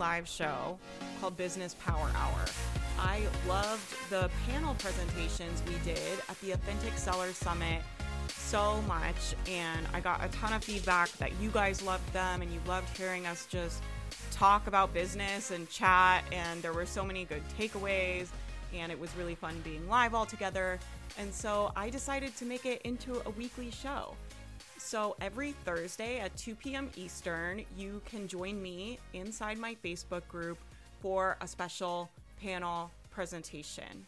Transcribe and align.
live 0.00 0.26
show 0.26 0.78
called 1.20 1.36
Business 1.36 1.74
Power 1.74 2.10
Hour. 2.16 2.44
I 2.98 3.20
loved 3.46 3.94
the 4.08 4.30
panel 4.48 4.74
presentations 4.76 5.62
we 5.68 5.74
did 5.84 6.18
at 6.30 6.40
the 6.40 6.52
Authentic 6.52 6.96
Seller 6.96 7.32
Summit 7.34 7.82
so 8.28 8.80
much, 8.88 9.36
and 9.46 9.86
I 9.92 10.00
got 10.00 10.24
a 10.24 10.28
ton 10.28 10.54
of 10.54 10.64
feedback 10.64 11.12
that 11.18 11.38
you 11.38 11.50
guys 11.50 11.82
loved 11.82 12.10
them 12.14 12.40
and 12.40 12.50
you 12.50 12.60
loved 12.66 12.96
hearing 12.96 13.26
us 13.26 13.44
just 13.44 13.82
talk 14.30 14.66
about 14.66 14.94
business 14.94 15.50
and 15.50 15.68
chat. 15.68 16.24
And 16.32 16.62
there 16.62 16.72
were 16.72 16.86
so 16.86 17.04
many 17.04 17.26
good 17.26 17.42
takeaways, 17.58 18.28
and 18.74 18.90
it 18.90 18.98
was 18.98 19.14
really 19.16 19.34
fun 19.34 19.60
being 19.62 19.86
live 19.86 20.14
all 20.14 20.26
together. 20.26 20.78
And 21.18 21.32
so 21.32 21.72
I 21.76 21.90
decided 21.90 22.34
to 22.36 22.46
make 22.46 22.64
it 22.64 22.80
into 22.82 23.20
a 23.26 23.30
weekly 23.30 23.70
show. 23.70 24.14
So 24.90 25.14
every 25.20 25.52
Thursday 25.52 26.18
at 26.18 26.36
2 26.36 26.56
p.m. 26.56 26.90
Eastern, 26.96 27.64
you 27.78 28.02
can 28.06 28.26
join 28.26 28.60
me 28.60 28.98
inside 29.12 29.56
my 29.56 29.76
Facebook 29.84 30.26
group 30.26 30.58
for 31.00 31.36
a 31.40 31.46
special 31.46 32.10
panel 32.42 32.90
presentation. 33.12 34.04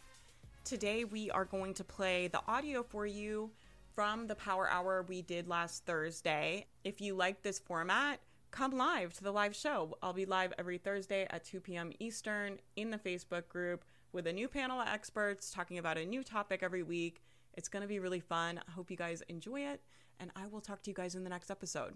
Today, 0.65 1.05
we 1.05 1.31
are 1.31 1.45
going 1.45 1.73
to 1.75 1.85
play 1.85 2.27
the 2.27 2.41
audio 2.49 2.83
for 2.83 3.05
you 3.05 3.49
from 3.95 4.27
the 4.27 4.35
Power 4.35 4.69
Hour 4.69 5.05
we 5.07 5.21
did 5.21 5.47
last 5.47 5.85
Thursday. 5.85 6.65
If 6.83 6.99
you 6.99 7.15
like 7.15 7.43
this 7.43 7.59
format, 7.59 8.19
come 8.51 8.77
live 8.77 9.13
to 9.13 9.23
the 9.23 9.31
live 9.31 9.55
show. 9.55 9.97
I'll 10.01 10.11
be 10.11 10.25
live 10.25 10.51
every 10.59 10.79
Thursday 10.79 11.25
at 11.29 11.45
2 11.45 11.61
p.m. 11.61 11.93
Eastern 11.99 12.59
in 12.75 12.91
the 12.91 12.97
Facebook 12.97 13.47
group 13.47 13.85
with 14.11 14.27
a 14.27 14.33
new 14.33 14.49
panel 14.49 14.81
of 14.81 14.89
experts 14.89 15.49
talking 15.49 15.77
about 15.77 15.97
a 15.97 16.05
new 16.05 16.25
topic 16.25 16.59
every 16.61 16.83
week. 16.83 17.21
It's 17.53 17.69
going 17.69 17.83
to 17.83 17.87
be 17.87 17.99
really 17.99 18.19
fun. 18.19 18.59
I 18.67 18.71
hope 18.71 18.91
you 18.91 18.97
guys 18.97 19.23
enjoy 19.29 19.61
it 19.61 19.79
and 20.19 20.31
I 20.35 20.47
will 20.47 20.61
talk 20.61 20.81
to 20.83 20.89
you 20.89 20.95
guys 20.95 21.15
in 21.15 21.23
the 21.23 21.29
next 21.29 21.51
episode. 21.51 21.93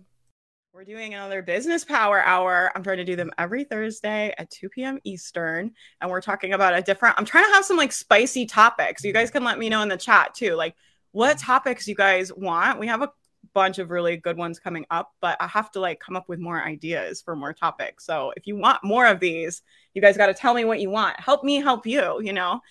We're 0.73 0.83
doing 0.83 1.13
another 1.13 1.41
business 1.41 1.83
power 1.83 2.21
hour. 2.23 2.71
I'm 2.75 2.83
trying 2.83 2.97
to 2.97 3.05
do 3.05 3.15
them 3.15 3.31
every 3.37 3.63
Thursday 3.63 4.33
at 4.37 4.51
2 4.51 4.69
p.m. 4.69 4.99
Eastern. 5.03 5.71
And 6.01 6.11
we're 6.11 6.21
talking 6.21 6.53
about 6.53 6.77
a 6.77 6.81
different, 6.81 7.15
I'm 7.17 7.25
trying 7.25 7.45
to 7.45 7.53
have 7.53 7.65
some 7.65 7.77
like 7.77 7.91
spicy 7.91 8.45
topics. 8.45 9.03
You 9.03 9.13
guys 9.13 9.31
can 9.31 9.43
let 9.43 9.57
me 9.57 9.69
know 9.69 9.81
in 9.81 9.89
the 9.89 9.97
chat 9.97 10.35
too, 10.35 10.53
like 10.53 10.75
what 11.11 11.39
topics 11.39 11.87
you 11.87 11.95
guys 11.95 12.31
want. 12.31 12.79
We 12.79 12.87
have 12.87 13.01
a 13.01 13.11
bunch 13.57 13.79
of 13.79 13.89
really 13.89 14.17
good 14.17 14.37
ones 14.37 14.59
coming 14.59 14.85
up, 14.91 15.13
but 15.19 15.35
I 15.39 15.47
have 15.47 15.71
to 15.71 15.79
like 15.79 15.99
come 15.99 16.15
up 16.15 16.29
with 16.29 16.37
more 16.37 16.63
ideas 16.63 17.23
for 17.23 17.35
more 17.35 17.53
topics. 17.53 18.05
So 18.05 18.31
if 18.37 18.45
you 18.45 18.55
want 18.55 18.83
more 18.83 19.07
of 19.07 19.19
these, 19.19 19.63
you 19.95 20.01
guys 20.01 20.15
got 20.15 20.27
to 20.27 20.33
tell 20.35 20.53
me 20.53 20.63
what 20.63 20.79
you 20.79 20.91
want. 20.91 21.19
Help 21.19 21.43
me 21.43 21.55
help 21.55 21.87
you, 21.87 22.21
you 22.21 22.33
know. 22.33 22.61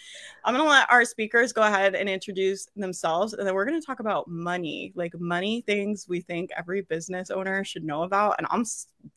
I'm 0.45 0.55
going 0.55 0.65
to 0.65 0.71
let 0.71 0.89
our 0.89 1.05
speakers 1.05 1.53
go 1.53 1.63
ahead 1.63 1.97
and 1.97 2.09
introduce 2.09 2.69
themselves 2.77 3.33
and 3.33 3.45
then 3.45 3.53
we're 3.53 3.65
going 3.65 3.81
to 3.81 3.85
talk 3.85 3.99
about 3.99 4.29
money, 4.29 4.93
like 4.95 5.13
money 5.19 5.65
things 5.67 6.07
we 6.09 6.21
think 6.21 6.51
every 6.57 6.83
business 6.83 7.33
owner 7.33 7.65
should 7.65 7.83
know 7.83 8.05
about 8.05 8.37
and 8.39 8.47
I'm 8.49 8.65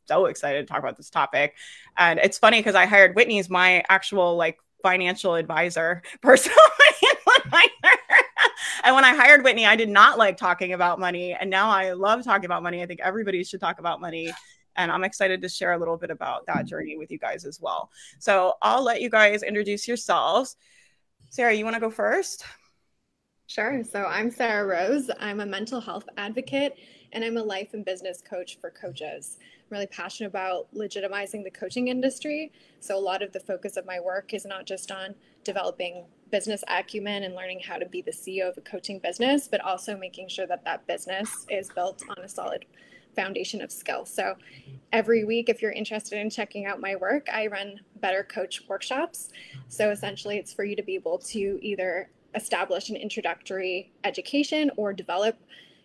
so 0.08 0.25
excited 0.25 0.66
to 0.66 0.73
talk 0.73 0.80
about 0.80 0.97
this 0.97 1.12
topic. 1.12 1.53
And 2.00 2.17
it's 2.17 2.40
funny 2.40 2.64
cuz 2.64 2.73
I 2.73 2.88
hired 2.88 3.16
Whitney 3.16 3.38
as 3.38 3.47
my 3.47 3.84
actual 3.90 4.36
like 4.38 4.58
financial 4.81 5.36
advisor 5.36 6.02
personally 6.23 6.58
and 8.83 8.95
when 8.95 9.05
I 9.05 9.16
hired 9.16 9.44
Whitney, 9.44 9.66
I 9.66 9.75
did 9.75 9.89
not 9.89 10.17
like 10.17 10.38
talking 10.38 10.73
about 10.73 10.99
money. 10.99 11.33
And 11.33 11.49
now 11.49 11.69
I 11.69 11.94
love 11.94 12.23
talking 12.23 12.45
about 12.45 12.63
money. 12.63 12.81
I 12.81 12.85
think 12.85 12.99
everybody 13.02 13.44
should 13.44 13.59
talk 13.59 13.80
about 13.80 14.02
money. 14.02 14.31
And 14.75 14.91
I'm 14.91 15.03
excited 15.03 15.41
to 15.41 15.49
share 15.49 15.73
a 15.73 15.77
little 15.77 15.97
bit 15.97 16.09
about 16.09 16.45
that 16.45 16.66
journey 16.66 16.97
with 16.97 17.11
you 17.11 17.17
guys 17.17 17.45
as 17.45 17.59
well. 17.59 17.89
So 18.19 18.55
I'll 18.61 18.83
let 18.83 19.02
you 19.02 19.09
guys 19.09 19.44
introduce 19.44 19.88
yourselves. 19.88 20.55
Sarah, 21.30 21.53
you 21.53 21.63
want 21.63 21.75
to 21.75 21.80
go 21.80 21.89
first? 21.89 22.45
Sure. 23.47 23.84
So 23.84 24.06
I'm 24.06 24.29
Sarah 24.29 24.66
Rose. 24.66 25.09
I'm 25.19 25.40
a 25.40 25.46
mental 25.46 25.81
health 25.81 26.07
advocate 26.17 26.75
and 27.13 27.23
I'm 27.23 27.38
a 27.38 27.44
life 27.44 27.73
and 27.73 27.84
business 27.84 28.22
coach 28.22 28.59
for 28.61 28.69
coaches. 28.69 29.38
Really 29.69 29.88
passionate 29.88 30.30
about 30.30 30.68
legitimizing 30.74 31.44
the 31.44 31.52
coaching 31.52 31.90
industry. 31.90 32.52
So 32.80 32.97
a 32.97 33.00
lot 33.00 33.22
of 33.22 33.31
the 33.31 33.40
focus 33.40 33.78
of 33.78 33.85
my 33.85 34.00
work 34.00 34.34
is 34.34 34.46
not 34.46 34.66
just 34.66 34.91
on 34.91 35.13
developing 35.44 36.06
business 36.31 36.63
acumen 36.68 37.24
and 37.24 37.35
learning 37.35 37.59
how 37.59 37.78
to 37.78 37.85
be 37.85 38.02
the 38.02 38.12
CEO 38.12 38.50
of 38.50 38.58
a 38.58 38.62
coaching 38.62 39.00
business, 39.00 39.47
but 39.47 39.62
also 39.62 39.96
making 39.96 40.28
sure 40.28 40.47
that 40.47 40.63
that 40.66 40.88
business 40.88 41.46
is 41.50 41.69
built 41.69 42.02
on 42.09 42.24
a 42.24 42.29
solid 42.29 42.66
foundation 43.16 43.62
of 43.62 43.72
skill. 43.72 44.06
So 44.06 44.35
every 44.91 45.24
week, 45.24 45.50
if 45.50 45.62
you're 45.62 45.72
interested 45.72 46.19
in 46.19 46.29
checking 46.29 46.66
out 46.66 46.79
my 46.79 46.96
work, 46.96 47.28
I 47.31 47.47
run 47.47 47.79
Better 47.97 48.24
Coach 48.24 48.63
workshops. 48.68 49.29
So 49.68 49.91
essentially, 49.91 50.38
it's 50.38 50.53
for 50.53 50.63
you 50.63 50.75
to 50.75 50.84
be 50.84 50.96
able 50.96 51.18
to 51.19 51.59
either 51.62 52.09
establish 52.35 52.90
an 52.90 52.96
introductory 52.96 53.91
education 54.03 54.72
or 54.78 54.94
develop 54.94 55.38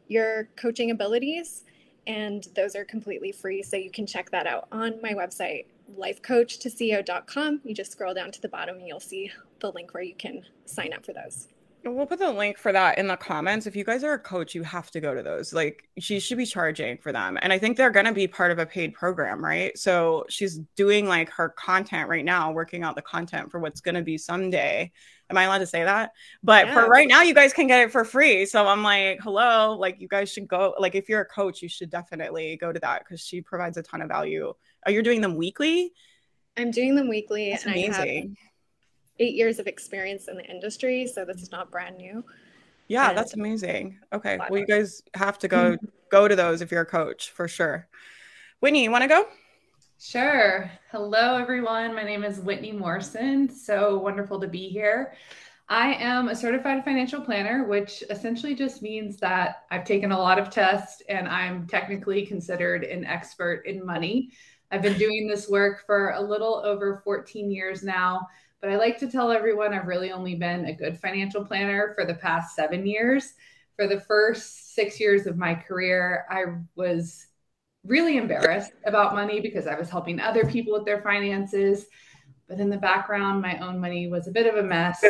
your 0.09 0.49
coaching 0.57 0.91
abilities. 0.91 1.65
And 2.07 2.47
those 2.55 2.77
are 2.77 2.85
completely 2.85 3.33
free. 3.33 3.63
So 3.63 3.77
you 3.77 3.91
can 3.91 4.07
check 4.07 4.31
that 4.31 4.47
out 4.47 4.69
on 4.71 5.01
my 5.03 5.15
website, 5.15 5.67
lifecoachtoceo.com. 5.99 7.61
You 7.65 7.75
just 7.75 7.93
scroll 7.93 8.15
down 8.15 8.33
to 8.33 8.41
the 8.41 8.49
bottom 8.49 8.77
and 8.77 8.87
you'll 8.87 9.01
see 9.01 9.33
the 9.61 9.73
link 9.73 9.95
where 9.95 10.03
you 10.03 10.15
can 10.15 10.45
sign 10.67 10.93
up 10.93 11.05
for 11.05 11.13
those. 11.13 11.49
We'll 11.87 12.07
put 12.07 12.19
the 12.19 12.33
link 12.33 12.57
for 12.57 12.73
that 12.73 12.97
in 12.99 13.07
the 13.07 13.17
comments. 13.17 13.67
If 13.67 13.77
you 13.77 13.85
guys 13.85 14.03
are 14.05 14.15
a 14.15 14.19
coach, 14.19 14.55
you 14.55 14.63
have 14.63 14.91
to 14.93 15.01
go 15.01 15.15
to 15.15 15.23
those. 15.23 15.53
Like 15.53 15.89
she 15.99 16.19
should 16.19 16.39
be 16.39 16.47
charging 16.47 16.97
for 16.97 17.13
them. 17.13 17.39
And 17.43 17.53
I 17.53 17.59
think 17.59 17.77
they're 17.77 17.91
going 17.91 18.07
to 18.07 18.13
be 18.13 18.27
part 18.27 18.51
of 18.51 18.59
a 18.59 18.65
paid 18.65 18.95
program, 18.95 19.45
right? 19.45 19.77
So 19.77 20.25
she's 20.31 20.61
doing 20.77 21.07
like 21.07 21.29
her 21.31 21.51
content 21.51 22.09
right 22.09 22.25
now, 22.25 22.53
working 22.53 22.83
out 22.83 22.97
the 22.97 23.03
content 23.03 23.51
for 23.51 23.61
what's 23.61 23.83
going 23.83 23.97
to 23.97 24.03
be 24.03 24.17
someday. 24.17 24.91
Am 25.29 25.37
I 25.37 25.45
allowed 25.45 25.59
to 25.59 25.67
say 25.67 25.85
that? 25.85 26.13
But 26.43 26.67
yeah. 26.67 26.75
for 26.75 26.89
right 26.89 27.09
now, 27.09 27.23
you 27.23 27.35
guys 27.35 27.53
can 27.53 27.67
get 27.67 27.81
it 27.81 27.93
for 27.93 28.05
free. 28.05 28.47
So 28.47 28.67
I'm 28.67 28.83
like, 28.83 29.21
hello, 29.23 29.77
like 29.79 30.01
you 30.01 30.09
guys 30.09 30.33
should 30.33 30.49
go. 30.49 30.75
Like 30.79 30.95
if 30.95 31.09
you're 31.09 31.21
a 31.21 31.27
coach, 31.27 31.61
you 31.61 31.69
should 31.69 31.91
definitely 31.91 32.57
go 32.57 32.73
to 32.73 32.81
that 32.81 33.05
because 33.05 33.21
she 33.21 33.43
provides 33.43 33.77
a 33.77 33.83
ton 33.83 34.01
of 34.01 34.09
value. 34.09 34.55
Are 34.87 34.93
you're 34.93 35.03
doing 35.03 35.21
them 35.21 35.37
weekly? 35.37 35.93
I'm 36.57 36.71
doing 36.71 36.95
them 36.95 37.09
weekly. 37.09 37.51
That's 37.51 37.67
amazing. 37.67 38.37
I 39.17 39.23
have 39.23 39.29
eight 39.29 39.35
years 39.35 39.59
of 39.59 39.67
experience 39.67 40.29
in 40.29 40.37
the 40.37 40.45
industry, 40.45 41.07
so 41.07 41.25
this 41.25 41.43
is 41.43 41.53
not 41.53 41.71
brand 41.71 41.97
new. 41.97 42.25
Yeah, 42.89 43.11
and 43.11 43.19
that's 43.19 43.35
amazing. 43.35 43.99
Okay, 44.13 44.39
well, 44.51 44.59
you 44.59 44.67
guys 44.67 45.03
have 45.15 45.39
to 45.41 45.49
go 45.49 45.77
go 46.11 46.29
to 46.29 46.37
those 46.37 46.61
if 46.61 46.71
you're 46.71 46.83
a 46.83 46.87
coach 46.87 47.31
for 47.31 47.49
sure. 47.49 47.87
Whitney, 48.61 48.85
you 48.85 48.91
want 48.91 49.03
to 49.03 49.09
go? 49.09 49.27
Sure. 50.01 50.71
Hello, 50.91 51.37
everyone. 51.37 51.95
My 51.95 52.03
name 52.03 52.25
is 52.25 52.41
Whitney 52.41 52.73
Morrison. 52.73 53.49
So 53.49 53.99
wonderful 53.99 54.41
to 54.41 54.49
be 54.49 54.69
here. 54.69 55.15
I 55.69 55.95
am 55.95 56.29
a 56.29 56.37
certified 56.37 56.85
financial 56.85 57.23
planner, 57.23 57.65
which 57.65 58.03
essentially 58.11 58.55
just 58.55 58.83
means 58.83 59.17
that 59.19 59.65
I've 59.71 59.85
taken 59.85 60.13
a 60.13 60.19
lot 60.19 60.39
of 60.39 60.51
tests 60.51 61.03
and 61.09 61.27
I'm 61.27 61.67
technically 61.67 62.27
considered 62.27 62.85
an 62.85 63.07
expert 63.07 63.63
in 63.65 63.85
money. 63.85 64.33
I've 64.71 64.83
been 64.83 64.99
doing 64.99 65.27
this 65.27 65.49
work 65.49 65.85
for 65.87 66.11
a 66.11 66.21
little 66.21 66.61
over 66.65 67.01
14 67.05 67.51
years 67.51 67.83
now. 67.83 68.27
But 68.65 68.73
I 68.73 68.77
like 68.77 68.97
to 69.01 69.07
tell 69.07 69.31
everyone 69.31 69.75
I've 69.75 69.87
really 69.87 70.11
only 70.11 70.37
been 70.37 70.65
a 70.65 70.73
good 70.73 70.99
financial 70.99 71.45
planner 71.45 71.93
for 71.95 72.07
the 72.07 72.15
past 72.15 72.57
seven 72.57 72.87
years. 72.87 73.35
For 73.77 73.87
the 73.87 74.01
first 74.01 74.75
six 74.75 74.99
years 74.99 75.27
of 75.27 75.37
my 75.37 75.55
career, 75.55 76.25
I 76.31 76.45
was 76.75 77.27
really 77.85 78.17
embarrassed 78.17 78.73
about 78.87 79.13
money 79.13 79.39
because 79.39 79.67
I 79.67 79.79
was 79.79 79.91
helping 79.91 80.19
other 80.19 80.47
people 80.47 80.73
with 80.73 80.87
their 80.87 81.03
finances. 81.03 81.85
But 82.49 82.59
in 82.59 82.71
the 82.71 82.79
background, 82.79 83.43
my 83.43 83.59
own 83.59 83.79
money 83.79 84.09
was 84.09 84.29
a 84.29 84.33
bit 84.33 84.47
of 84.47 84.55
a 84.55 84.67
mess. 84.67 85.05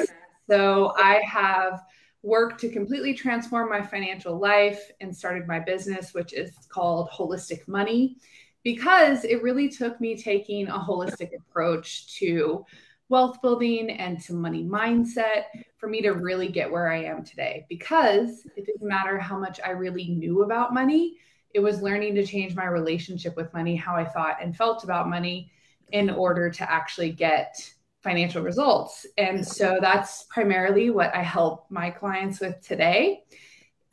So 0.50 0.92
I 0.96 1.22
have 1.24 1.80
worked 2.24 2.60
to 2.62 2.68
completely 2.68 3.14
transform 3.14 3.68
my 3.68 3.82
financial 3.82 4.36
life 4.36 4.90
and 5.00 5.16
started 5.16 5.46
my 5.46 5.60
business, 5.60 6.12
which 6.12 6.32
is 6.32 6.50
called 6.70 7.08
Holistic 7.10 7.68
Money, 7.68 8.16
because 8.64 9.24
it 9.24 9.44
really 9.44 9.68
took 9.68 10.00
me 10.00 10.16
taking 10.16 10.66
a 10.66 10.76
holistic 10.76 11.30
approach 11.38 12.18
to 12.18 12.66
wealth 13.14 13.40
building 13.40 13.90
and 13.90 14.20
to 14.20 14.34
money 14.34 14.64
mindset 14.64 15.44
for 15.76 15.88
me 15.88 16.02
to 16.02 16.10
really 16.10 16.48
get 16.48 16.68
where 16.68 16.90
I 16.90 17.04
am 17.04 17.22
today. 17.22 17.64
Because 17.68 18.44
it 18.56 18.66
didn't 18.66 18.88
matter 18.88 19.20
how 19.20 19.38
much 19.38 19.60
I 19.64 19.70
really 19.70 20.08
knew 20.08 20.42
about 20.42 20.74
money, 20.74 21.18
it 21.54 21.60
was 21.60 21.80
learning 21.80 22.16
to 22.16 22.26
change 22.26 22.56
my 22.56 22.64
relationship 22.64 23.36
with 23.36 23.54
money, 23.54 23.76
how 23.76 23.94
I 23.94 24.04
thought 24.04 24.38
and 24.42 24.56
felt 24.56 24.82
about 24.82 25.08
money 25.08 25.52
in 25.92 26.10
order 26.10 26.50
to 26.50 26.68
actually 26.68 27.12
get 27.12 27.54
financial 28.02 28.42
results. 28.42 29.06
And 29.16 29.46
so 29.46 29.78
that's 29.80 30.24
primarily 30.24 30.90
what 30.90 31.14
I 31.14 31.22
help 31.22 31.70
my 31.70 31.90
clients 31.90 32.40
with 32.40 32.60
today. 32.66 33.22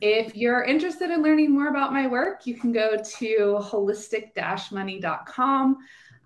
If 0.00 0.34
you're 0.34 0.64
interested 0.64 1.12
in 1.12 1.22
learning 1.22 1.52
more 1.52 1.68
about 1.68 1.92
my 1.92 2.08
work, 2.08 2.44
you 2.44 2.56
can 2.56 2.72
go 2.72 2.96
to 2.96 3.60
holistic 3.62 4.32
money.com. 4.72 5.76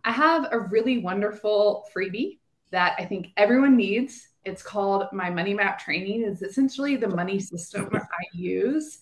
I 0.02 0.12
have 0.12 0.48
a 0.50 0.60
really 0.60 0.96
wonderful 0.96 1.84
freebie 1.94 2.38
that 2.70 2.96
I 2.98 3.04
think 3.04 3.32
everyone 3.36 3.76
needs. 3.76 4.28
It's 4.44 4.62
called 4.62 5.06
my 5.12 5.30
money 5.30 5.54
map 5.54 5.78
training. 5.78 6.22
It's 6.22 6.42
essentially 6.42 6.96
the 6.96 7.08
money 7.08 7.40
system 7.40 7.88
I 7.92 8.24
use 8.32 9.00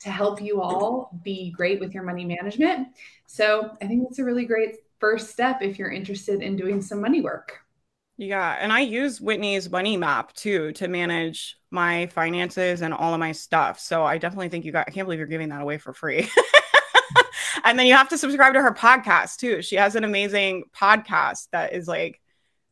to 0.00 0.10
help 0.10 0.40
you 0.40 0.62
all 0.62 1.18
be 1.22 1.50
great 1.50 1.78
with 1.78 1.94
your 1.94 2.02
money 2.02 2.24
management. 2.24 2.88
So 3.26 3.76
I 3.80 3.86
think 3.86 4.06
it's 4.08 4.18
a 4.18 4.24
really 4.24 4.46
great 4.46 4.76
first 4.98 5.30
step 5.30 5.62
if 5.62 5.78
you're 5.78 5.90
interested 5.90 6.42
in 6.42 6.56
doing 6.56 6.82
some 6.82 7.00
money 7.00 7.20
work. 7.20 7.58
Yeah, 8.16 8.56
and 8.60 8.70
I 8.70 8.80
use 8.80 9.18
Whitney's 9.18 9.70
money 9.70 9.96
map 9.96 10.34
too 10.34 10.72
to 10.72 10.88
manage 10.88 11.56
my 11.70 12.06
finances 12.08 12.82
and 12.82 12.92
all 12.92 13.14
of 13.14 13.20
my 13.20 13.32
stuff. 13.32 13.80
So 13.80 14.04
I 14.04 14.18
definitely 14.18 14.50
think 14.50 14.64
you 14.64 14.72
got 14.72 14.88
I 14.88 14.90
can't 14.90 15.06
believe 15.06 15.18
you're 15.18 15.26
giving 15.26 15.48
that 15.48 15.62
away 15.62 15.78
for 15.78 15.94
free. 15.94 16.28
and 17.64 17.78
then 17.78 17.86
you 17.86 17.94
have 17.94 18.10
to 18.10 18.18
subscribe 18.18 18.54
to 18.54 18.60
her 18.60 18.74
podcast 18.74 19.38
too. 19.38 19.62
She 19.62 19.76
has 19.76 19.94
an 19.96 20.04
amazing 20.04 20.64
podcast 20.76 21.48
that 21.52 21.72
is 21.72 21.88
like 21.88 22.20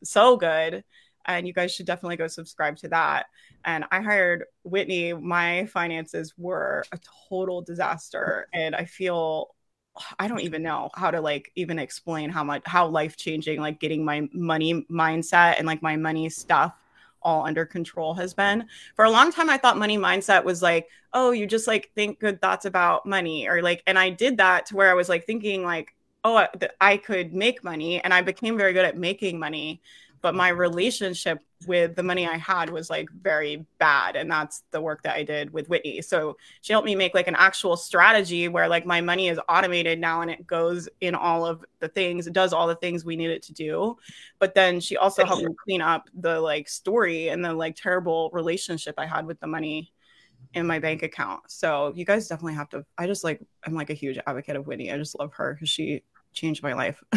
so 0.03 0.37
good. 0.37 0.83
And 1.25 1.45
you 1.45 1.53
guys 1.53 1.73
should 1.73 1.85
definitely 1.85 2.15
go 2.17 2.27
subscribe 2.27 2.77
to 2.77 2.89
that. 2.89 3.27
And 3.65 3.85
I 3.91 4.01
hired 4.01 4.45
Whitney. 4.63 5.13
My 5.13 5.65
finances 5.65 6.33
were 6.37 6.83
a 6.91 6.99
total 7.29 7.61
disaster. 7.61 8.47
And 8.53 8.75
I 8.75 8.85
feel 8.85 9.53
I 10.17 10.27
don't 10.27 10.41
even 10.41 10.63
know 10.63 10.89
how 10.95 11.11
to 11.11 11.21
like 11.21 11.51
even 11.55 11.79
explain 11.79 12.29
how 12.29 12.43
much 12.43 12.61
how 12.65 12.87
life 12.87 13.17
changing 13.17 13.59
like 13.59 13.79
getting 13.79 14.05
my 14.05 14.27
money 14.33 14.85
mindset 14.89 15.55
and 15.57 15.67
like 15.67 15.81
my 15.81 15.95
money 15.97 16.29
stuff 16.29 16.73
all 17.21 17.45
under 17.45 17.65
control 17.65 18.13
has 18.13 18.33
been. 18.33 18.65
For 18.95 19.05
a 19.05 19.09
long 19.11 19.31
time 19.31 19.49
I 19.49 19.57
thought 19.57 19.77
money 19.77 19.97
mindset 19.97 20.43
was 20.43 20.61
like, 20.61 20.87
oh, 21.13 21.31
you 21.31 21.47
just 21.47 21.67
like 21.67 21.91
think 21.95 22.19
good 22.19 22.41
thoughts 22.41 22.65
about 22.65 23.05
money 23.05 23.47
or 23.47 23.61
like 23.61 23.83
and 23.87 23.99
I 23.99 24.09
did 24.09 24.37
that 24.37 24.67
to 24.67 24.75
where 24.75 24.89
I 24.89 24.93
was 24.93 25.09
like 25.09 25.25
thinking 25.25 25.63
like, 25.63 25.93
oh, 26.23 26.45
I 26.81 26.97
could 26.97 27.33
make 27.33 27.63
money 27.63 28.01
and 28.01 28.13
I 28.13 28.21
became 28.21 28.57
very 28.57 28.73
good 28.73 28.85
at 28.85 28.97
making 28.97 29.39
money 29.39 29.81
but 30.21 30.35
my 30.35 30.49
relationship 30.49 31.39
with 31.67 31.95
the 31.95 32.03
money 32.03 32.27
I 32.27 32.37
had 32.37 32.69
was 32.69 32.89
like 32.89 33.09
very 33.09 33.65
bad. 33.79 34.15
And 34.15 34.29
that's 34.31 34.63
the 34.71 34.81
work 34.81 35.03
that 35.03 35.15
I 35.15 35.23
did 35.23 35.51
with 35.51 35.69
Whitney. 35.69 36.01
So 36.01 36.37
she 36.61 36.73
helped 36.73 36.85
me 36.85 36.95
make 36.95 37.13
like 37.13 37.27
an 37.27 37.35
actual 37.35 37.77
strategy 37.77 38.47
where 38.47 38.67
like 38.67 38.85
my 38.85 39.01
money 39.01 39.29
is 39.29 39.39
automated 39.49 39.99
now 39.99 40.21
and 40.21 40.31
it 40.31 40.47
goes 40.47 40.89
in 41.01 41.15
all 41.15 41.45
of 41.45 41.63
the 41.79 41.87
things, 41.87 42.27
it 42.27 42.33
does 42.33 42.53
all 42.53 42.67
the 42.67 42.75
things 42.75 43.05
we 43.05 43.15
need 43.15 43.29
it 43.29 43.43
to 43.43 43.53
do. 43.53 43.97
But 44.39 44.55
then 44.55 44.79
she 44.79 44.97
also 44.97 45.25
helped 45.25 45.43
me 45.43 45.53
clean 45.65 45.81
up 45.81 46.09
the 46.13 46.39
like 46.39 46.69
story 46.69 47.29
and 47.29 47.43
the 47.43 47.53
like 47.53 47.75
terrible 47.75 48.29
relationship 48.33 48.95
I 48.97 49.05
had 49.05 49.25
with 49.25 49.39
the 49.39 49.47
money 49.47 49.91
in 50.53 50.65
my 50.65 50.79
bank 50.79 51.03
account. 51.03 51.41
So 51.47 51.93
you 51.95 52.05
guys 52.05 52.27
definitely 52.27 52.55
have 52.55 52.69
to. 52.69 52.85
I 52.97 53.07
just 53.07 53.23
like, 53.23 53.41
I'm 53.65 53.73
like 53.73 53.89
a 53.89 53.93
huge 53.93 54.17
advocate 54.25 54.55
of 54.55 54.67
Whitney. 54.67 54.91
I 54.91 54.97
just 54.97 55.17
love 55.19 55.33
her 55.33 55.53
because 55.53 55.69
she 55.69 56.03
changed 56.33 56.63
my 56.63 56.73
life. 56.73 57.01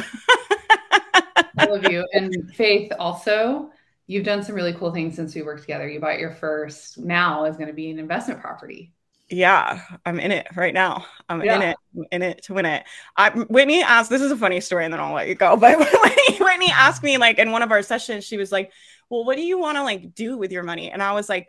I 1.58 1.66
love 1.68 1.90
you. 1.90 2.06
And 2.12 2.52
Faith, 2.54 2.92
also, 2.98 3.70
you've 4.06 4.24
done 4.24 4.42
some 4.42 4.54
really 4.54 4.72
cool 4.74 4.92
things 4.92 5.16
since 5.16 5.34
we 5.34 5.42
worked 5.42 5.62
together. 5.62 5.88
You 5.88 6.00
bought 6.00 6.18
your 6.18 6.32
first, 6.32 6.98
now 6.98 7.44
is 7.44 7.56
going 7.56 7.68
to 7.68 7.74
be 7.74 7.90
an 7.90 7.98
investment 7.98 8.40
property. 8.40 8.92
Yeah, 9.28 9.80
I'm 10.04 10.20
in 10.20 10.30
it 10.30 10.46
right 10.56 10.74
now. 10.74 11.06
I'm 11.28 11.42
yeah. 11.42 11.56
in 11.56 11.62
it, 11.62 11.76
I'm 11.96 12.04
in 12.12 12.22
it 12.22 12.42
to 12.44 12.54
win 12.54 12.66
it. 12.66 12.84
I, 13.16 13.30
Whitney 13.30 13.82
asked, 13.82 14.10
this 14.10 14.20
is 14.20 14.30
a 14.30 14.36
funny 14.36 14.60
story 14.60 14.84
and 14.84 14.92
then 14.92 15.00
I'll 15.00 15.14
let 15.14 15.28
you 15.28 15.34
go. 15.34 15.56
But 15.62 15.78
Whitney, 15.78 16.36
Whitney 16.38 16.70
asked 16.70 17.02
me 17.02 17.16
like 17.16 17.38
in 17.38 17.50
one 17.50 17.62
of 17.62 17.70
our 17.70 17.82
sessions, 17.82 18.24
she 18.24 18.36
was 18.36 18.52
like, 18.52 18.72
well, 19.08 19.24
what 19.24 19.36
do 19.36 19.42
you 19.42 19.58
want 19.58 19.78
to 19.78 19.82
like 19.82 20.14
do 20.14 20.36
with 20.36 20.52
your 20.52 20.62
money? 20.62 20.90
And 20.90 21.02
I 21.02 21.12
was 21.12 21.28
like, 21.30 21.48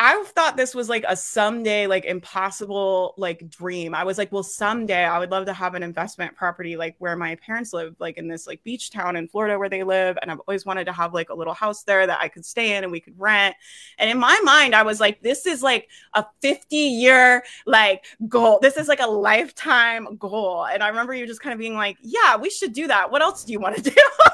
I 0.00 0.22
thought 0.26 0.56
this 0.56 0.76
was 0.76 0.88
like 0.88 1.04
a 1.08 1.16
someday 1.16 1.88
like 1.88 2.04
impossible 2.04 3.14
like 3.16 3.50
dream. 3.50 3.96
I 3.96 4.04
was 4.04 4.16
like, 4.16 4.30
well, 4.30 4.44
someday 4.44 5.04
I 5.04 5.18
would 5.18 5.32
love 5.32 5.46
to 5.46 5.52
have 5.52 5.74
an 5.74 5.82
investment 5.82 6.36
property 6.36 6.76
like 6.76 6.94
where 6.98 7.16
my 7.16 7.34
parents 7.34 7.72
live, 7.72 7.96
like 7.98 8.16
in 8.16 8.28
this 8.28 8.46
like 8.46 8.62
beach 8.62 8.92
town 8.92 9.16
in 9.16 9.26
Florida 9.26 9.58
where 9.58 9.68
they 9.68 9.82
live. 9.82 10.16
And 10.22 10.30
I've 10.30 10.38
always 10.46 10.64
wanted 10.64 10.84
to 10.84 10.92
have 10.92 11.14
like 11.14 11.30
a 11.30 11.34
little 11.34 11.52
house 11.52 11.82
there 11.82 12.06
that 12.06 12.20
I 12.20 12.28
could 12.28 12.46
stay 12.46 12.76
in 12.76 12.84
and 12.84 12.92
we 12.92 13.00
could 13.00 13.18
rent. 13.18 13.56
And 13.98 14.08
in 14.08 14.18
my 14.18 14.38
mind, 14.44 14.72
I 14.72 14.84
was 14.84 15.00
like, 15.00 15.20
this 15.20 15.46
is 15.46 15.64
like 15.64 15.88
a 16.14 16.24
50 16.42 16.76
year 16.76 17.42
like 17.66 18.04
goal. 18.28 18.60
This 18.62 18.76
is 18.76 18.86
like 18.86 19.00
a 19.00 19.06
lifetime 19.10 20.16
goal. 20.16 20.64
And 20.66 20.80
I 20.80 20.88
remember 20.88 21.12
you 21.12 21.26
just 21.26 21.40
kind 21.40 21.52
of 21.52 21.58
being 21.58 21.74
like, 21.74 21.96
yeah, 22.02 22.36
we 22.36 22.50
should 22.50 22.72
do 22.72 22.86
that. 22.86 23.10
What 23.10 23.20
else 23.22 23.42
do 23.42 23.50
you 23.52 23.58
want 23.58 23.74
to 23.76 23.82
do? 23.82 23.96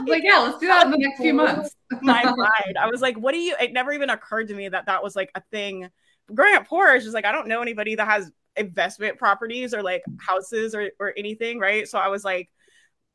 like, 0.00 0.08
like, 0.08 0.22
yeah, 0.24 0.38
let's 0.38 0.58
do 0.58 0.66
that 0.66 0.86
in 0.86 0.90
the 0.90 0.98
next 0.98 1.20
few 1.20 1.34
months. 1.34 1.74
my 2.02 2.24
mind. 2.24 2.76
I 2.80 2.86
was 2.86 3.00
like, 3.00 3.16
what 3.16 3.32
do 3.32 3.38
you? 3.38 3.54
It 3.60 3.72
never 3.72 3.92
even 3.92 4.10
occurred 4.10 4.48
to 4.48 4.54
me 4.54 4.68
that 4.68 4.86
that 4.86 5.02
was 5.02 5.16
like 5.16 5.30
a 5.34 5.42
thing. 5.50 5.88
Growing 6.34 6.56
up 6.56 6.66
poor 6.66 6.94
is 6.94 7.04
just 7.04 7.14
like 7.14 7.24
I 7.24 7.32
don't 7.32 7.48
know 7.48 7.62
anybody 7.62 7.94
that 7.94 8.08
has 8.08 8.30
investment 8.56 9.18
properties 9.18 9.74
or 9.74 9.82
like 9.82 10.02
houses 10.18 10.74
or 10.74 10.90
or 10.98 11.12
anything, 11.16 11.58
right? 11.58 11.88
So 11.88 11.98
I 11.98 12.08
was 12.08 12.24
like, 12.24 12.50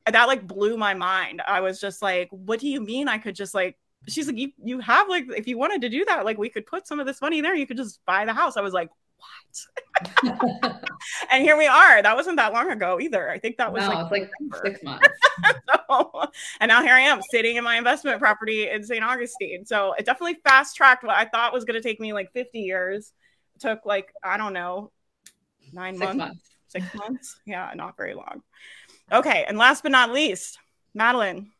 that 0.05 0.27
like 0.27 0.47
blew 0.47 0.77
my 0.77 0.93
mind. 0.93 1.41
I 1.45 1.61
was 1.61 1.79
just 1.79 2.01
like, 2.01 2.29
what 2.31 2.59
do 2.59 2.67
you 2.67 2.81
mean 2.81 3.07
I 3.07 3.17
could 3.17 3.35
just 3.35 3.53
like? 3.53 3.77
She's 4.07 4.27
like, 4.27 4.37
you 4.37 4.51
you 4.63 4.79
have 4.79 5.09
like 5.09 5.25
if 5.35 5.47
you 5.47 5.57
wanted 5.57 5.81
to 5.81 5.89
do 5.89 6.05
that, 6.05 6.25
like 6.25 6.37
we 6.37 6.49
could 6.49 6.65
put 6.65 6.87
some 6.87 6.99
of 6.99 7.05
this 7.05 7.21
money 7.21 7.41
there. 7.41 7.55
You 7.55 7.67
could 7.67 7.77
just 7.77 7.99
buy 8.05 8.25
the 8.25 8.33
house. 8.33 8.57
I 8.57 8.61
was 8.61 8.73
like, 8.73 8.89
what? 9.21 10.81
and 11.31 11.43
here 11.43 11.57
we 11.57 11.67
are. 11.67 12.01
That 12.01 12.15
wasn't 12.15 12.37
that 12.37 12.53
long 12.53 12.71
ago 12.71 12.99
either. 12.99 13.29
I 13.29 13.39
think 13.39 13.57
that 13.57 13.71
was 13.71 13.83
no, 13.83 13.89
like, 13.89 14.11
like 14.11 14.31
six 14.63 14.83
months. 14.83 15.07
so, 15.89 16.23
and 16.59 16.69
now 16.69 16.81
here 16.81 16.93
I 16.93 17.01
am 17.01 17.21
sitting 17.31 17.57
in 17.57 17.63
my 17.63 17.77
investment 17.77 18.19
property 18.19 18.69
in 18.69 18.83
St. 18.83 19.03
Augustine. 19.03 19.65
So 19.65 19.93
it 19.97 20.05
definitely 20.05 20.39
fast 20.43 20.75
tracked 20.75 21.03
what 21.03 21.15
I 21.15 21.25
thought 21.25 21.53
was 21.53 21.65
going 21.65 21.79
to 21.79 21.87
take 21.87 21.99
me 21.99 22.13
like 22.13 22.31
50 22.33 22.59
years. 22.59 23.11
It 23.55 23.61
took 23.61 23.85
like, 23.85 24.11
I 24.23 24.37
don't 24.37 24.53
know, 24.53 24.91
nine 25.73 25.97
months, 25.97 26.17
months, 26.17 26.49
six 26.67 26.85
months. 26.95 27.39
Yeah, 27.45 27.71
not 27.75 27.97
very 27.97 28.13
long. 28.13 28.41
Okay. 29.11 29.45
And 29.47 29.57
last 29.57 29.83
but 29.83 29.91
not 29.91 30.11
least, 30.11 30.57
Madeline. 30.93 31.51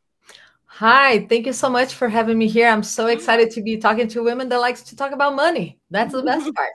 Hi, 0.66 1.28
thank 1.28 1.46
you 1.46 1.52
so 1.52 1.70
much 1.70 1.94
for 1.94 2.08
having 2.08 2.38
me 2.38 2.48
here. 2.48 2.70
I'm 2.70 2.82
so 2.82 3.08
excited 3.08 3.52
to 3.52 3.62
be 3.62 3.76
talking 3.76 4.08
to 4.08 4.24
women 4.24 4.48
that 4.50 4.62
likes 4.62 4.84
to 4.84 4.96
talk 4.96 5.12
about 5.12 5.36
money. 5.36 5.82
That's 5.90 6.14
the 6.14 6.24
best 6.24 6.46
part 6.56 6.72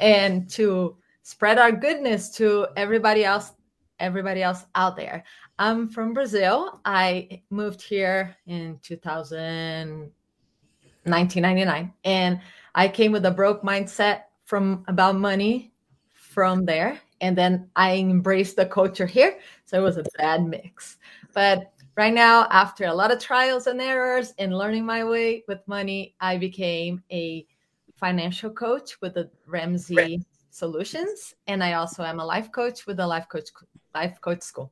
and 0.00 0.48
to 0.50 0.96
spread 1.22 1.58
our 1.58 1.72
goodness 1.72 2.30
to 2.30 2.66
everybody 2.76 3.24
else 3.24 3.52
everybody 3.98 4.42
else 4.42 4.66
out 4.74 4.96
there. 4.96 5.24
I'm 5.58 5.88
from 5.88 6.12
brazil. 6.12 6.80
I 6.84 7.42
moved 7.50 7.82
here 7.82 8.36
in 8.46 8.78
2000 8.82 10.12
1999 11.06 11.92
and 12.04 12.40
i 12.74 12.88
came 12.88 13.12
with 13.12 13.24
a 13.26 13.30
broke 13.30 13.62
mindset 13.62 14.22
from 14.44 14.84
about 14.88 15.14
money 15.14 15.72
from 16.12 16.64
there 16.64 17.00
and 17.20 17.38
then 17.38 17.70
i 17.76 17.94
embraced 17.94 18.56
the 18.56 18.66
culture 18.66 19.06
here 19.06 19.38
so 19.64 19.78
it 19.78 19.82
was 19.82 19.96
a 19.96 20.04
bad 20.18 20.44
mix. 20.44 20.98
But 21.32 21.72
right 21.96 22.12
now 22.12 22.48
after 22.50 22.86
a 22.86 22.94
lot 22.94 23.12
of 23.12 23.20
trials 23.20 23.66
and 23.68 23.80
errors 23.80 24.34
and 24.38 24.56
learning 24.56 24.84
my 24.84 25.04
way 25.04 25.44
with 25.46 25.66
money 25.68 26.14
i 26.20 26.36
became 26.36 27.02
a 27.10 27.46
financial 27.96 28.50
coach 28.50 29.00
with 29.00 29.14
the 29.14 29.30
Ramsey 29.46 29.96
right. 29.96 30.20
Solutions, 30.50 31.34
and 31.46 31.62
I 31.62 31.74
also 31.74 32.02
am 32.02 32.20
a 32.20 32.24
life 32.24 32.50
coach 32.52 32.86
with 32.86 32.96
the 32.96 33.06
Life 33.06 33.28
Coach 33.28 33.50
Life 33.94 34.20
Coach 34.20 34.42
School. 34.42 34.70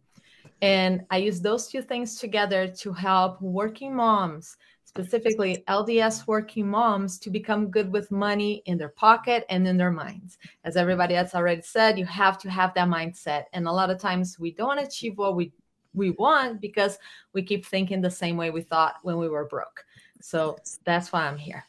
And 0.62 1.02
I 1.10 1.18
use 1.18 1.40
those 1.40 1.68
two 1.68 1.82
things 1.82 2.18
together 2.18 2.68
to 2.68 2.92
help 2.92 3.40
working 3.42 3.94
moms, 3.94 4.56
specifically 4.84 5.64
LDS 5.68 6.26
working 6.26 6.68
moms, 6.68 7.18
to 7.18 7.30
become 7.30 7.70
good 7.70 7.92
with 7.92 8.10
money 8.10 8.62
in 8.66 8.78
their 8.78 8.90
pocket 8.90 9.44
and 9.50 9.66
in 9.66 9.76
their 9.76 9.90
minds. 9.90 10.38
As 10.64 10.76
everybody 10.76 11.16
else 11.16 11.34
already 11.34 11.62
said, 11.62 11.98
you 11.98 12.06
have 12.06 12.38
to 12.38 12.50
have 12.50 12.72
that 12.74 12.88
mindset. 12.88 13.44
And 13.52 13.66
a 13.66 13.72
lot 13.72 13.90
of 13.90 13.98
times 13.98 14.38
we 14.38 14.52
don't 14.52 14.78
achieve 14.78 15.18
what 15.18 15.36
we 15.36 15.52
we 15.92 16.10
want 16.10 16.60
because 16.60 16.98
we 17.34 17.42
keep 17.42 17.64
thinking 17.64 18.00
the 18.00 18.10
same 18.10 18.36
way 18.36 18.50
we 18.50 18.62
thought 18.62 18.96
when 19.02 19.16
we 19.16 19.28
were 19.28 19.46
broke. 19.46 19.84
So 20.20 20.56
that's 20.84 21.12
why 21.12 21.26
I'm 21.26 21.38
here. 21.38 21.64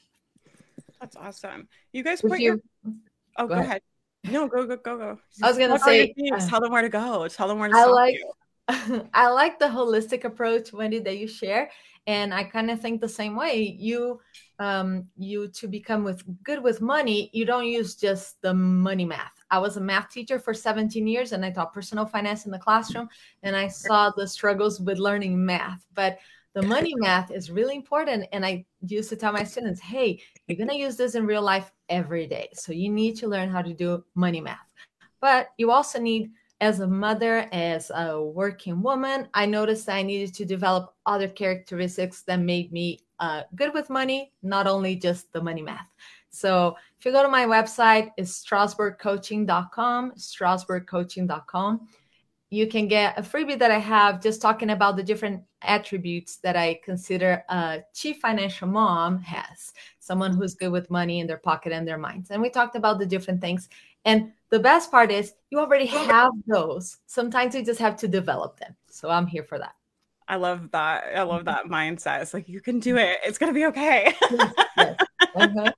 That's 1.06 1.44
awesome. 1.44 1.68
You 1.94 2.04
guys 2.04 2.22
put 2.22 2.40
you, 2.40 2.46
your. 2.46 2.60
Oh, 3.38 3.48
go, 3.48 3.50
go 3.50 3.54
ahead. 3.56 3.66
ahead. 3.66 3.82
No, 4.34 4.48
go 4.48 4.66
go 4.66 4.78
go 4.78 4.98
go. 4.98 5.20
I 5.44 5.48
was 5.48 5.58
gonna 5.58 5.78
say, 5.78 6.16
uh, 6.34 6.50
tell 6.50 6.60
them 6.60 6.72
where 6.72 6.82
to 6.82 6.90
go. 6.90 7.28
Tell 7.28 7.48
them 7.48 7.60
where 7.60 7.70
to. 7.70 7.76
I 7.76 7.86
like. 7.86 8.18
I 9.14 9.28
like 9.30 9.60
the 9.60 9.68
holistic 9.68 10.24
approach, 10.24 10.74
Wendy, 10.74 10.98
that 10.98 11.20
you 11.20 11.28
share, 11.28 11.70
and 12.08 12.34
I 12.34 12.44
kind 12.44 12.72
of 12.72 12.82
think 12.82 13.00
the 13.00 13.08
same 13.08 13.36
way. 13.36 13.78
You, 13.80 14.20
um, 14.58 15.06
you 15.16 15.50
to 15.50 15.68
become 15.68 16.04
with 16.04 16.24
good 16.44 16.64
with 16.64 16.82
money, 16.82 17.30
you 17.32 17.46
don't 17.46 17.68
use 17.68 17.94
just 17.96 18.42
the 18.42 18.56
money 18.56 19.06
math. 19.06 19.34
I 19.52 19.60
was 19.60 19.78
a 19.78 19.82
math 19.82 20.10
teacher 20.10 20.40
for 20.40 20.56
17 20.56 21.06
years, 21.06 21.32
and 21.32 21.46
I 21.46 21.52
taught 21.52 21.76
personal 21.76 22.08
finance 22.08 22.48
in 22.48 22.52
the 22.52 22.58
classroom, 22.58 23.08
and 23.44 23.56
I 23.56 23.68
saw 23.68 24.10
the 24.10 24.28
struggles 24.28 24.80
with 24.80 24.98
learning 24.98 25.46
math, 25.46 25.86
but 25.94 26.18
the 26.56 26.62
money 26.62 26.94
math 26.96 27.32
is 27.32 27.52
really 27.52 27.76
important. 27.76 28.26
And 28.32 28.46
I 28.46 28.66
used 28.88 29.10
to 29.10 29.18
tell 29.18 29.34
my 29.34 29.44
students, 29.44 29.82
hey, 29.82 30.22
you're 30.48 30.58
going 30.58 30.70
to 30.70 30.76
use 30.76 30.96
this 30.96 31.16
in 31.16 31.26
real 31.26 31.42
life 31.42 31.70
every 31.90 32.28
day. 32.28 32.48
So 32.54 32.72
you 32.72 32.90
need 32.90 33.18
to 33.18 33.28
learn 33.28 33.50
how 33.50 33.62
to 33.62 33.74
do 33.74 34.04
money 34.16 34.40
math. 34.40 34.74
But 35.20 35.50
you 35.58 35.70
also 35.70 36.00
need, 36.00 36.32
as 36.62 36.80
a 36.80 36.88
mother, 36.88 37.50
as 37.52 37.92
a 37.94 38.22
working 38.22 38.82
woman, 38.82 39.28
I 39.34 39.46
noticed 39.46 39.90
I 39.90 40.02
needed 40.02 40.34
to 40.36 40.46
develop 40.46 40.96
other 41.06 41.28
characteristics 41.28 42.22
that 42.24 42.40
made 42.40 42.72
me 42.72 43.02
uh, 43.20 43.42
good 43.56 43.74
with 43.74 43.90
money, 43.90 44.32
not 44.42 44.66
only 44.66 44.96
just 44.96 45.34
the 45.34 45.44
money 45.44 45.62
math. 45.62 45.88
So 46.30 46.78
if 46.98 47.06
you 47.06 47.12
go 47.12 47.22
to 47.22 47.30
my 47.30 47.46
website, 47.46 48.12
it's 48.18 48.44
strasburgcoaching.com, 48.46 50.12
strasburgcoaching.com 50.12 51.88
you 52.50 52.68
can 52.68 52.88
get 52.88 53.18
a 53.18 53.22
freebie 53.22 53.58
that 53.60 53.72
I 53.72 53.80
have 53.80 54.22
just 54.22 54.42
talking 54.42 54.70
about 54.70 54.96
the 54.96 55.04
different 55.04 55.44
attributes 55.62 56.38
that 56.38 56.56
I 56.56 56.80
consider 56.84 57.44
a 57.50 57.84
chief 57.94 58.18
financial 58.20 58.68
mom 58.68 59.20
has 59.20 59.74
someone 60.00 60.34
who's 60.34 60.54
good 60.54 60.72
with 60.72 60.92
money 60.92 61.20
in 61.20 61.28
their 61.28 61.38
pocket 61.38 61.74
and 61.74 61.88
their 61.88 61.98
minds. 61.98 62.30
And 62.30 62.42
we 62.42 62.50
talked 62.50 62.76
about 62.76 63.00
the 63.00 63.06
different 63.06 63.42
things. 63.42 63.68
And 64.06 64.32
the 64.50 64.60
best 64.60 64.92
part 64.92 65.12
is 65.12 65.34
you 65.50 65.60
already 65.60 65.88
have 65.88 66.32
those. 66.48 66.98
Sometimes 67.08 67.56
you 67.56 67.66
just 67.66 67.80
have 67.80 67.98
to 67.98 68.08
develop 68.08 68.60
them. 68.60 68.76
So 68.90 69.10
I'm 69.10 69.28
here 69.28 69.44
for 69.44 69.58
that. 69.58 69.76
I 70.28 70.38
love 70.38 70.72
that. 70.72 71.04
I 71.16 71.24
love 71.24 71.46
that 71.46 71.66
mindset. 71.66 72.22
It's 72.22 72.34
like 72.34 72.50
you 72.50 72.62
can 72.62 72.80
do 72.80 72.98
it. 72.98 73.20
It's 73.24 73.38
gonna 73.38 73.54
be 73.54 73.66
okay. 73.66 74.14
yes, 74.32 74.54
yes. 74.78 74.98
Uh-huh. 75.36 75.72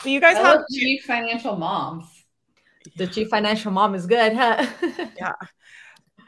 So 0.00 0.08
you 0.08 0.20
guys 0.20 0.36
I 0.36 0.40
have 0.40 0.64
chief 0.72 1.04
financial 1.04 1.56
moms. 1.56 2.06
the 2.96 3.06
chief 3.06 3.28
financial 3.28 3.70
mom 3.70 3.94
is 3.94 4.06
good, 4.06 4.32
huh? 4.32 4.66
yeah. 5.16 5.34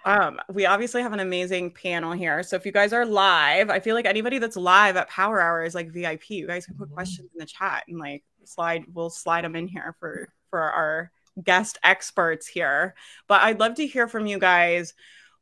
Um, 0.04 0.38
we 0.52 0.66
obviously 0.66 1.00
have 1.02 1.14
an 1.14 1.20
amazing 1.20 1.70
panel 1.70 2.12
here. 2.12 2.42
So 2.42 2.56
if 2.56 2.66
you 2.66 2.72
guys 2.72 2.92
are 2.92 3.06
live, 3.06 3.70
I 3.70 3.80
feel 3.80 3.94
like 3.94 4.04
anybody 4.04 4.38
that's 4.38 4.56
live 4.56 4.96
at 4.96 5.08
Power 5.08 5.40
Hour 5.40 5.64
is 5.64 5.74
like 5.74 5.90
VIP. 5.90 6.30
You 6.30 6.46
guys 6.46 6.66
can 6.66 6.76
put 6.76 6.88
mm-hmm. 6.88 6.94
questions 6.94 7.30
in 7.32 7.38
the 7.38 7.46
chat 7.46 7.84
and 7.88 7.98
like 7.98 8.22
slide. 8.44 8.84
We'll 8.92 9.10
slide 9.10 9.44
them 9.44 9.56
in 9.56 9.66
here 9.66 9.96
for 9.98 10.28
for 10.50 10.60
our 10.60 11.10
guest 11.42 11.78
experts 11.82 12.46
here. 12.46 12.94
But 13.28 13.42
I'd 13.42 13.60
love 13.60 13.74
to 13.74 13.86
hear 13.86 14.06
from 14.06 14.26
you 14.26 14.38
guys. 14.38 14.92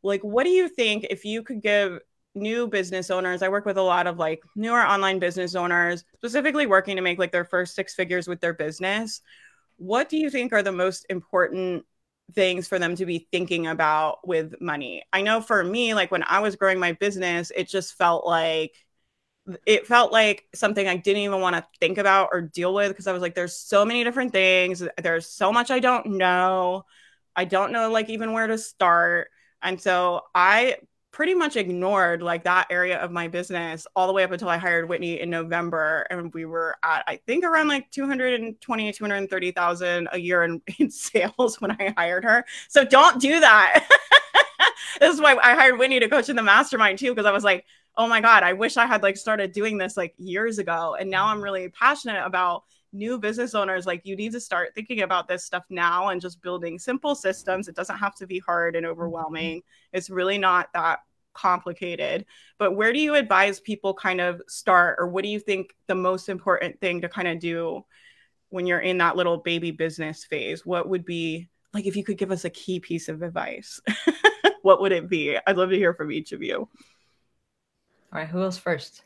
Like, 0.03 0.23
what 0.23 0.45
do 0.45 0.51
you 0.51 0.69
think 0.69 1.07
if 1.11 1.25
you 1.25 1.43
could 1.43 1.61
give 1.61 1.99
new 2.35 2.69
business 2.69 3.11
owners? 3.11 3.43
I 3.43 3.49
work 3.49 3.67
with 3.67 3.79
a 3.79 3.83
lot 3.83 4.07
of 4.07 4.19
like 4.19 4.43
newer 4.55 4.81
online 4.81 5.19
business 5.19 5.57
owners, 5.57 6.05
specifically 6.15 6.67
working 6.67 6.97
to 6.97 7.03
make 7.03 7.19
like 7.19 7.33
their 7.33 7.45
first 7.45 7.75
six 7.75 7.95
figures 7.95 8.29
with 8.29 8.41
their 8.41 8.55
business. 8.55 9.23
What 9.77 10.09
do 10.09 10.17
you 10.17 10.31
think 10.31 10.53
are 10.53 10.63
the 10.63 10.71
most 10.71 11.05
important 11.11 11.85
things 12.35 12.69
for 12.69 12.79
them 12.79 12.97
to 12.97 13.07
be 13.07 13.29
thinking 13.31 13.67
about 13.67 14.27
with 14.27 14.61
money. 14.61 15.05
I 15.13 15.23
know 15.23 15.41
for 15.41 15.63
me, 15.63 15.95
like 15.95 16.11
when 16.11 16.25
I 16.27 16.41
was 16.41 16.57
growing 16.57 16.79
my 16.79 16.93
business, 16.93 17.53
it 17.55 17.69
just 17.69 17.95
felt 17.95 18.27
like 18.27 18.75
it 19.67 19.87
felt 19.87 20.13
like 20.13 20.45
something 20.55 20.87
I 20.87 20.97
didn't 20.97 21.23
even 21.23 21.41
want 21.41 21.57
to 21.57 21.67
think 21.81 21.99
about 21.99 22.31
or 22.33 22.41
deal 22.43 22.73
with 22.73 22.89
because 22.91 23.07
I 23.07 23.13
was 23.13 23.23
like, 23.23 23.35
there's 23.35 23.57
so 23.57 23.85
many 23.85 24.05
different 24.05 24.33
things. 24.33 24.83
There's 25.03 25.27
so 25.27 25.53
much 25.53 25.71
I 25.71 25.81
don't 25.81 26.07
know. 26.07 26.85
I 27.35 27.45
don't 27.45 27.73
know 27.73 27.91
like 27.91 28.09
even 28.09 28.33
where 28.33 28.47
to 28.47 28.59
start. 28.59 29.29
And 29.63 29.81
so 29.81 30.23
I 30.35 30.77
pretty 31.13 31.35
much 31.35 31.57
ignored 31.57 32.23
like 32.23 32.43
that 32.45 32.67
area 32.71 32.99
of 32.99 33.13
my 33.13 33.29
business 33.29 33.87
all 33.95 34.07
the 34.07 34.13
way 34.15 34.25
up 34.25 34.33
until 34.33 34.49
I 34.49 34.57
hired 34.57 34.89
Whitney 34.89 35.21
in 35.21 35.29
November. 35.29 36.07
And 36.09 36.33
we 36.33 36.47
were 36.47 36.77
at, 36.83 37.05
I 37.07 37.17
think 37.27 37.45
around 37.45 37.69
like 37.69 37.91
220, 37.91 38.93
230,000 38.93 40.09
a 40.11 40.19
year 40.19 40.43
in, 40.43 40.63
in 40.79 40.91
sales 40.91 41.61
when 41.61 41.71
I 41.71 41.93
hired 41.97 42.25
her. 42.25 42.45
So 42.69 42.85
don't 42.85 43.21
do 43.21 43.41
that. 43.41 43.87
this 45.01 45.15
is 45.15 45.21
why 45.21 45.37
I 45.43 45.55
hired 45.55 45.79
Whitney 45.79 46.01
to 46.01 46.09
coach 46.09 46.31
in 46.31 46.37
the 46.37 46.43
mastermind 46.43 46.99
too, 46.99 47.11
because 47.11 47.27
I 47.27 47.33
was 47.33 47.45
like, 47.45 47.67
oh 47.97 48.09
my 48.09 48.23
God, 48.23 48.43
I 48.43 48.55
wish 48.55 48.79
I 48.79 48.87
had 48.87 49.03
like 49.03 49.19
started 49.19 49.53
doing 49.53 49.77
this 49.77 49.99
like 49.99 50.15
years 50.17 50.59
ago. 50.59 50.97
And 50.99 51.11
now 51.11 51.27
I'm 51.27 51.43
really 51.43 51.69
passionate 51.69 52.25
about 52.25 52.65
new 52.93 53.19
business 53.19 53.55
owners 53.55 53.87
like 53.87 54.03
you 54.05 54.17
need 54.17 54.33
to 54.33 54.41
start 54.41 54.75
thinking 54.75 55.03
about 55.03 55.29
this 55.29 55.45
stuff 55.45 55.65
now 55.71 56.09
and 56.09 56.21
just 56.21 56.43
building 56.43 56.79
simple 56.79 57.15
systems. 57.15 57.69
It 57.69 57.75
doesn't 57.75 57.97
have 57.97 58.15
to 58.17 58.27
be 58.27 58.39
hard 58.39 58.77
and 58.77 58.87
overwhelming. 58.87 59.59
Mm-hmm. 59.59 59.97
it's 59.97 60.11
really 60.11 60.39
not 60.39 60.69
that 60.75 61.01
complicated. 61.35 62.27
But 62.59 62.77
where 62.77 62.93
do 62.93 62.99
you 62.99 63.15
advise 63.15 63.61
people 63.61 63.95
kind 63.95 64.21
of 64.21 64.43
start 64.49 64.97
or 64.99 65.09
what 65.09 65.25
do 65.25 65.31
you 65.31 65.41
think 65.41 65.75
the 65.87 65.95
most 65.95 66.29
important 66.29 66.81
thing 66.81 67.01
to 67.01 67.09
kind 67.09 67.29
of 67.29 67.39
do 67.39 67.85
when 68.51 68.67
you're 68.67 68.81
in 68.81 68.99
that 68.99 69.17
little 69.17 69.39
baby 69.39 69.71
business 69.71 70.25
phase? 70.25 70.67
What 70.67 70.89
would 70.89 71.05
be 71.05 71.49
like 71.73 71.87
if 71.87 71.97
you 71.97 72.05
could 72.05 72.19
give 72.19 72.31
us 72.31 72.45
a 72.45 72.51
key 72.51 72.81
piece 72.81 73.09
of 73.09 73.23
advice 73.23 73.81
what 74.63 74.83
would 74.83 74.93
it 74.93 75.09
be? 75.09 75.39
I'd 75.47 75.57
love 75.57 75.71
to 75.71 75.77
hear 75.77 75.95
from 75.95 76.13
each 76.13 76.33
of 76.33 76.43
you. 76.43 76.57
All 76.59 76.69
right 78.13 78.29
who 78.29 78.43
else 78.43 78.59
first? 78.59 79.05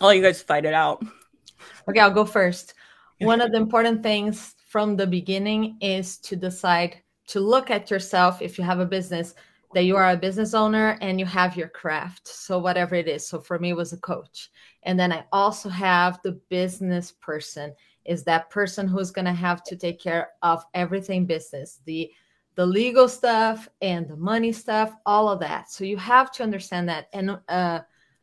I'll 0.00 0.12
you 0.12 0.22
guys 0.22 0.42
fight 0.42 0.64
it 0.64 0.74
out 0.74 1.04
Okay, 1.88 2.00
I'll 2.00 2.10
go 2.10 2.24
first. 2.24 2.74
One 3.20 3.40
of 3.40 3.52
the 3.52 3.58
important 3.58 4.02
things 4.02 4.56
from 4.68 4.96
the 4.96 5.06
beginning 5.06 5.76
is 5.80 6.18
to 6.18 6.34
decide 6.34 6.96
to 7.28 7.40
look 7.40 7.70
at 7.70 7.90
yourself 7.90 8.42
if 8.42 8.58
you 8.58 8.64
have 8.64 8.80
a 8.80 8.86
business 8.86 9.34
that 9.74 9.84
you 9.84 9.96
are 9.96 10.10
a 10.10 10.16
business 10.16 10.54
owner 10.54 10.98
and 11.00 11.18
you 11.18 11.26
have 11.26 11.56
your 11.56 11.68
craft. 11.68 12.28
So 12.28 12.58
whatever 12.58 12.94
it 12.94 13.08
is. 13.08 13.26
So 13.26 13.40
for 13.40 13.58
me 13.58 13.70
it 13.70 13.76
was 13.76 13.92
a 13.92 13.98
coach. 13.98 14.50
And 14.82 14.98
then 14.98 15.12
I 15.12 15.24
also 15.32 15.68
have 15.68 16.20
the 16.22 16.32
business 16.48 17.12
person 17.12 17.74
is 18.04 18.24
that 18.24 18.50
person 18.50 18.88
who's 18.88 19.10
going 19.10 19.24
to 19.26 19.32
have 19.32 19.62
to 19.64 19.76
take 19.76 20.00
care 20.00 20.30
of 20.42 20.64
everything 20.74 21.26
business, 21.26 21.80
the 21.84 22.10
the 22.54 22.66
legal 22.66 23.08
stuff 23.08 23.66
and 23.80 24.06
the 24.06 24.16
money 24.16 24.52
stuff, 24.52 24.94
all 25.06 25.26
of 25.30 25.40
that. 25.40 25.70
So 25.70 25.84
you 25.84 25.96
have 25.96 26.30
to 26.32 26.42
understand 26.42 26.88
that 26.88 27.08
and 27.14 27.38
uh 27.48 27.80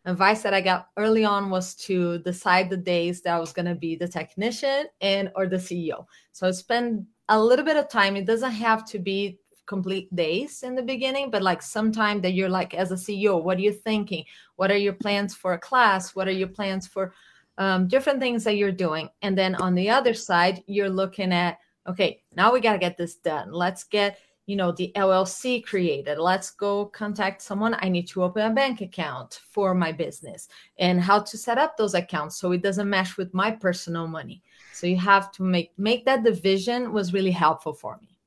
advice 0.09 0.41
that 0.43 0.53
I 0.53 0.61
got 0.61 0.89
early 0.97 1.23
on 1.23 1.49
was 1.49 1.75
to 1.87 2.19
decide 2.19 2.69
the 2.69 2.77
days 2.77 3.21
that 3.21 3.35
I 3.35 3.39
was 3.39 3.53
going 3.53 3.65
to 3.65 3.75
be 3.75 3.95
the 3.95 4.07
technician 4.07 4.87
and 5.01 5.31
or 5.35 5.47
the 5.47 5.57
CEO. 5.57 6.05
So 6.31 6.51
spend 6.51 7.05
a 7.29 7.41
little 7.41 7.65
bit 7.65 7.77
of 7.77 7.89
time. 7.89 8.15
It 8.15 8.25
doesn't 8.25 8.51
have 8.51 8.85
to 8.89 8.99
be 8.99 9.39
complete 9.65 10.13
days 10.15 10.63
in 10.63 10.75
the 10.75 10.81
beginning, 10.81 11.29
but 11.29 11.43
like 11.43 11.61
sometime 11.61 12.21
that 12.21 12.33
you're 12.33 12.49
like 12.49 12.73
as 12.73 12.91
a 12.91 12.95
CEO, 12.95 13.41
what 13.41 13.57
are 13.57 13.61
you 13.61 13.71
thinking? 13.71 14.25
What 14.55 14.71
are 14.71 14.77
your 14.77 14.93
plans 14.93 15.35
for 15.35 15.53
a 15.53 15.59
class? 15.59 16.15
What 16.15 16.27
are 16.27 16.31
your 16.31 16.47
plans 16.47 16.87
for 16.87 17.13
um, 17.59 17.87
different 17.87 18.19
things 18.19 18.43
that 18.45 18.57
you're 18.57 18.71
doing? 18.71 19.09
And 19.21 19.37
then 19.37 19.55
on 19.55 19.75
the 19.75 19.89
other 19.89 20.15
side, 20.15 20.63
you're 20.65 20.89
looking 20.89 21.31
at 21.31 21.59
okay, 21.87 22.21
now 22.35 22.53
we 22.53 22.59
got 22.59 22.73
to 22.73 22.79
get 22.79 22.97
this 22.97 23.15
done. 23.15 23.51
Let's 23.51 23.83
get 23.83 24.19
you 24.49 24.55
know 24.55 24.71
the 24.71 24.91
llc 24.95 25.63
created 25.63 26.17
let's 26.17 26.49
go 26.49 26.87
contact 26.87 27.39
someone 27.39 27.75
i 27.81 27.87
need 27.87 28.07
to 28.07 28.23
open 28.23 28.51
a 28.51 28.53
bank 28.53 28.81
account 28.81 29.41
for 29.51 29.75
my 29.75 29.91
business 29.91 30.47
and 30.79 30.99
how 30.99 31.19
to 31.19 31.37
set 31.37 31.59
up 31.59 31.77
those 31.77 31.93
accounts 31.93 32.35
so 32.37 32.51
it 32.51 32.63
doesn't 32.63 32.89
mesh 32.89 33.15
with 33.15 33.31
my 33.31 33.51
personal 33.51 34.07
money 34.07 34.41
so 34.73 34.87
you 34.87 34.97
have 34.97 35.31
to 35.31 35.43
make 35.43 35.71
make 35.77 36.03
that 36.03 36.23
division 36.23 36.91
was 36.91 37.13
really 37.13 37.29
helpful 37.29 37.73
for 37.73 37.99
me 38.01 38.17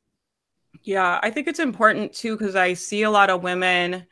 yeah 0.85 1.19
i 1.25 1.29
think 1.29 1.49
it's 1.49 1.59
important 1.59 2.13
too 2.13 2.37
because 2.37 2.55
i 2.55 2.73
see 2.73 3.03
a 3.03 3.11
lot 3.11 3.29
of 3.29 3.43
women 3.43 4.07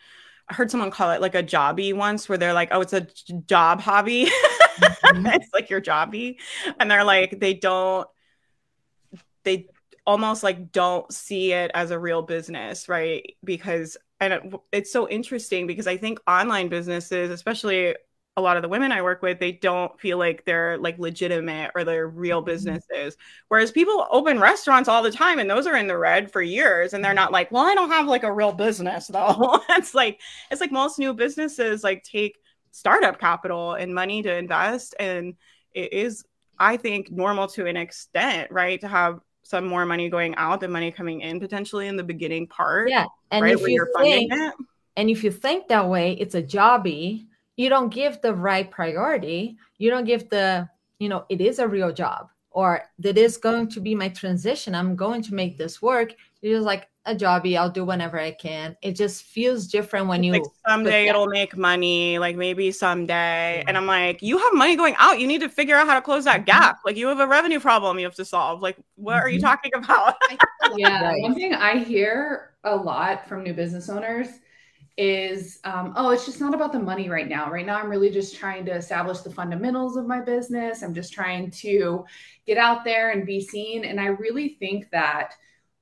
I 0.49 0.55
heard 0.55 0.69
someone 0.69 0.91
call 0.91 1.13
it 1.13 1.21
like 1.21 1.37
a 1.37 1.45
jobby 1.45 1.95
once 1.95 2.29
where 2.29 2.37
they're 2.37 2.53
like, 2.53 2.71
oh, 2.73 2.81
it's 2.81 2.93
a 2.93 3.07
job 3.47 3.81
hobby. 3.81 4.29
Mm-hmm. 4.81 5.27
it's 5.27 5.53
like 5.53 5.69
your 5.69 5.81
jobby. 5.81 6.37
And 6.79 6.91
they're 6.91 7.05
like, 7.05 7.39
they 7.39 7.53
don't, 7.53 8.09
they 9.45 9.69
almost 10.07 10.43
like 10.43 10.73
don't 10.73 11.13
see 11.13 11.53
it 11.53 11.71
as 11.75 11.91
a 11.91 11.99
real 11.99 12.23
business, 12.23 12.89
right? 12.89 13.35
Because 13.45 13.97
and 14.21 14.57
it's 14.71 14.93
so 14.93 15.09
interesting 15.09 15.67
because 15.67 15.87
I 15.87 15.97
think 15.97 16.21
online 16.27 16.69
businesses, 16.69 17.31
especially 17.31 17.95
a 18.37 18.41
lot 18.41 18.57
of 18.57 18.63
the 18.63 18.69
women 18.69 18.93
I 18.93 19.03
work 19.03 19.23
with, 19.23 19.39
they 19.39 19.53
don't 19.53 19.99
feel 19.99 20.19
like 20.19 20.45
they're 20.45 20.79
like 20.79 20.99
legitimate 20.99 21.73
or 21.75 21.85
they're 21.85 22.09
real 22.09 22.41
mm-hmm. 22.41 22.47
businesses. 22.47 23.17
Whereas 23.49 23.71
people 23.71 24.07
open 24.11 24.39
restaurants 24.39 24.89
all 24.89 25.03
the 25.03 25.11
time 25.11 25.39
and 25.39 25.49
those 25.49 25.67
are 25.67 25.77
in 25.77 25.87
the 25.87 25.99
red 25.99 26.31
for 26.31 26.43
years 26.43 26.93
and 26.93 27.05
they're 27.05 27.15
not 27.15 27.33
like, 27.33 27.51
well, 27.51 27.65
I 27.65 27.75
don't 27.75 27.91
have 27.91 28.07
like 28.07 28.23
a 28.23 28.33
real 28.33 28.53
business 28.53 29.07
though. 29.07 29.61
it's 29.71 29.95
like 29.95 30.21
it's 30.51 30.61
like 30.61 30.73
most 30.73 30.99
new 30.99 31.15
businesses 31.15 31.83
like 31.83 32.05
take 32.05 32.39
startup 32.73 33.19
capital 33.19 33.75
and 33.75 33.95
money 33.95 34.23
to 34.23 34.35
invest 34.37 34.95
and 35.01 35.35
it 35.73 35.93
is 35.93 36.25
I 36.59 36.77
think 36.77 37.11
normal 37.11 37.49
to 37.49 37.67
an 37.67 37.77
extent, 37.77 38.51
right? 38.51 38.81
To 38.83 38.89
have 38.89 39.21
some 39.43 39.67
more 39.67 39.87
money 39.87 40.09
going 40.09 40.35
out 40.37 40.61
than 40.61 40.71
money 40.71 40.93
coming 40.93 41.23
in 41.23 41.41
potentially 41.41 41.89
in 41.89 41.97
the 41.97 42.05
beginning 42.05 42.47
part. 42.47 42.89
Yeah. 42.89 43.07
And 43.31 43.43
right, 43.43 43.55
if 43.55 43.67
you 43.67 43.87
think, 43.99 44.33
and 44.97 45.11
if 45.11 45.25
you 45.25 45.31
think 45.31 45.69
that 45.69 45.89
way, 45.89 46.13
it's 46.13 46.35
a 46.35 46.43
jobby, 46.43 47.27
you 47.57 47.69
don't 47.69 47.89
give 47.89 48.21
the 48.21 48.35
right 48.35 48.71
priority. 48.71 49.57
You 49.79 49.91
don't 49.91 50.05
give 50.05 50.29
the, 50.29 50.69
you 50.99 51.09
know, 51.09 51.25
it 51.29 51.41
is 51.41 51.59
a 51.59 51.69
real 51.69 51.93
job 51.93 52.29
or 52.51 52.83
that 52.99 53.17
is 53.17 53.37
going 53.37 53.69
to 53.71 53.81
be 53.81 53.95
my 53.95 54.09
transition. 54.09 54.75
I'm 54.75 54.97
going 54.97 55.23
to 55.23 55.35
make 55.35 55.57
this 55.57 55.81
work. 55.81 56.15
You're 56.43 56.57
just 56.57 56.67
like, 56.67 56.90
a 57.07 57.15
jobby 57.15 57.59
I'll 57.59 57.71
do 57.71 57.85
whenever 57.85 58.19
I 58.19 58.33
can. 58.33 58.77
It 58.83 58.93
just 58.93 59.25
feels 59.25 59.67
different 59.67 60.07
when 60.07 60.23
you 60.23 60.33
like 60.33 60.43
someday 60.69 61.09
it'll 61.09 61.27
make 61.27 61.57
money, 61.57 62.19
like 62.19 62.37
maybe 62.37 62.71
someday. 62.73 63.65
And 63.67 63.77
I'm 63.77 63.87
like, 63.87 64.21
you 64.21 64.39
have 64.39 64.53
money 64.55 64.77
going 64.77 64.95
out. 64.99 65.19
You 65.19 65.27
need 65.27 65.41
to 65.41 65.49
figure 65.49 65.77
out 65.77 65.87
how 65.87 65.95
to 65.95 66.03
close 66.03 66.25
that 66.25 66.41
mm-hmm. 66.41 66.45
gap. 66.47 66.81
Like 66.85 66.97
you 66.97 67.07
have 67.09 67.21
a 67.21 67.27
revenue 67.27 67.61
problem 67.61 67.99
you 67.99 68.05
have 68.05 68.15
to 68.17 68.25
solve. 68.25 68.61
Like, 68.61 68.77
what 68.97 69.15
mm-hmm. 69.15 69.25
are 69.25 69.29
you 69.29 69.39
mm-hmm. 69.39 69.47
talking 69.47 69.73
about? 69.75 70.15
yeah. 70.77 71.01
Right. 71.11 71.23
One 71.23 71.35
thing 71.35 71.55
I 71.55 71.79
hear 71.79 72.51
a 72.65 72.77
lot 72.77 73.27
from 73.27 73.43
new 73.43 73.55
business 73.55 73.89
owners 73.89 74.29
is 74.97 75.61
um, 75.65 75.95
oh 75.97 76.11
it's 76.11 76.27
just 76.27 76.41
not 76.41 76.53
about 76.53 76.73
the 76.73 76.79
money 76.79 77.09
right 77.09 77.29
now 77.29 77.51
right 77.51 77.65
now 77.65 77.79
i'm 77.79 77.89
really 77.89 78.11
just 78.11 78.37
trying 78.37 78.67
to 78.67 78.73
establish 78.73 79.21
the 79.21 79.31
fundamentals 79.31 79.97
of 79.97 80.07
my 80.07 80.21
business 80.21 80.83
i'm 80.83 80.93
just 80.93 81.13
trying 81.13 81.51
to 81.51 82.05
get 82.45 82.59
out 82.59 82.85
there 82.85 83.11
and 83.11 83.25
be 83.25 83.41
seen 83.41 83.85
and 83.85 83.99
i 83.99 84.07
really 84.07 84.51
think 84.61 84.91
that 84.91 85.33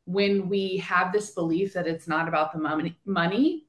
when 0.08 0.48
we 0.48 0.78
have 0.78 1.12
this 1.12 1.30
belief 1.32 1.74
that 1.74 1.86
it's 1.86 2.08
not 2.08 2.28
about 2.28 2.52
the 2.52 2.94
money, 3.04 3.66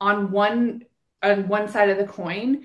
on 0.00 0.30
one 0.30 0.82
on 1.22 1.46
one 1.46 1.68
side 1.68 1.88
of 1.88 1.98
the 1.98 2.04
coin 2.04 2.64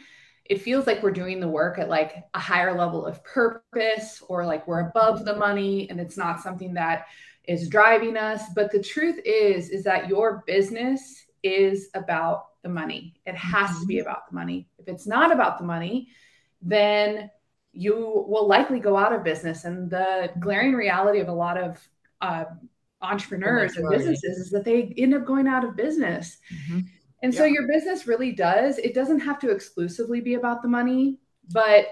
it 0.50 0.62
feels 0.62 0.88
like 0.88 1.04
we're 1.04 1.12
doing 1.12 1.40
the 1.40 1.48
work 1.48 1.78
at 1.78 1.90
like 1.90 2.24
a 2.34 2.40
higher 2.40 2.78
level 2.78 3.06
of 3.06 3.24
purpose 3.24 4.24
or 4.28 4.46
like 4.46 4.68
we're 4.68 4.88
above 4.88 5.26
the 5.26 5.36
money 5.36 5.90
and 5.90 6.00
it's 6.00 6.18
not 6.18 6.42
something 6.42 6.74
that 6.74 7.06
is 7.44 7.70
driving 7.70 8.18
us. 8.18 8.44
But 8.56 8.72
the 8.72 8.82
truth 8.82 9.20
is 9.26 9.70
is 9.70 9.84
that 9.84 10.08
your 10.08 10.44
business 10.48 11.26
is 11.44 11.90
about 11.94 12.48
the 12.64 12.70
money. 12.70 13.16
It 13.26 13.36
has 13.36 13.80
to 13.80 13.86
be 13.86 13.96
mm-hmm. 13.96 14.08
about 14.08 14.30
the 14.30 14.36
money. 14.36 14.68
If 14.80 14.88
it's 14.88 15.08
not 15.08 15.32
about 15.32 15.58
the 15.58 15.66
money 15.66 16.10
then 16.62 17.30
you 17.72 18.26
will 18.28 18.48
likely 18.48 18.80
go 18.80 18.98
out 18.98 19.14
of 19.14 19.24
business. 19.24 19.64
And 19.64 19.92
the 19.92 20.32
glaring 20.40 20.74
reality 20.74 21.20
of 21.20 21.28
a 21.28 21.34
lot 21.34 21.58
of 21.58 21.88
uh, 22.22 22.46
entrepreneurs 23.02 23.78
and 23.78 23.90
businesses 23.90 24.38
is 24.38 24.50
that 24.52 24.66
they 24.66 24.94
end 24.98 25.14
up 25.14 25.26
going 25.26 25.48
out 25.48 25.64
of 25.64 25.76
business. 25.76 26.38
Mm-hmm. 26.54 26.80
And 27.24 27.34
yeah. 27.34 27.40
so 27.40 27.46
your 27.46 27.68
business 27.68 28.08
really 28.08 28.32
does, 28.32 28.78
it 28.78 28.94
doesn't 28.94 29.20
have 29.20 29.40
to 29.40 29.50
exclusively 29.50 30.22
be 30.22 30.36
about 30.36 30.62
the 30.62 30.68
money, 30.68 31.20
but 31.52 31.86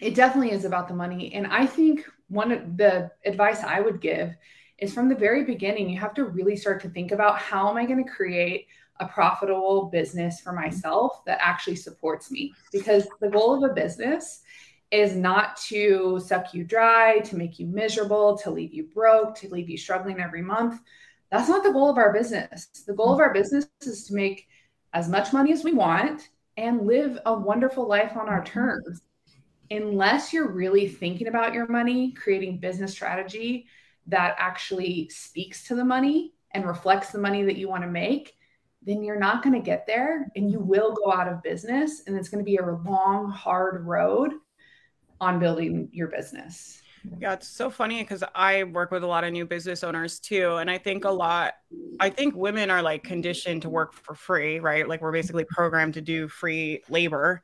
it 0.00 0.14
definitely 0.14 0.52
is 0.52 0.64
about 0.64 0.88
the 0.88 0.94
money. 0.94 1.32
And 1.34 1.46
I 1.46 1.66
think 1.66 2.04
one 2.28 2.52
of 2.52 2.76
the 2.76 3.10
advice 3.24 3.62
I 3.62 3.80
would 3.80 4.00
give 4.00 4.34
is 4.78 4.94
from 4.94 5.08
the 5.08 5.14
very 5.14 5.44
beginning, 5.44 5.90
you 5.90 5.98
have 5.98 6.14
to 6.14 6.24
really 6.24 6.56
start 6.56 6.80
to 6.82 6.88
think 6.88 7.12
about 7.12 7.38
how 7.38 7.68
am 7.68 7.76
I 7.76 7.84
going 7.84 8.02
to 8.02 8.10
create 8.10 8.66
a 8.98 9.06
profitable 9.06 9.86
business 9.86 10.40
for 10.40 10.52
myself 10.52 11.22
that 11.26 11.38
actually 11.40 11.76
supports 11.76 12.30
me? 12.30 12.54
Because 12.72 13.06
the 13.20 13.28
goal 13.28 13.62
of 13.62 13.70
a 13.70 13.74
business 13.74 14.42
is 14.90 15.14
not 15.14 15.56
to 15.56 16.20
suck 16.24 16.52
you 16.52 16.64
dry, 16.64 17.20
to 17.20 17.36
make 17.36 17.58
you 17.58 17.66
miserable, 17.66 18.36
to 18.38 18.50
leave 18.50 18.74
you 18.74 18.88
broke, 18.92 19.36
to 19.36 19.48
leave 19.48 19.70
you 19.70 19.78
struggling 19.78 20.20
every 20.20 20.42
month. 20.42 20.80
That's 21.30 21.48
not 21.48 21.62
the 21.62 21.72
goal 21.72 21.88
of 21.88 21.96
our 21.96 22.12
business. 22.12 22.68
The 22.86 22.94
goal 22.94 23.12
of 23.12 23.20
our 23.20 23.32
business 23.32 23.68
is 23.82 24.06
to 24.06 24.14
make 24.14 24.48
as 24.92 25.08
much 25.08 25.32
money 25.32 25.52
as 25.52 25.62
we 25.62 25.72
want 25.72 26.28
and 26.56 26.86
live 26.86 27.18
a 27.24 27.32
wonderful 27.32 27.86
life 27.86 28.16
on 28.16 28.28
our 28.28 28.44
terms. 28.44 29.02
Unless 29.70 30.32
you're 30.32 30.50
really 30.50 30.88
thinking 30.88 31.28
about 31.28 31.54
your 31.54 31.68
money, 31.68 32.10
creating 32.12 32.58
business 32.58 32.90
strategy 32.90 33.66
that 34.08 34.34
actually 34.38 35.08
speaks 35.08 35.68
to 35.68 35.76
the 35.76 35.84
money 35.84 36.32
and 36.52 36.66
reflects 36.66 37.12
the 37.12 37.18
money 37.18 37.44
that 37.44 37.56
you 37.56 37.68
want 37.68 37.84
to 37.84 37.88
make, 37.88 38.34
then 38.82 39.04
you're 39.04 39.20
not 39.20 39.44
going 39.44 39.54
to 39.54 39.64
get 39.64 39.86
there 39.86 40.32
and 40.34 40.50
you 40.50 40.58
will 40.58 40.92
go 40.92 41.12
out 41.12 41.28
of 41.28 41.44
business. 41.44 42.02
And 42.08 42.16
it's 42.16 42.28
going 42.28 42.44
to 42.44 42.50
be 42.50 42.56
a 42.56 42.66
long, 42.66 43.30
hard 43.30 43.86
road 43.86 44.32
on 45.20 45.38
building 45.38 45.88
your 45.92 46.08
business. 46.08 46.80
Yeah, 47.18 47.32
it's 47.32 47.48
so 47.48 47.70
funny 47.70 48.02
because 48.02 48.22
I 48.34 48.64
work 48.64 48.90
with 48.90 49.02
a 49.02 49.06
lot 49.06 49.24
of 49.24 49.32
new 49.32 49.46
business 49.46 49.82
owners 49.82 50.20
too. 50.20 50.56
And 50.56 50.70
I 50.70 50.78
think 50.78 51.04
a 51.04 51.10
lot, 51.10 51.54
I 51.98 52.10
think 52.10 52.34
women 52.34 52.70
are 52.70 52.82
like 52.82 53.04
conditioned 53.04 53.62
to 53.62 53.70
work 53.70 53.94
for 53.94 54.14
free, 54.14 54.60
right? 54.60 54.86
Like 54.86 55.00
we're 55.00 55.12
basically 55.12 55.44
programmed 55.48 55.94
to 55.94 56.02
do 56.02 56.28
free 56.28 56.82
labor 56.90 57.42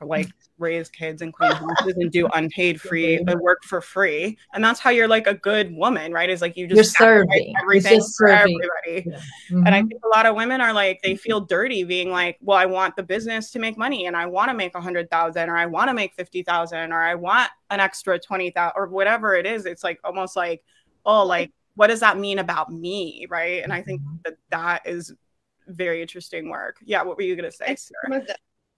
like 0.00 0.28
raise 0.58 0.88
kids 0.88 1.22
and 1.22 1.32
clean 1.32 1.52
houses 1.52 1.94
and 1.96 2.10
do 2.10 2.28
unpaid 2.34 2.80
free 2.80 3.22
but 3.24 3.40
work 3.40 3.62
for 3.64 3.80
free 3.80 4.36
and 4.54 4.62
that's 4.62 4.80
how 4.80 4.90
you're 4.90 5.08
like 5.08 5.26
a 5.26 5.34
good 5.34 5.74
woman 5.74 6.12
right 6.12 6.30
is 6.30 6.40
like 6.40 6.56
you 6.56 6.66
just 6.66 6.76
you're 6.76 6.84
serving 6.84 7.54
everything 7.62 7.98
just 7.98 8.16
for 8.16 8.28
serving. 8.28 8.58
everybody 8.84 9.10
yeah. 9.10 9.16
mm-hmm. 9.50 9.66
and 9.66 9.74
i 9.74 9.80
think 9.80 10.00
a 10.04 10.08
lot 10.08 10.26
of 10.26 10.34
women 10.36 10.60
are 10.60 10.72
like 10.72 11.00
they 11.02 11.14
feel 11.14 11.40
dirty 11.40 11.84
being 11.84 12.10
like 12.10 12.36
well 12.40 12.58
i 12.58 12.66
want 12.66 12.94
the 12.96 13.02
business 13.02 13.50
to 13.50 13.58
make 13.58 13.78
money 13.78 14.06
and 14.06 14.16
i 14.16 14.26
want 14.26 14.50
to 14.50 14.56
make 14.56 14.74
a 14.74 14.80
hundred 14.80 15.10
thousand 15.10 15.48
or 15.48 15.56
i 15.56 15.66
want 15.66 15.88
to 15.88 15.94
make 15.94 16.14
fifty 16.14 16.42
thousand 16.42 16.92
or 16.92 17.00
i 17.00 17.14
want 17.14 17.50
an 17.70 17.80
extra 17.80 18.18
twenty 18.18 18.50
thousand 18.50 18.74
or 18.76 18.88
whatever 18.88 19.34
it 19.34 19.46
is 19.46 19.66
it's 19.66 19.84
like 19.84 20.00
almost 20.04 20.36
like 20.36 20.62
oh 21.06 21.24
like 21.24 21.52
what 21.74 21.86
does 21.86 22.00
that 22.00 22.18
mean 22.18 22.38
about 22.38 22.72
me 22.72 23.26
right 23.30 23.62
and 23.62 23.72
i 23.72 23.80
think 23.80 24.00
mm-hmm. 24.00 24.16
that 24.24 24.34
that 24.50 24.82
is 24.86 25.12
very 25.68 26.02
interesting 26.02 26.48
work 26.48 26.76
yeah 26.84 27.02
what 27.02 27.16
were 27.16 27.22
you 27.22 27.36
going 27.36 27.48
to 27.48 27.56
say 27.56 27.76
Sarah? 27.76 28.24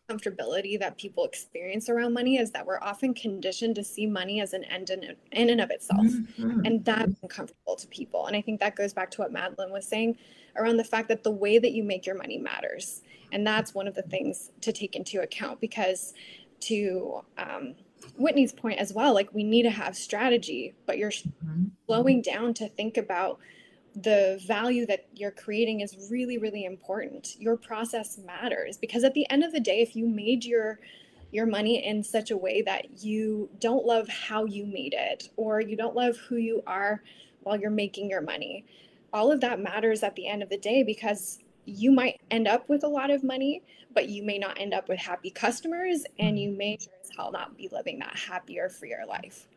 Comfortability 0.08 0.78
that 0.78 0.98
people 0.98 1.24
experience 1.24 1.88
around 1.88 2.12
money 2.12 2.36
is 2.36 2.50
that 2.50 2.66
we're 2.66 2.80
often 2.80 3.14
conditioned 3.14 3.74
to 3.76 3.84
see 3.84 4.06
money 4.06 4.40
as 4.40 4.52
an 4.52 4.64
end 4.64 4.90
in, 4.90 5.16
in 5.32 5.50
and 5.50 5.60
of 5.60 5.70
itself. 5.70 6.06
Mm-hmm. 6.06 6.60
And 6.64 6.84
that's 6.84 7.14
uncomfortable 7.22 7.76
to 7.76 7.86
people. 7.88 8.26
And 8.26 8.36
I 8.36 8.40
think 8.40 8.60
that 8.60 8.76
goes 8.76 8.92
back 8.92 9.10
to 9.12 9.20
what 9.22 9.32
Madeline 9.32 9.72
was 9.72 9.86
saying 9.86 10.18
around 10.56 10.76
the 10.76 10.84
fact 10.84 11.08
that 11.08 11.22
the 11.22 11.30
way 11.30 11.58
that 11.58 11.72
you 11.72 11.84
make 11.84 12.04
your 12.04 12.16
money 12.16 12.38
matters. 12.38 13.02
And 13.32 13.46
that's 13.46 13.74
one 13.74 13.88
of 13.88 13.94
the 13.94 14.02
things 14.02 14.50
to 14.60 14.72
take 14.72 14.96
into 14.96 15.22
account 15.22 15.60
because 15.60 16.14
to 16.60 17.22
um, 17.38 17.74
Whitney's 18.16 18.52
point 18.52 18.78
as 18.78 18.92
well, 18.92 19.14
like 19.14 19.32
we 19.32 19.44
need 19.44 19.62
to 19.62 19.70
have 19.70 19.96
strategy, 19.96 20.74
but 20.86 20.98
you're 20.98 21.10
mm-hmm. 21.10 21.64
slowing 21.86 22.22
down 22.22 22.54
to 22.54 22.68
think 22.68 22.96
about 22.96 23.38
the 23.94 24.40
value 24.46 24.86
that 24.86 25.06
you're 25.14 25.30
creating 25.30 25.80
is 25.80 26.08
really 26.10 26.38
really 26.38 26.64
important. 26.64 27.36
Your 27.38 27.56
process 27.56 28.18
matters 28.18 28.76
because 28.76 29.04
at 29.04 29.14
the 29.14 29.28
end 29.30 29.44
of 29.44 29.52
the 29.52 29.60
day 29.60 29.80
if 29.80 29.94
you 29.94 30.06
made 30.06 30.44
your 30.44 30.78
your 31.32 31.46
money 31.46 31.84
in 31.84 32.04
such 32.04 32.30
a 32.30 32.36
way 32.36 32.62
that 32.62 33.02
you 33.02 33.48
don't 33.58 33.86
love 33.86 34.06
how 34.08 34.44
you 34.44 34.66
made 34.66 34.94
it 34.96 35.30
or 35.36 35.60
you 35.60 35.76
don't 35.76 35.96
love 35.96 36.16
who 36.28 36.36
you 36.36 36.62
are 36.66 37.02
while 37.42 37.58
you're 37.58 37.70
making 37.70 38.08
your 38.08 38.20
money 38.20 38.64
all 39.12 39.30
of 39.30 39.40
that 39.40 39.60
matters 39.60 40.02
at 40.02 40.14
the 40.14 40.26
end 40.26 40.42
of 40.42 40.48
the 40.48 40.58
day 40.58 40.82
because 40.82 41.38
you 41.64 41.92
might 41.92 42.20
end 42.30 42.48
up 42.48 42.68
with 42.68 42.84
a 42.84 42.88
lot 42.88 43.10
of 43.10 43.22
money 43.22 43.62
but 43.94 44.08
you 44.08 44.22
may 44.22 44.38
not 44.38 44.58
end 44.60 44.72
up 44.72 44.88
with 44.88 44.98
happy 44.98 45.30
customers 45.30 46.04
and 46.18 46.36
mm-hmm. 46.36 46.50
you 46.50 46.56
may 46.56 46.78
sure 46.80 46.92
as 47.02 47.10
hell 47.16 47.32
not 47.32 47.56
be 47.56 47.68
living 47.72 47.98
that 47.98 48.16
happier 48.16 48.68
freer 48.68 49.04
life 49.06 49.48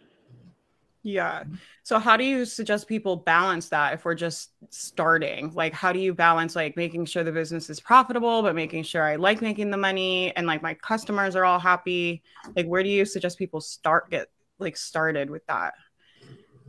yeah. 1.06 1.42
Mm-hmm. 1.42 1.54
So 1.84 2.00
how 2.00 2.18
do 2.18 2.24
you 2.24 2.46
suggest 2.46 2.88
people 2.88 3.16
balance 3.16 3.70
that 3.70 3.94
if 3.94 4.06
we're 4.06 4.16
just 4.16 4.50
starting? 4.72 5.54
Like 5.54 5.72
how 5.72 5.94
do 5.94 6.00
you 6.00 6.16
balance 6.16 6.56
like 6.56 6.76
making 6.76 7.06
sure 7.06 7.24
the 7.24 7.32
business 7.32 7.70
is 7.70 7.80
profitable 7.80 8.42
but 8.42 8.56
making 8.56 8.84
sure 8.84 9.04
I 9.04 9.16
like 9.16 9.40
making 9.40 9.70
the 9.70 9.78
money 9.78 10.36
and 10.36 10.48
like 10.48 10.64
my 10.64 10.74
customers 10.74 11.36
are 11.36 11.46
all 11.46 11.60
happy? 11.60 12.24
Like 12.56 12.66
where 12.66 12.82
do 12.82 12.90
you 12.90 13.06
suggest 13.06 13.38
people 13.38 13.62
start 13.62 14.10
get 14.10 14.30
like 14.58 14.76
started 14.76 15.30
with 15.30 15.46
that? 15.46 15.76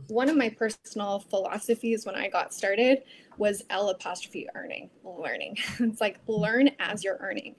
One 0.07 0.29
of 0.29 0.37
my 0.37 0.49
personal 0.49 1.19
philosophies 1.19 2.05
when 2.05 2.13
I 2.13 2.29
got 2.29 2.53
started 2.53 2.99
was 3.39 3.63
L 3.71 3.89
apostrophe 3.89 4.47
earning, 4.53 4.91
learning. 5.03 5.57
it's 5.79 5.99
like 5.99 6.19
learn 6.27 6.69
as 6.79 7.03
you're 7.03 7.17
earning 7.21 7.55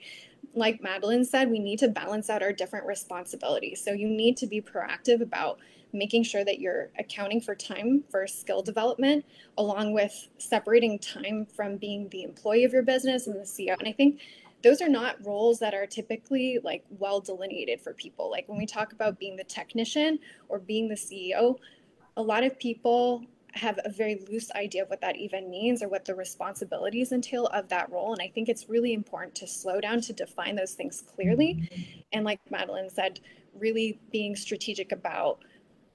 like 0.55 0.83
Madeline 0.83 1.25
said, 1.25 1.51
we 1.51 1.59
need 1.59 1.79
to 1.81 1.89
balance 1.89 2.31
out 2.31 2.43
our 2.43 2.53
different 2.53 2.87
responsibilities. 2.87 3.83
So 3.85 3.93
you 3.93 4.09
need 4.09 4.37
to 4.39 4.47
be 4.47 4.61
proactive 4.61 5.21
about 5.21 5.59
making 5.93 6.23
sure 6.23 6.45
that 6.45 6.61
you're 6.61 6.91
accounting 6.99 7.41
for 7.41 7.55
time 7.55 8.05
for 8.11 8.27
skill 8.27 8.63
development, 8.63 9.25
along 9.57 9.95
with 9.95 10.29
separating 10.39 10.99
time 10.99 11.47
from 11.47 11.77
being 11.77 12.09
the 12.11 12.23
employee 12.23 12.65
of 12.65 12.73
your 12.73 12.83
business 12.83 13.27
and 13.27 13.37
the 13.37 13.45
CEO. 13.45 13.79
And 13.79 13.89
I 13.89 13.93
think 13.93 14.21
those 14.63 14.83
are 14.83 14.89
not 14.89 15.25
roles 15.25 15.59
that 15.61 15.73
are 15.75 15.87
typically 15.87 16.59
like 16.63 16.85
well 16.91 17.21
delineated 17.21 17.81
for 17.81 17.93
people. 17.95 18.31
Like 18.31 18.49
when 18.49 18.59
we 18.59 18.67
talk 18.67 18.93
about 18.93 19.19
being 19.19 19.37
the 19.37 19.45
technician 19.45 20.19
or 20.49 20.59
being 20.59 20.89
the 20.89 20.95
CEO, 20.95 21.57
a 22.17 22.23
lot 22.23 22.43
of 22.43 22.59
people 22.59 23.25
have 23.55 23.79
a 23.85 23.91
very 23.91 24.23
loose 24.31 24.51
idea 24.53 24.83
of 24.83 24.91
what 24.91 25.01
that 25.01 25.17
even 25.17 25.51
means 25.51 25.83
or 25.83 25.89
what 25.89 26.05
the 26.05 26.15
responsibilities 26.15 27.13
entail 27.13 27.47
of 27.47 27.69
that 27.69 27.91
role. 27.91 28.13
And 28.13 28.23
I 28.23 28.29
think 28.29 28.49
it's 28.49 28.69
really 28.69 28.93
important 28.93 29.35
to 29.37 29.47
slow 29.47 29.81
down 29.81 30.01
to 30.03 30.13
define 30.13 30.57
those 30.57 30.75
things 30.75 31.03
clearly. 31.03 31.55
Mm-hmm. 31.55 32.01
And 32.13 32.25
like 32.25 32.41
Madeline 32.51 32.91
said, 32.91 33.21
really 33.59 33.99
being 34.13 34.37
strategic 34.37 34.93
about 34.93 35.43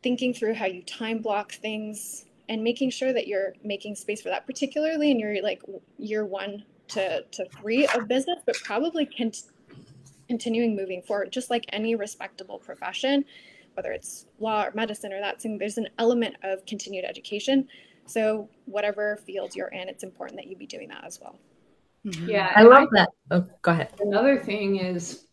thinking 0.01 0.33
through 0.33 0.55
how 0.55 0.65
you 0.65 0.81
time 0.83 1.19
block 1.19 1.53
things 1.53 2.25
and 2.49 2.63
making 2.63 2.89
sure 2.89 3.13
that 3.13 3.27
you're 3.27 3.53
making 3.63 3.95
space 3.95 4.21
for 4.21 4.29
that, 4.29 4.45
particularly 4.45 5.11
in 5.11 5.19
your 5.19 5.41
like 5.41 5.61
year 5.97 6.25
one 6.25 6.63
to, 6.89 7.23
to 7.31 7.45
three 7.57 7.87
of 7.87 8.07
business, 8.07 8.39
but 8.45 8.55
probably 8.63 9.05
con- 9.05 9.31
continuing 10.27 10.75
moving 10.75 11.01
forward, 11.01 11.31
just 11.31 11.49
like 11.49 11.65
any 11.69 11.95
respectable 11.95 12.59
profession, 12.59 13.23
whether 13.75 13.91
it's 13.91 14.25
law 14.39 14.65
or 14.65 14.71
medicine 14.73 15.13
or 15.13 15.19
that 15.19 15.41
thing, 15.41 15.57
there's 15.57 15.77
an 15.77 15.87
element 15.99 16.35
of 16.43 16.65
continued 16.65 17.05
education. 17.05 17.67
So 18.05 18.49
whatever 18.65 19.17
field 19.25 19.55
you're 19.55 19.69
in, 19.69 19.89
it's 19.89 20.03
important 20.03 20.37
that 20.37 20.47
you 20.47 20.55
be 20.55 20.67
doing 20.67 20.89
that 20.89 21.03
as 21.05 21.19
well. 21.21 21.39
Mm-hmm. 22.05 22.29
Yeah. 22.29 22.51
I 22.55 22.63
love 22.63 22.89
that. 22.91 23.09
Oh, 23.31 23.45
go 23.61 23.71
ahead. 23.71 23.89
Another 23.99 24.37
thing 24.37 24.77
is 24.77 25.25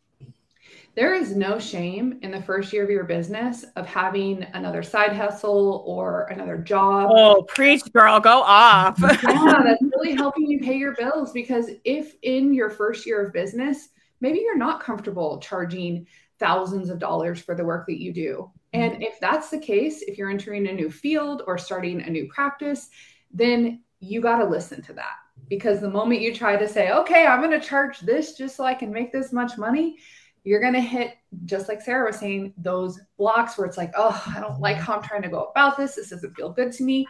there 0.94 1.14
is 1.14 1.36
no 1.36 1.58
shame 1.58 2.18
in 2.22 2.30
the 2.30 2.42
first 2.42 2.72
year 2.72 2.82
of 2.82 2.90
your 2.90 3.04
business 3.04 3.64
of 3.76 3.86
having 3.86 4.44
another 4.54 4.82
side 4.82 5.12
hustle 5.12 5.84
or 5.86 6.26
another 6.26 6.58
job. 6.58 7.10
Oh, 7.12 7.42
preach, 7.42 7.82
girl, 7.92 8.18
go 8.18 8.42
off. 8.42 8.98
yeah, 9.00 9.16
that's 9.64 9.82
really 9.82 10.14
helping 10.14 10.46
you 10.46 10.60
pay 10.60 10.76
your 10.76 10.94
bills 10.96 11.32
because 11.32 11.70
if 11.84 12.16
in 12.22 12.52
your 12.52 12.70
first 12.70 13.06
year 13.06 13.24
of 13.24 13.32
business, 13.32 13.90
maybe 14.20 14.40
you're 14.40 14.58
not 14.58 14.82
comfortable 14.82 15.38
charging 15.38 16.06
thousands 16.40 16.90
of 16.90 16.98
dollars 16.98 17.40
for 17.40 17.54
the 17.54 17.64
work 17.64 17.86
that 17.86 18.00
you 18.00 18.12
do. 18.12 18.50
Mm-hmm. 18.74 18.80
And 18.80 19.02
if 19.02 19.20
that's 19.20 19.50
the 19.50 19.58
case, 19.58 20.02
if 20.02 20.18
you're 20.18 20.30
entering 20.30 20.66
a 20.66 20.72
new 20.72 20.90
field 20.90 21.42
or 21.46 21.58
starting 21.58 22.00
a 22.00 22.10
new 22.10 22.26
practice, 22.28 22.88
then 23.32 23.82
you 24.00 24.20
got 24.20 24.38
to 24.38 24.44
listen 24.44 24.82
to 24.82 24.92
that 24.94 25.16
because 25.48 25.80
the 25.80 25.90
moment 25.90 26.20
you 26.20 26.34
try 26.34 26.56
to 26.56 26.68
say, 26.68 26.90
okay, 26.90 27.26
I'm 27.26 27.40
going 27.40 27.58
to 27.58 27.66
charge 27.66 28.00
this 28.00 28.34
just 28.34 28.56
so 28.56 28.64
I 28.64 28.74
can 28.74 28.92
make 28.92 29.12
this 29.12 29.32
much 29.32 29.58
money, 29.58 29.98
you're 30.44 30.60
going 30.60 30.74
to 30.74 30.80
hit, 30.80 31.14
just 31.44 31.68
like 31.68 31.82
Sarah 31.82 32.06
was 32.06 32.16
saying, 32.16 32.54
those 32.56 32.98
blocks 33.18 33.58
where 33.58 33.66
it's 33.66 33.76
like, 33.76 33.92
oh, 33.96 34.22
I 34.34 34.40
don't 34.40 34.60
like 34.60 34.78
how 34.78 34.94
I'm 34.94 35.02
trying 35.02 35.22
to 35.22 35.28
go 35.28 35.44
about 35.44 35.76
this. 35.76 35.96
This 35.96 36.10
doesn't 36.10 36.34
feel 36.34 36.50
good 36.50 36.72
to 36.72 36.82
me. 36.82 37.06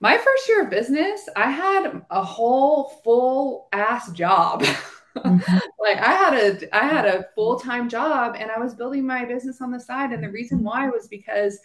My 0.00 0.18
first 0.18 0.48
year 0.48 0.64
of 0.64 0.70
business, 0.70 1.26
I 1.36 1.50
had 1.50 2.02
a 2.10 2.22
whole 2.22 3.00
full 3.02 3.68
ass 3.72 4.10
job. 4.12 4.64
Mm-hmm. 5.16 5.58
like 5.80 5.98
I 5.98 6.12
had 6.12 6.34
a 6.34 6.76
I 6.76 6.86
had 6.86 7.06
a 7.06 7.26
full-time 7.34 7.88
job 7.88 8.36
and 8.38 8.50
I 8.50 8.58
was 8.58 8.74
building 8.74 9.06
my 9.06 9.24
business 9.24 9.60
on 9.60 9.70
the 9.70 9.80
side. 9.80 10.12
And 10.12 10.22
the 10.22 10.30
reason 10.30 10.62
why 10.62 10.88
was 10.88 11.08
because 11.08 11.58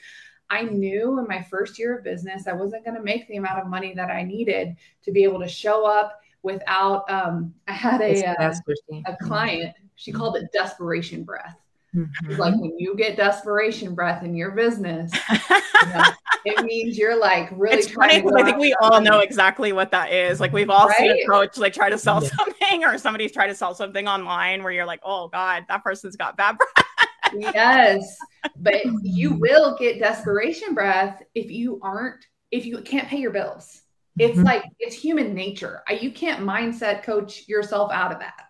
I 0.49 0.63
knew 0.63 1.19
in 1.19 1.27
my 1.27 1.43
first 1.43 1.77
year 1.77 1.97
of 1.97 2.03
business 2.03 2.47
I 2.47 2.53
wasn't 2.53 2.85
going 2.85 2.97
to 2.97 3.03
make 3.03 3.27
the 3.27 3.37
amount 3.37 3.59
of 3.59 3.67
money 3.67 3.93
that 3.95 4.09
I 4.09 4.23
needed 4.23 4.75
to 5.03 5.11
be 5.11 5.23
able 5.23 5.39
to 5.39 5.47
show 5.47 5.85
up 5.85 6.19
without 6.41 7.09
um 7.09 7.53
I 7.67 7.73
had 7.73 8.01
a 8.01 8.25
uh, 8.25 8.53
a 9.05 9.17
client. 9.21 9.75
She 9.95 10.11
called 10.11 10.37
it 10.37 10.51
desperation 10.53 11.23
breath. 11.23 11.57
Mm-hmm. 11.95 12.35
Like 12.35 12.55
when 12.55 12.77
you 12.77 12.95
get 12.95 13.17
desperation 13.17 13.95
breath 13.95 14.23
in 14.23 14.35
your 14.35 14.51
business, 14.51 15.11
you 15.49 15.89
know, 15.93 16.03
it 16.45 16.63
means 16.63 16.97
you're 16.97 17.19
like 17.19 17.49
really. 17.51 17.77
It's 17.77 17.91
funny 17.91 18.21
because 18.21 18.35
I 18.35 18.43
think 18.43 18.57
we 18.57 18.73
all 18.75 19.01
know 19.01 19.19
exactly 19.19 19.73
what 19.73 19.91
that 19.91 20.11
is. 20.11 20.39
Like 20.39 20.53
we've 20.53 20.69
all 20.69 20.87
right? 20.87 20.97
seen 20.97 21.11
a 21.11 21.25
coach 21.25 21.57
like 21.57 21.73
try 21.73 21.89
to 21.89 21.97
sell 21.97 22.21
yeah. 22.21 22.29
something, 22.29 22.83
or 22.83 22.97
somebody's 22.97 23.31
trying 23.31 23.49
to 23.49 23.55
sell 23.55 23.73
something 23.73 24.07
online 24.07 24.63
where 24.63 24.71
you're 24.71 24.85
like, 24.85 25.01
oh 25.03 25.29
god, 25.29 25.65
that 25.67 25.83
person's 25.83 26.15
got 26.15 26.37
bad 26.37 26.57
breath. 26.57 27.53
yes, 27.55 28.17
but 28.57 28.81
you 29.01 29.33
will 29.33 29.77
get 29.77 29.99
desperation 29.99 30.73
breath 30.73 31.23
if 31.33 31.49
you 31.49 31.79
aren't 31.81 32.25
if 32.51 32.65
you 32.65 32.81
can't 32.81 33.07
pay 33.07 33.17
your 33.19 33.31
bills 33.31 33.81
it's 34.17 34.35
mm-hmm. 34.35 34.45
like 34.45 34.63
it's 34.79 34.95
human 34.95 35.33
nature 35.33 35.81
you 36.01 36.11
can't 36.11 36.45
mindset 36.45 37.03
coach 37.03 37.47
yourself 37.47 37.91
out 37.91 38.11
of 38.11 38.19
that 38.19 38.49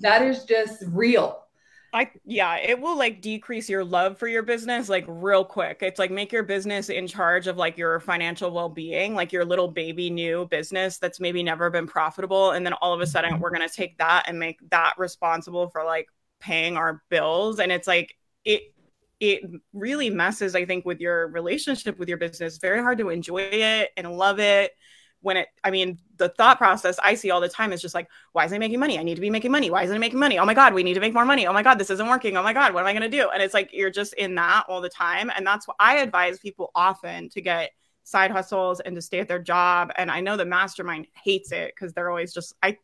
that 0.00 0.22
is 0.22 0.44
just 0.44 0.84
real 0.88 1.44
I 1.92 2.10
yeah, 2.24 2.56
it 2.56 2.80
will 2.80 2.98
like 2.98 3.22
decrease 3.22 3.68
your 3.68 3.84
love 3.84 4.18
for 4.18 4.28
your 4.28 4.42
business 4.42 4.88
like 4.88 5.04
real 5.08 5.44
quick. 5.44 5.78
It's 5.80 5.98
like 5.98 6.10
make 6.10 6.32
your 6.32 6.42
business 6.42 6.90
in 6.90 7.06
charge 7.06 7.46
of 7.46 7.56
like 7.56 7.78
your 7.78 7.98
financial 8.00 8.50
well-being, 8.50 9.14
like 9.14 9.32
your 9.32 9.44
little 9.44 9.68
baby 9.68 10.10
new 10.10 10.46
business 10.46 10.98
that's 10.98 11.18
maybe 11.18 11.42
never 11.42 11.70
been 11.70 11.86
profitable 11.86 12.50
and 12.50 12.66
then 12.66 12.74
all 12.74 12.92
of 12.92 13.00
a 13.00 13.06
sudden 13.06 13.32
mm-hmm. 13.32 13.42
we're 13.42 13.50
going 13.50 13.66
to 13.66 13.74
take 13.74 13.96
that 13.98 14.24
and 14.28 14.38
make 14.38 14.58
that 14.70 14.94
responsible 14.98 15.68
for 15.70 15.84
like 15.84 16.08
paying 16.40 16.76
our 16.76 17.02
bills 17.08 17.58
and 17.58 17.72
it's 17.72 17.88
like 17.88 18.14
it 18.44 18.74
it 19.20 19.42
really 19.72 20.10
messes 20.10 20.54
i 20.54 20.64
think 20.64 20.84
with 20.84 21.00
your 21.00 21.26
relationship 21.28 21.98
with 21.98 22.08
your 22.08 22.18
business 22.18 22.58
very 22.58 22.80
hard 22.80 22.98
to 22.98 23.08
enjoy 23.08 23.40
it 23.40 23.90
and 23.96 24.12
love 24.12 24.38
it 24.38 24.72
when 25.20 25.36
it 25.36 25.48
i 25.64 25.70
mean 25.70 25.98
the 26.16 26.28
thought 26.30 26.58
process 26.58 26.98
i 27.02 27.14
see 27.14 27.30
all 27.30 27.40
the 27.40 27.48
time 27.48 27.72
is 27.72 27.82
just 27.82 27.94
like 27.94 28.08
why 28.32 28.44
isn't 28.44 28.58
making 28.58 28.78
money? 28.78 28.98
I 28.98 29.02
need 29.02 29.16
to 29.16 29.20
be 29.20 29.30
making 29.30 29.50
money. 29.50 29.70
Why 29.70 29.82
isn't 29.82 29.96
it 29.96 29.98
making 29.98 30.18
money? 30.18 30.38
Oh 30.38 30.44
my 30.44 30.54
god 30.54 30.74
we 30.74 30.82
need 30.82 30.94
to 30.94 31.00
make 31.00 31.14
more 31.14 31.24
money. 31.24 31.46
Oh 31.46 31.52
my 31.52 31.62
god 31.62 31.78
this 31.78 31.90
isn't 31.90 32.08
working. 32.08 32.36
Oh 32.36 32.42
my 32.42 32.52
god 32.52 32.74
what 32.74 32.80
am 32.80 32.86
i 32.86 32.92
going 32.92 33.08
to 33.10 33.16
do? 33.16 33.28
And 33.30 33.42
it's 33.42 33.54
like 33.54 33.70
you're 33.72 33.90
just 33.90 34.14
in 34.14 34.34
that 34.36 34.64
all 34.68 34.80
the 34.80 34.88
time. 34.88 35.30
And 35.34 35.46
that's 35.46 35.66
what 35.66 35.76
i 35.80 35.96
advise 35.98 36.38
people 36.38 36.70
often 36.74 37.28
to 37.30 37.40
get 37.40 37.72
side 38.04 38.30
hustles 38.30 38.80
and 38.80 38.94
to 38.96 39.02
stay 39.02 39.20
at 39.20 39.28
their 39.28 39.38
job. 39.38 39.90
And 39.96 40.10
i 40.10 40.20
know 40.20 40.36
the 40.36 40.44
mastermind 40.44 41.06
hates 41.24 41.52
it 41.52 41.72
because 41.74 41.92
they're 41.92 42.10
always 42.10 42.32
just 42.32 42.54
i 42.62 42.76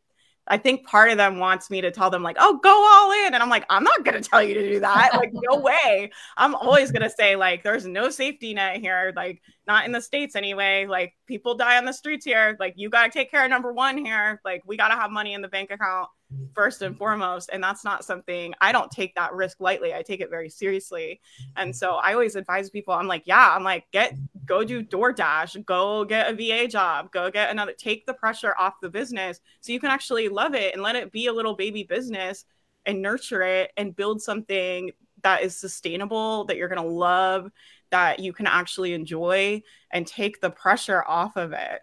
I 0.46 0.58
think 0.58 0.86
part 0.86 1.10
of 1.10 1.16
them 1.16 1.38
wants 1.38 1.70
me 1.70 1.80
to 1.80 1.90
tell 1.90 2.10
them 2.10 2.22
like, 2.22 2.36
"Oh, 2.38 2.58
go 2.62 2.70
all 2.70 3.26
in," 3.26 3.34
and 3.34 3.42
I'm 3.42 3.48
like, 3.48 3.64
"I'm 3.70 3.84
not 3.84 4.04
gonna 4.04 4.20
tell 4.20 4.42
you 4.42 4.54
to 4.54 4.68
do 4.68 4.80
that. 4.80 5.10
Like, 5.14 5.30
no 5.32 5.56
way. 5.60 6.10
I'm 6.36 6.54
always 6.54 6.92
gonna 6.92 7.10
say 7.10 7.36
like, 7.36 7.62
there's 7.62 7.86
no 7.86 8.10
safety 8.10 8.54
net 8.54 8.76
here. 8.78 9.12
Like, 9.16 9.40
not 9.66 9.86
in 9.86 9.92
the 9.92 10.00
states 10.00 10.36
anyway. 10.36 10.86
Like, 10.86 11.14
people 11.26 11.54
die 11.54 11.78
on 11.78 11.84
the 11.86 11.92
streets 11.92 12.24
here. 12.24 12.56
Like, 12.60 12.74
you 12.76 12.90
gotta 12.90 13.10
take 13.10 13.30
care 13.30 13.44
of 13.44 13.50
number 13.50 13.72
one 13.72 13.96
here. 13.96 14.40
Like, 14.44 14.62
we 14.66 14.76
gotta 14.76 14.94
have 14.94 15.10
money 15.10 15.32
in 15.34 15.42
the 15.42 15.48
bank 15.48 15.70
account 15.70 16.08
first 16.54 16.82
and 16.82 16.96
foremost 16.96 17.50
and 17.52 17.62
that's 17.62 17.84
not 17.84 18.04
something 18.04 18.54
i 18.60 18.72
don't 18.72 18.90
take 18.90 19.14
that 19.14 19.32
risk 19.32 19.60
lightly 19.60 19.92
i 19.94 20.02
take 20.02 20.20
it 20.20 20.30
very 20.30 20.48
seriously. 20.48 21.20
And 21.56 21.74
so 21.74 21.94
i 21.94 22.12
always 22.12 22.36
advise 22.36 22.70
people 22.70 22.94
i'm 22.94 23.06
like 23.06 23.22
yeah 23.26 23.54
i'm 23.54 23.64
like 23.64 23.84
get 23.92 24.14
go 24.44 24.64
do 24.64 24.82
doordash 24.82 25.62
go 25.64 26.04
get 26.04 26.30
a 26.30 26.34
va 26.34 26.68
job 26.68 27.10
go 27.10 27.30
get 27.30 27.50
another 27.50 27.72
take 27.72 28.06
the 28.06 28.14
pressure 28.14 28.54
off 28.58 28.74
the 28.80 28.90
business 28.90 29.40
so 29.60 29.72
you 29.72 29.80
can 29.80 29.90
actually 29.90 30.28
love 30.28 30.54
it 30.54 30.74
and 30.74 30.82
let 30.82 30.96
it 30.96 31.12
be 31.12 31.26
a 31.26 31.32
little 31.32 31.54
baby 31.54 31.82
business 31.82 32.44
and 32.86 33.00
nurture 33.00 33.42
it 33.42 33.72
and 33.76 33.96
build 33.96 34.20
something 34.20 34.90
that 35.22 35.42
is 35.42 35.56
sustainable 35.56 36.44
that 36.44 36.56
you're 36.56 36.68
going 36.68 36.82
to 36.82 36.88
love 36.88 37.50
that 37.90 38.18
you 38.18 38.32
can 38.32 38.46
actually 38.46 38.92
enjoy 38.92 39.62
and 39.90 40.06
take 40.06 40.40
the 40.40 40.50
pressure 40.50 41.04
off 41.06 41.36
of 41.36 41.52
it 41.52 41.80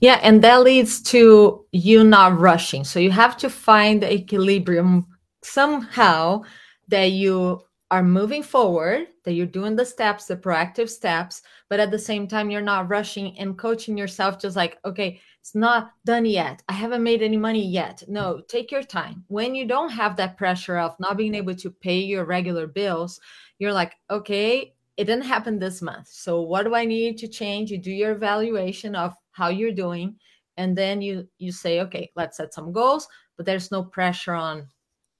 yeah, 0.00 0.20
and 0.22 0.42
that 0.42 0.62
leads 0.62 1.02
to 1.02 1.66
you 1.72 2.04
not 2.04 2.38
rushing. 2.38 2.84
So 2.84 3.00
you 3.00 3.10
have 3.10 3.36
to 3.38 3.50
find 3.50 4.02
the 4.02 4.12
equilibrium 4.12 5.06
somehow 5.42 6.42
that 6.88 7.12
you 7.12 7.60
are 7.90 8.02
moving 8.02 8.42
forward, 8.42 9.06
that 9.24 9.34
you're 9.34 9.46
doing 9.46 9.76
the 9.76 9.84
steps, 9.84 10.26
the 10.26 10.36
proactive 10.36 10.88
steps, 10.88 11.42
but 11.68 11.78
at 11.78 11.90
the 11.90 11.98
same 11.98 12.26
time, 12.26 12.50
you're 12.50 12.60
not 12.60 12.88
rushing 12.88 13.38
and 13.38 13.56
coaching 13.56 13.96
yourself 13.96 14.40
just 14.40 14.56
like, 14.56 14.78
okay, 14.84 15.20
it's 15.40 15.54
not 15.54 15.92
done 16.04 16.24
yet. 16.24 16.62
I 16.68 16.72
haven't 16.72 17.04
made 17.04 17.22
any 17.22 17.36
money 17.36 17.64
yet. 17.64 18.02
No, 18.08 18.40
take 18.48 18.72
your 18.72 18.82
time. 18.82 19.24
When 19.28 19.54
you 19.54 19.66
don't 19.66 19.90
have 19.90 20.16
that 20.16 20.36
pressure 20.36 20.78
of 20.78 20.98
not 20.98 21.16
being 21.16 21.34
able 21.36 21.54
to 21.54 21.70
pay 21.70 21.98
your 21.98 22.24
regular 22.24 22.66
bills, 22.66 23.20
you're 23.60 23.72
like, 23.72 23.94
okay, 24.10 24.74
it 24.96 25.04
didn't 25.04 25.24
happen 25.24 25.58
this 25.58 25.82
month. 25.82 26.08
So 26.08 26.40
what 26.40 26.64
do 26.64 26.74
I 26.74 26.84
need 26.84 27.18
to 27.18 27.28
change? 27.28 27.70
You 27.70 27.78
do 27.78 27.92
your 27.92 28.12
evaluation 28.12 28.96
of 28.96 29.14
how 29.36 29.48
you're 29.48 29.72
doing 29.72 30.16
and 30.56 30.76
then 30.76 31.02
you 31.02 31.28
you 31.38 31.52
say 31.52 31.80
okay 31.80 32.10
let's 32.16 32.38
set 32.38 32.54
some 32.54 32.72
goals 32.72 33.06
but 33.36 33.44
there's 33.44 33.70
no 33.70 33.82
pressure 33.82 34.32
on 34.32 34.66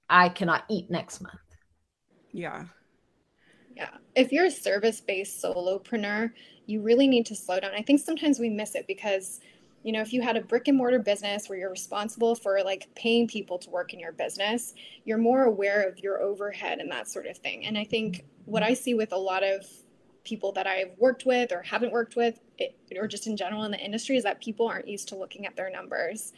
i 0.09 0.27
cannot 0.29 0.63
eat 0.69 0.89
next 0.89 1.21
month. 1.21 1.35
Yeah. 2.31 2.65
Yeah. 3.75 3.89
If 4.15 4.31
you're 4.31 4.45
a 4.45 4.51
service-based 4.51 5.43
solopreneur 5.43 6.31
you 6.65 6.81
really 6.81 7.07
need 7.07 7.25
to 7.27 7.35
slow 7.35 7.59
down. 7.61 7.71
I 7.73 7.81
think 7.81 8.01
sometimes 8.01 8.39
we 8.39 8.49
miss 8.49 8.75
it 8.75 8.87
because 8.87 9.39
you 9.83 9.91
know 9.91 10.01
if 10.01 10.11
you 10.11 10.21
had 10.21 10.35
a 10.35 10.41
brick 10.41 10.67
and 10.67 10.77
mortar 10.77 10.99
business 10.99 11.47
where 11.47 11.59
you're 11.59 11.69
responsible 11.69 12.35
for 12.35 12.61
like 12.63 12.87
paying 12.95 13.27
people 13.27 13.57
to 13.59 13.69
work 13.69 13.93
in 13.93 13.99
your 13.99 14.11
business 14.11 14.73
you're 15.05 15.19
more 15.19 15.43
aware 15.43 15.87
of 15.87 15.99
your 15.99 16.21
overhead 16.21 16.79
and 16.79 16.91
that 16.91 17.07
sort 17.07 17.27
of 17.27 17.37
thing. 17.37 17.65
And 17.65 17.77
i 17.77 17.83
think 17.83 18.25
what 18.45 18.63
i 18.63 18.73
see 18.73 18.95
with 18.95 19.13
a 19.13 19.17
lot 19.17 19.43
of 19.43 19.65
people 20.27 20.51
that 20.51 20.67
I've 20.67 20.91
worked 20.97 21.25
with 21.25 21.51
or 21.51 21.61
haven't 21.61 21.91
worked 21.91 22.15
with, 22.15 22.39
it, 22.57 22.75
or 22.95 23.07
just 23.07 23.27
in 23.27 23.37
general 23.37 23.63
in 23.63 23.71
the 23.71 23.79
industry, 23.79 24.17
is 24.17 24.23
that 24.23 24.41
people 24.41 24.67
aren't 24.67 24.87
used 24.87 25.07
to 25.09 25.15
looking 25.15 25.45
at 25.45 25.55
their 25.55 25.69
numbers. 25.69 26.33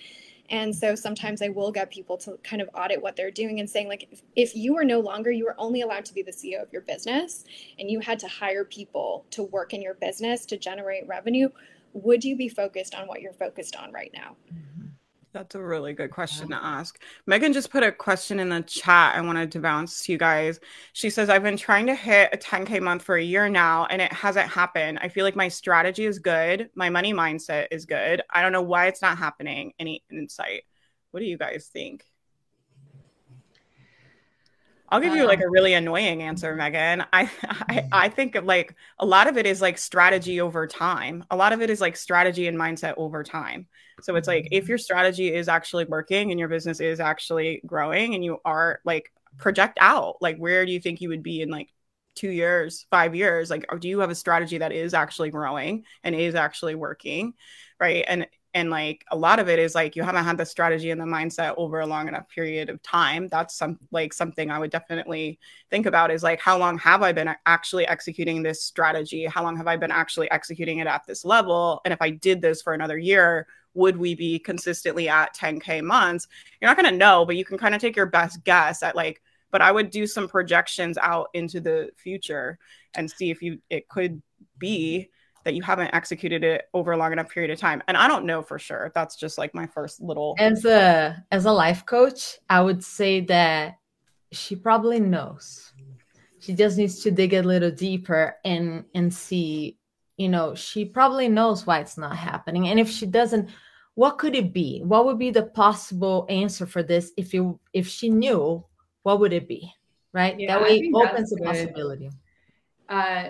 And 0.51 0.75
so 0.75 0.95
sometimes 0.95 1.41
I 1.41 1.49
will 1.49 1.71
get 1.71 1.91
people 1.91 2.17
to 2.17 2.37
kind 2.43 2.61
of 2.61 2.69
audit 2.73 3.01
what 3.01 3.15
they're 3.15 3.31
doing 3.31 3.59
and 3.59 3.69
saying, 3.69 3.87
like, 3.87 4.07
if, 4.11 4.21
if 4.35 4.55
you 4.55 4.77
are 4.77 4.83
no 4.83 4.99
longer, 4.99 5.31
you 5.31 5.47
are 5.47 5.55
only 5.57 5.81
allowed 5.81 6.05
to 6.05 6.13
be 6.13 6.21
the 6.21 6.31
CEO 6.31 6.61
of 6.61 6.71
your 6.71 6.81
business 6.81 7.45
and 7.77 7.89
you 7.89 7.99
had 7.99 8.19
to 8.19 8.27
hire 8.27 8.63
people 8.63 9.25
to 9.31 9.43
work 9.43 9.73
in 9.73 9.81
your 9.81 9.93
business 9.95 10.45
to 10.47 10.57
generate 10.57 11.07
revenue, 11.07 11.49
would 11.93 12.23
you 12.23 12.35
be 12.35 12.49
focused 12.49 12.95
on 12.95 13.07
what 13.07 13.21
you're 13.21 13.33
focused 13.33 13.75
on 13.75 13.91
right 13.91 14.11
now? 14.13 14.35
Mm-hmm. 14.53 14.88
That's 15.31 15.53
a 15.53 15.61
really 15.61 15.93
good 15.93 16.09
question 16.09 16.49
to 16.49 16.55
ask. 16.55 16.99
Megan 17.27 17.53
just 17.53 17.69
put 17.69 17.83
a 17.83 17.91
question 17.91 18.39
in 18.39 18.49
the 18.49 18.61
chat 18.63 19.15
I 19.15 19.21
wanted 19.21 19.51
to 19.51 19.59
bounce 19.59 20.03
to 20.03 20.11
you 20.11 20.17
guys. 20.17 20.59
She 20.93 21.11
says, 21.11 21.29
I've 21.29 21.43
been 21.43 21.55
trying 21.55 21.85
to 21.85 21.93
hit 21.93 22.31
a 22.33 22.37
10K 22.37 22.81
month 22.81 23.03
for 23.03 23.15
a 23.15 23.23
year 23.23 23.47
now 23.47 23.85
and 23.85 24.01
it 24.01 24.11
hasn't 24.11 24.49
happened. 24.49 24.97
I 24.99 25.09
feel 25.09 25.25
like 25.25 25.35
my 25.35 25.47
strategy 25.47 26.05
is 26.05 26.17
good. 26.17 26.71
My 26.73 26.89
money 26.89 27.13
mindset 27.13 27.67
is 27.69 27.85
good. 27.85 28.23
I 28.29 28.41
don't 28.41 28.51
know 28.51 28.63
why 28.63 28.87
it's 28.87 29.03
not 29.03 29.19
happening. 29.19 29.73
Any 29.77 30.03
insight? 30.11 30.63
What 31.11 31.19
do 31.19 31.27
you 31.27 31.37
guys 31.37 31.69
think? 31.71 32.05
I'll 34.91 34.99
give 34.99 35.15
you 35.15 35.25
like 35.25 35.39
a 35.39 35.45
um, 35.45 35.51
really 35.51 35.73
annoying 35.73 36.21
answer, 36.23 36.55
Megan. 36.55 37.05
I, 37.13 37.29
I 37.43 37.87
I 37.91 38.09
think 38.09 38.37
like 38.43 38.75
a 38.97 39.05
lot 39.05 39.27
of 39.27 39.37
it 39.37 39.45
is 39.45 39.61
like 39.61 39.77
strategy 39.77 40.41
over 40.41 40.67
time. 40.67 41.23
A 41.31 41.35
lot 41.35 41.53
of 41.53 41.61
it 41.61 41.69
is 41.69 41.79
like 41.81 41.95
strategy 41.95 42.47
and 42.47 42.57
mindset 42.57 42.95
over 42.97 43.23
time. 43.23 43.67
So 44.01 44.15
it's 44.15 44.27
like 44.27 44.47
if 44.51 44.67
your 44.67 44.77
strategy 44.77 45.33
is 45.33 45.47
actually 45.47 45.85
working 45.85 46.31
and 46.31 46.39
your 46.39 46.49
business 46.49 46.79
is 46.79 46.99
actually 46.99 47.61
growing 47.65 48.15
and 48.15 48.23
you 48.23 48.39
are 48.45 48.79
like 48.85 49.11
project 49.37 49.77
out, 49.81 50.17
like 50.21 50.37
where 50.37 50.65
do 50.65 50.71
you 50.71 50.79
think 50.79 51.01
you 51.01 51.09
would 51.09 51.23
be 51.23 51.41
in 51.41 51.49
like 51.49 51.69
two 52.15 52.29
years, 52.29 52.85
five 52.91 53.15
years? 53.15 53.49
Like, 53.49 53.65
do 53.79 53.87
you 53.87 53.99
have 53.99 54.09
a 54.09 54.15
strategy 54.15 54.57
that 54.57 54.71
is 54.71 54.93
actually 54.93 55.29
growing 55.29 55.85
and 56.03 56.15
is 56.15 56.35
actually 56.35 56.75
working? 56.75 57.33
Right. 57.79 58.03
And 58.07 58.27
and 58.53 58.69
like 58.69 59.05
a 59.11 59.15
lot 59.15 59.39
of 59.39 59.47
it 59.47 59.59
is 59.59 59.75
like 59.75 59.95
you 59.95 60.01
haven't 60.01 60.23
had 60.23 60.37
the 60.37 60.45
strategy 60.45 60.89
and 60.89 60.99
the 60.99 61.05
mindset 61.05 61.53
over 61.57 61.81
a 61.81 61.85
long 61.85 62.07
enough 62.07 62.27
period 62.29 62.69
of 62.69 62.81
time. 62.81 63.27
That's 63.27 63.55
some 63.55 63.77
like 63.91 64.13
something 64.13 64.49
i 64.49 64.57
would 64.57 64.71
definitely 64.71 65.39
think 65.69 65.85
about 65.85 66.11
is 66.11 66.23
like 66.23 66.39
how 66.39 66.57
long 66.57 66.77
have 66.79 67.03
i 67.03 67.11
been 67.11 67.33
actually 67.45 67.87
executing 67.87 68.41
this 68.41 68.63
strategy? 68.63 69.25
How 69.25 69.43
long 69.43 69.55
have 69.57 69.67
i 69.67 69.77
been 69.77 69.91
actually 69.91 70.29
executing 70.31 70.79
it 70.79 70.87
at 70.87 71.05
this 71.05 71.23
level? 71.23 71.81
And 71.85 71.93
if 71.93 72.01
i 72.01 72.09
did 72.09 72.41
this 72.41 72.61
for 72.61 72.73
another 72.73 72.97
year 72.97 73.47
would 73.75 73.97
we 73.97 74.15
be 74.15 74.39
consistently 74.39 75.07
at 75.07 75.35
10k 75.35 75.83
months? 75.83 76.27
You're 76.59 76.69
not 76.69 76.77
going 76.77 76.91
to 76.91 76.97
know 76.97 77.25
but 77.25 77.35
you 77.35 77.45
can 77.45 77.57
kind 77.57 77.75
of 77.75 77.81
take 77.81 77.95
your 77.95 78.07
best 78.07 78.43
guess 78.43 78.81
at 78.81 78.95
like 78.95 79.21
but 79.51 79.61
i 79.61 79.71
would 79.71 79.91
do 79.91 80.07
some 80.07 80.27
projections 80.27 80.97
out 80.97 81.29
into 81.33 81.59
the 81.59 81.89
future 81.95 82.57
and 82.95 83.09
see 83.09 83.29
if 83.29 83.41
you 83.41 83.59
it 83.69 83.87
could 83.89 84.21
be 84.57 85.09
that 85.45 85.53
you 85.53 85.61
haven't 85.61 85.93
executed 85.93 86.43
it 86.43 86.65
over 86.73 86.91
a 86.91 86.97
long 86.97 87.11
enough 87.11 87.29
period 87.29 87.51
of 87.51 87.59
time. 87.59 87.81
And 87.87 87.97
i 87.97 88.07
don't 88.07 88.25
know 88.25 88.41
for 88.41 88.59
sure. 88.59 88.91
That's 88.93 89.15
just 89.15 89.37
like 89.37 89.53
my 89.53 89.67
first 89.67 90.01
little 90.01 90.35
as 90.39 90.65
a 90.65 91.23
as 91.31 91.45
a 91.45 91.51
life 91.51 91.85
coach 91.85 92.37
i 92.49 92.61
would 92.61 92.83
say 92.83 93.21
that 93.21 93.79
she 94.31 94.55
probably 94.55 94.99
knows. 94.99 95.73
She 96.39 96.53
just 96.53 96.77
needs 96.77 96.99
to 97.03 97.11
dig 97.11 97.33
a 97.33 97.41
little 97.41 97.71
deeper 97.71 98.37
and 98.45 98.85
and 98.93 99.13
see 99.13 99.77
you 100.17 100.29
know 100.29 100.55
she 100.55 100.85
probably 100.85 101.27
knows 101.27 101.65
why 101.65 101.79
it's 101.79 101.97
not 101.97 102.15
happening. 102.15 102.67
And 102.67 102.79
if 102.79 102.89
she 102.89 103.05
doesn't 103.05 103.49
what 103.95 104.17
could 104.17 104.35
it 104.35 104.53
be? 104.53 104.81
What 104.85 105.05
would 105.05 105.19
be 105.19 105.31
the 105.31 105.43
possible 105.43 106.25
answer 106.29 106.65
for 106.65 106.83
this 106.83 107.11
if 107.17 107.33
you 107.33 107.59
if 107.73 107.87
she 107.87 108.09
knew 108.09 108.63
what 109.03 109.19
would 109.19 109.33
it 109.33 109.47
be? 109.47 109.73
Right? 110.13 110.39
Yeah, 110.39 110.57
that 110.57 110.63
way 110.63 110.79
it 110.79 110.91
opens 110.93 111.33
a 111.33 111.37
possibility. 111.37 112.09
Uh 112.87 113.29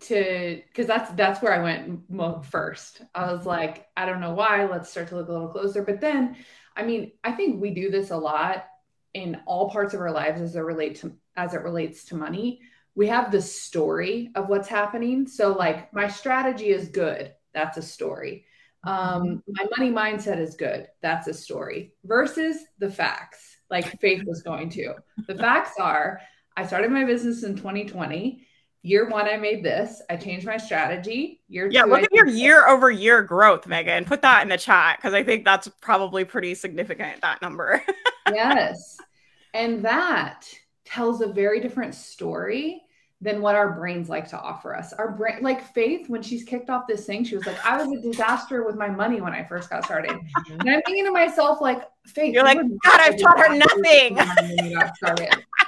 to 0.00 0.62
because 0.66 0.86
that's 0.86 1.10
that's 1.12 1.40
where 1.42 1.54
I 1.54 1.62
went 1.62 2.46
first. 2.46 3.02
I 3.14 3.32
was 3.32 3.46
like, 3.46 3.86
I 3.96 4.06
don't 4.06 4.20
know 4.20 4.34
why. 4.34 4.66
Let's 4.66 4.90
start 4.90 5.08
to 5.08 5.16
look 5.16 5.28
a 5.28 5.32
little 5.32 5.48
closer. 5.48 5.82
But 5.82 6.00
then, 6.00 6.36
I 6.76 6.82
mean, 6.82 7.12
I 7.24 7.32
think 7.32 7.60
we 7.60 7.70
do 7.72 7.90
this 7.90 8.10
a 8.10 8.16
lot 8.16 8.64
in 9.14 9.40
all 9.46 9.70
parts 9.70 9.94
of 9.94 10.00
our 10.00 10.10
lives 10.10 10.40
as 10.40 10.56
it 10.56 10.60
relates 10.60 11.00
to 11.00 11.16
as 11.36 11.54
it 11.54 11.62
relates 11.62 12.04
to 12.06 12.16
money. 12.16 12.60
We 12.94 13.06
have 13.08 13.30
the 13.30 13.42
story 13.42 14.30
of 14.34 14.48
what's 14.48 14.68
happening. 14.68 15.26
So, 15.26 15.52
like, 15.52 15.92
my 15.92 16.08
strategy 16.08 16.68
is 16.68 16.88
good. 16.88 17.32
That's 17.52 17.76
a 17.76 17.82
story. 17.82 18.46
Um, 18.84 19.42
my 19.48 19.66
money 19.76 19.90
mindset 19.90 20.38
is 20.38 20.54
good. 20.54 20.88
That's 21.02 21.26
a 21.26 21.34
story. 21.34 21.92
Versus 22.04 22.58
the 22.78 22.90
facts, 22.90 23.56
like 23.70 24.00
Faith 24.00 24.22
was 24.26 24.42
going 24.42 24.70
to. 24.70 24.94
The 25.26 25.34
facts 25.34 25.72
are 25.78 26.20
I 26.56 26.66
started 26.66 26.90
my 26.90 27.04
business 27.04 27.42
in 27.42 27.56
2020. 27.56 28.46
Year 28.86 29.08
one, 29.08 29.28
I 29.28 29.36
made 29.36 29.64
this. 29.64 30.00
I 30.08 30.14
changed 30.14 30.46
my 30.46 30.58
strategy. 30.58 31.40
Year 31.48 31.68
yeah, 31.68 31.82
two, 31.82 31.90
look 31.90 31.98
I 31.98 32.02
at 32.04 32.12
your 32.12 32.26
did 32.26 32.36
year 32.36 32.68
over 32.68 32.88
year 32.88 33.20
growth, 33.20 33.66
Megan. 33.66 34.04
Put 34.04 34.22
that 34.22 34.42
in 34.44 34.48
the 34.48 34.56
chat 34.56 34.98
because 34.98 35.12
I 35.12 35.24
think 35.24 35.44
that's 35.44 35.66
probably 35.80 36.24
pretty 36.24 36.54
significant, 36.54 37.20
that 37.20 37.42
number. 37.42 37.82
yes. 38.32 38.96
And 39.54 39.84
that 39.84 40.48
tells 40.84 41.20
a 41.20 41.26
very 41.26 41.58
different 41.58 41.96
story 41.96 42.80
than 43.20 43.40
what 43.40 43.56
our 43.56 43.72
brains 43.72 44.08
like 44.08 44.28
to 44.28 44.38
offer 44.38 44.72
us. 44.72 44.92
Our 44.92 45.10
brain, 45.10 45.38
like 45.40 45.74
Faith, 45.74 46.08
when 46.08 46.22
she's 46.22 46.44
kicked 46.44 46.70
off 46.70 46.86
this 46.86 47.06
thing, 47.06 47.24
she 47.24 47.34
was 47.34 47.44
like, 47.44 47.58
I 47.66 47.82
was 47.82 47.90
a 47.98 48.00
disaster 48.00 48.64
with 48.64 48.76
my 48.76 48.88
money 48.88 49.20
when 49.20 49.32
I 49.32 49.42
first 49.42 49.68
got 49.68 49.84
started. 49.84 50.12
Mm-hmm. 50.12 50.60
And 50.60 50.70
I'm 50.70 50.82
thinking 50.82 51.06
to 51.06 51.10
myself, 51.10 51.60
like, 51.60 51.82
Faith, 52.06 52.32
You're 52.32 52.44
like, 52.44 52.58
God, 52.58 53.00
I've 53.00 53.18
taught 53.18 53.40
her 53.40 53.56
nothing. 53.56 54.16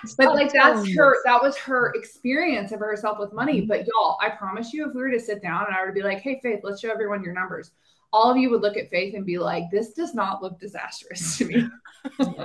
Your 0.04 0.24
money 0.24 0.44
when 0.44 0.48
you 0.48 0.54
got 0.54 0.54
started. 0.54 0.54
But 0.54 0.62
like 0.64 0.84
that's 0.84 0.96
her, 0.96 1.16
that 1.24 1.42
was 1.42 1.56
her 1.58 1.92
experience 1.94 2.72
of 2.72 2.80
herself 2.80 3.18
with 3.18 3.32
money. 3.32 3.62
But 3.62 3.86
y'all, 3.86 4.16
I 4.20 4.30
promise 4.30 4.72
you, 4.72 4.86
if 4.88 4.94
we 4.94 5.00
were 5.02 5.10
to 5.10 5.20
sit 5.20 5.42
down 5.42 5.66
and 5.66 5.74
I 5.74 5.80
were 5.80 5.88
to 5.88 5.92
be 5.92 6.02
like, 6.02 6.20
hey, 6.20 6.40
Faith, 6.42 6.60
let's 6.62 6.80
show 6.80 6.90
everyone 6.90 7.22
your 7.22 7.34
numbers, 7.34 7.70
all 8.12 8.30
of 8.30 8.36
you 8.36 8.50
would 8.50 8.62
look 8.62 8.76
at 8.76 8.90
Faith 8.90 9.14
and 9.14 9.26
be 9.26 9.38
like, 9.38 9.64
this 9.70 9.92
does 9.92 10.14
not 10.14 10.42
look 10.42 10.58
disastrous 10.58 11.36
to 11.38 11.44
me. 11.44 11.68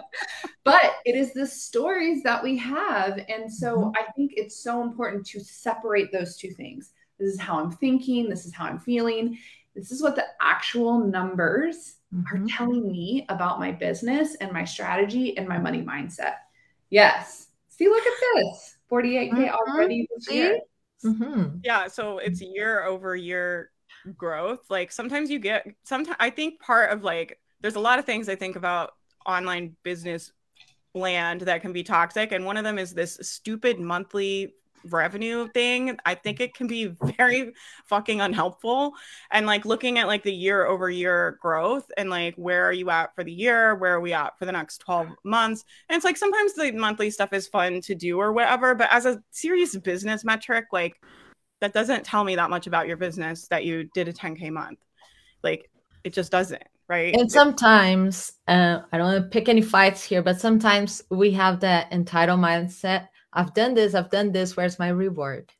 but 0.63 0.95
it 1.05 1.15
is 1.15 1.33
the 1.33 1.47
stories 1.47 2.23
that 2.23 2.43
we 2.43 2.57
have. 2.57 3.19
And 3.29 3.51
so 3.51 3.91
I 3.95 4.11
think 4.13 4.33
it's 4.35 4.63
so 4.63 4.81
important 4.81 5.25
to 5.27 5.39
separate 5.39 6.11
those 6.11 6.37
two 6.37 6.51
things. 6.51 6.91
This 7.19 7.33
is 7.33 7.39
how 7.39 7.59
I'm 7.59 7.71
thinking, 7.71 8.29
this 8.29 8.45
is 8.45 8.53
how 8.53 8.65
I'm 8.65 8.79
feeling. 8.79 9.37
This 9.75 9.91
is 9.91 10.01
what 10.01 10.15
the 10.15 10.25
actual 10.41 10.99
numbers 10.99 11.95
are 12.27 12.37
Mhm. 12.37 12.47
telling 12.55 12.91
me 12.91 13.25
about 13.29 13.59
my 13.59 13.71
business 13.71 14.35
and 14.35 14.51
my 14.51 14.65
strategy 14.65 15.35
and 15.37 15.47
my 15.47 15.57
money 15.57 15.81
mindset. 15.81 16.35
Yes. 16.89 17.42
See, 17.77 17.87
look 17.89 18.05
at 18.05 18.13
this 18.35 18.77
48K 18.89 19.31
Mhm. 19.31 19.49
already 19.49 20.07
this 20.15 20.25
See? 20.25 20.35
year. 20.37 20.59
Mhm. 21.03 21.59
yeah 21.63 21.87
so 21.87 22.17
it's 22.19 22.41
year 22.41 22.83
over 22.85 23.13
year 23.13 23.71
growth 24.15 24.61
like 24.69 24.89
sometimes 24.89 25.29
you 25.29 25.37
get 25.37 25.65
sometimes 25.83 26.15
i 26.19 26.29
think 26.29 26.61
part 26.61 26.91
of 26.91 27.03
like 27.03 27.39
there's 27.59 27.75
a 27.75 27.79
lot 27.79 27.99
of 27.99 28.05
things 28.05 28.29
i 28.29 28.35
think 28.35 28.55
about 28.55 28.91
online 29.25 29.75
business 29.83 30.31
land 30.93 31.41
that 31.41 31.61
can 31.61 31.73
be 31.73 31.83
toxic 31.83 32.31
and 32.31 32.45
one 32.45 32.55
of 32.55 32.63
them 32.63 32.77
is 32.77 32.93
this 32.93 33.17
stupid 33.21 33.79
monthly 33.81 34.53
revenue 34.89 35.47
thing 35.49 35.97
i 36.05 36.13
think 36.13 36.39
it 36.39 36.53
can 36.53 36.67
be 36.67 36.87
very 37.17 37.53
fucking 37.85 38.21
unhelpful. 38.21 38.93
And 39.31 39.45
like 39.45 39.65
looking 39.65 39.99
at 39.99 40.07
like 40.07 40.23
the 40.23 40.33
year 40.33 40.65
over 40.65 40.89
year 40.89 41.37
growth 41.41 41.89
and 41.97 42.09
like 42.09 42.35
where 42.35 42.65
are 42.65 42.73
you 42.73 42.89
at 42.89 43.13
for 43.15 43.23
the 43.23 43.31
year? 43.31 43.75
Where 43.75 43.95
are 43.95 44.01
we 44.01 44.13
at 44.13 44.37
for 44.39 44.45
the 44.45 44.51
next 44.51 44.79
12 44.79 45.09
months? 45.23 45.65
And 45.89 45.95
it's 45.95 46.05
like 46.05 46.17
sometimes 46.17 46.53
the 46.53 46.71
monthly 46.71 47.11
stuff 47.11 47.33
is 47.33 47.47
fun 47.47 47.81
to 47.81 47.95
do 47.95 48.19
or 48.19 48.31
whatever 48.31 48.75
but 48.75 48.89
as 48.91 49.05
a 49.05 49.21
serious 49.31 49.75
business 49.75 50.23
metric 50.23 50.65
like 50.71 51.01
that 51.61 51.73
doesn't 51.73 52.03
tell 52.03 52.23
me 52.23 52.35
that 52.35 52.49
much 52.49 52.67
about 52.67 52.87
your 52.87 52.97
business 52.97 53.47
that 53.47 53.63
you 53.63 53.85
did 53.93 54.07
a 54.07 54.13
10k 54.13 54.51
month. 54.51 54.79
Like 55.43 55.69
it 56.03 56.13
just 56.13 56.31
doesn't 56.31 56.63
right? 56.89 57.15
And 57.15 57.31
sometimes, 57.31 58.33
uh, 58.47 58.79
I 58.91 58.97
don't 58.97 59.07
want 59.07 59.23
to 59.23 59.29
pick 59.29 59.47
any 59.47 59.61
fights 59.61 60.03
here, 60.03 60.21
but 60.21 60.39
sometimes 60.39 61.01
we 61.09 61.31
have 61.31 61.61
that 61.61 61.91
entitled 61.93 62.41
mindset. 62.41 63.07
I've 63.33 63.53
done 63.53 63.73
this, 63.73 63.95
I've 63.95 64.09
done 64.09 64.31
this. 64.31 64.55
Where's 64.55 64.79
my 64.79 64.89
reward? 64.89 65.51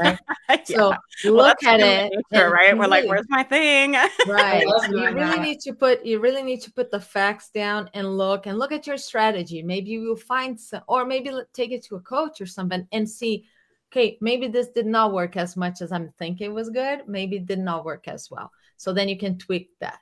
Right? 0.00 0.18
Yeah. 0.68 0.76
So 0.76 1.30
look 1.30 1.60
that's 1.60 1.66
at 1.66 1.80
it, 1.80 2.12
nature, 2.32 2.44
and 2.44 2.52
right 2.52 2.76
we're 2.76 2.86
like 2.86 3.06
where's 3.06 3.26
my 3.28 3.44
thing 3.44 3.92
right 4.28 4.66
you 4.90 5.04
really 5.04 5.14
that. 5.14 5.40
need 5.40 5.60
to 5.60 5.72
put 5.72 6.04
you 6.04 6.18
really 6.18 6.42
need 6.42 6.60
to 6.62 6.72
put 6.72 6.90
the 6.90 7.00
facts 7.00 7.50
down 7.50 7.88
and 7.94 8.18
look 8.18 8.46
and 8.46 8.58
look 8.58 8.72
at 8.72 8.86
your 8.86 8.96
strategy 8.96 9.62
maybe 9.62 9.90
you 9.90 10.02
will 10.02 10.16
find 10.16 10.58
some 10.58 10.82
or 10.88 11.04
maybe 11.04 11.30
take 11.52 11.70
it 11.70 11.84
to 11.84 11.94
a 11.94 12.00
coach 12.00 12.40
or 12.40 12.46
something 12.46 12.86
and 12.90 13.08
see 13.08 13.46
okay 13.92 14.18
maybe 14.20 14.48
this 14.48 14.68
did 14.68 14.86
not 14.86 15.12
work 15.12 15.36
as 15.36 15.56
much 15.56 15.80
as 15.82 15.92
i'm 15.92 16.12
thinking 16.18 16.52
was 16.52 16.68
good 16.70 17.06
maybe 17.06 17.36
it 17.36 17.46
did 17.46 17.60
not 17.60 17.84
work 17.84 18.08
as 18.08 18.28
well 18.28 18.50
so 18.76 18.92
then 18.92 19.08
you 19.08 19.16
can 19.16 19.38
tweak 19.38 19.70
that 19.80 20.00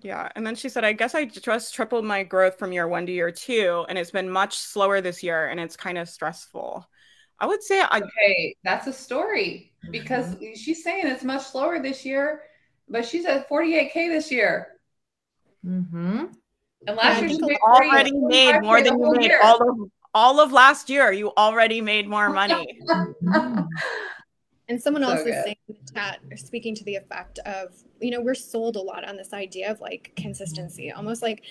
Yeah. 0.00 0.28
And 0.34 0.46
then 0.46 0.54
she 0.54 0.68
said, 0.68 0.84
I 0.84 0.92
guess 0.92 1.14
I 1.14 1.26
just 1.26 1.74
tripled 1.74 2.04
my 2.04 2.22
growth 2.22 2.58
from 2.58 2.72
year 2.72 2.88
one 2.88 3.06
to 3.06 3.12
year 3.12 3.30
two, 3.30 3.84
and 3.88 3.98
it's 3.98 4.10
been 4.10 4.28
much 4.28 4.56
slower 4.56 5.00
this 5.00 5.22
year, 5.22 5.48
and 5.48 5.60
it's 5.60 5.76
kind 5.76 5.98
of 5.98 6.08
stressful. 6.08 6.86
I 7.38 7.46
would 7.46 7.62
say 7.62 7.80
I 7.82 7.98
Okay, 7.98 8.56
that's 8.64 8.86
a 8.86 8.92
story 8.92 9.72
because 9.90 10.36
she's 10.54 10.82
saying 10.84 11.06
it's 11.06 11.24
much 11.24 11.44
slower 11.44 11.80
this 11.82 12.04
year, 12.04 12.42
but 12.88 13.04
she's 13.04 13.26
at 13.26 13.48
48K 13.48 14.08
this 14.08 14.30
year. 14.30 14.68
mm-hmm. 15.66 16.26
And 16.86 16.96
last 16.96 17.22
I 17.22 17.26
year 17.26 17.28
she 17.30 17.56
already 17.66 18.10
40 18.10 18.26
made 18.26 18.60
more 18.60 18.82
than 18.82 18.98
you 18.98 19.12
made 19.12 19.26
year. 19.26 19.40
all 19.42 19.68
of 19.68 19.90
all 20.14 20.40
of 20.40 20.52
last 20.52 20.90
year. 20.90 21.12
You 21.12 21.32
already 21.36 21.80
made 21.80 22.08
more 22.08 22.30
money. 22.30 22.66
And 24.68 24.80
someone 24.80 25.02
So 25.02 25.10
else 25.10 25.20
is 25.20 25.44
saying 25.44 25.56
in 25.68 25.76
the 25.84 25.92
chat, 25.92 26.20
or 26.30 26.36
speaking 26.36 26.74
to 26.76 26.84
the 26.84 26.96
effect 26.96 27.38
of, 27.40 27.74
you 28.00 28.10
know, 28.10 28.20
we're 28.20 28.34
sold 28.34 28.76
a 28.76 28.80
lot 28.80 29.06
on 29.06 29.16
this 29.16 29.32
idea 29.32 29.70
of 29.70 29.80
like 29.80 30.12
consistency, 30.16 30.90
almost 30.92 31.22
like 31.22 31.42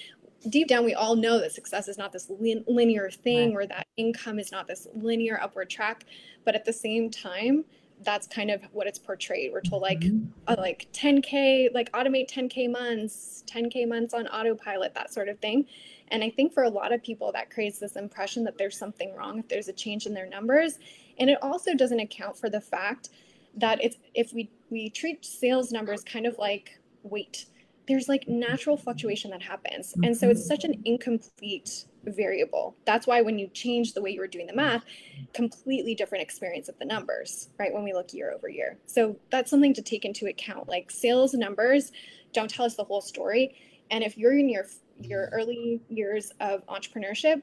deep 0.50 0.68
down, 0.68 0.84
we 0.86 0.94
all 0.94 1.16
know 1.16 1.40
that 1.40 1.52
success 1.52 1.88
is 1.88 1.98
not 1.98 2.12
this 2.12 2.30
lin- 2.30 2.64
linear 2.68 3.10
thing 3.10 3.54
or 3.54 3.66
that 3.66 3.86
income 3.98 4.40
is 4.40 4.52
not 4.52 4.68
this 4.68 4.88
linear 4.96 5.40
upward 5.42 5.70
track. 5.70 6.06
But 6.46 6.56
at 6.56 6.66
the 6.66 6.74
same 6.74 7.10
time, 7.10 7.66
that's 8.04 8.26
kind 8.26 8.50
of 8.50 8.64
what 8.72 8.88
it's 8.88 8.98
portrayed. 8.98 9.52
We're 9.54 9.62
told 9.62 9.84
like, 9.84 10.04
uh, 10.48 10.56
like 10.58 10.88
10K, 10.92 11.72
like 11.74 11.92
automate 11.92 12.32
10K 12.32 12.72
months, 12.72 13.44
10K 13.48 13.88
months 13.88 14.14
on 14.14 14.28
autopilot, 14.28 14.96
that 14.96 15.14
sort 15.14 15.30
of 15.30 15.38
thing. 15.40 15.68
And 16.08 16.24
I 16.24 16.30
think 16.30 16.54
for 16.54 16.64
a 16.64 16.70
lot 16.70 16.92
of 16.92 17.04
people, 17.04 17.32
that 17.32 17.52
creates 17.52 17.78
this 17.78 17.96
impression 17.96 18.44
that 18.46 18.58
there's 18.58 18.78
something 18.78 19.16
wrong 19.16 19.40
if 19.40 19.48
there's 19.48 19.68
a 19.68 19.74
change 19.74 20.08
in 20.08 20.14
their 20.14 20.28
numbers. 20.28 20.80
And 21.20 21.30
it 21.30 21.38
also 21.42 21.74
doesn't 21.74 22.00
account 22.00 22.38
for 22.38 22.50
the 22.50 22.62
fact 22.62 23.10
that 23.58 23.84
it's 23.84 23.98
if 24.14 24.34
we 24.34 24.50
we 24.70 24.90
treat 24.90 25.26
sales 25.26 25.72
numbers 25.72 26.04
kind 26.04 26.26
of 26.26 26.38
like 26.38 26.80
weight 27.04 27.46
there's 27.88 28.08
like 28.08 28.28
natural 28.28 28.78
fluctuation 28.78 29.32
that 29.32 29.42
happens. 29.42 29.94
And 30.04 30.16
so 30.16 30.30
it's 30.30 30.42
mm-hmm. 30.42 30.48
such 30.48 30.64
an 30.64 30.82
incomplete 30.86 31.86
variable. 32.06 32.76
That's 32.86 33.06
why 33.06 33.22
when 33.22 33.38
you 33.38 33.48
change 33.50 33.94
the 33.94 34.02
way 34.02 34.12
you 34.12 34.20
were 34.20 34.28
doing 34.28 34.48
the 34.48 34.56
math 34.56 34.86
completely 35.34 35.94
different 35.94 36.22
experience 36.22 36.70
of 36.70 36.78
the 36.80 36.86
numbers 36.86 37.50
right 37.60 37.74
when 37.74 37.84
we 37.84 37.94
look 37.94 38.14
year 38.14 38.32
over 38.32 38.48
year. 38.48 38.78
So 38.86 39.18
that's 39.30 39.50
something 39.50 39.74
to 39.74 39.82
take 39.82 40.06
into 40.06 40.28
account. 40.28 40.70
Like 40.70 40.90
sales 40.90 41.34
numbers 41.34 41.92
don't 42.34 42.50
tell 42.50 42.66
us 42.66 42.76
the 42.76 42.84
whole 42.84 43.02
story. 43.02 43.56
And 43.90 44.04
if 44.04 44.18
you're 44.18 44.38
in 44.38 44.48
your 44.48 44.66
your 45.00 45.30
early 45.34 45.82
years 45.90 46.32
of 46.40 46.66
entrepreneurship 46.68 47.42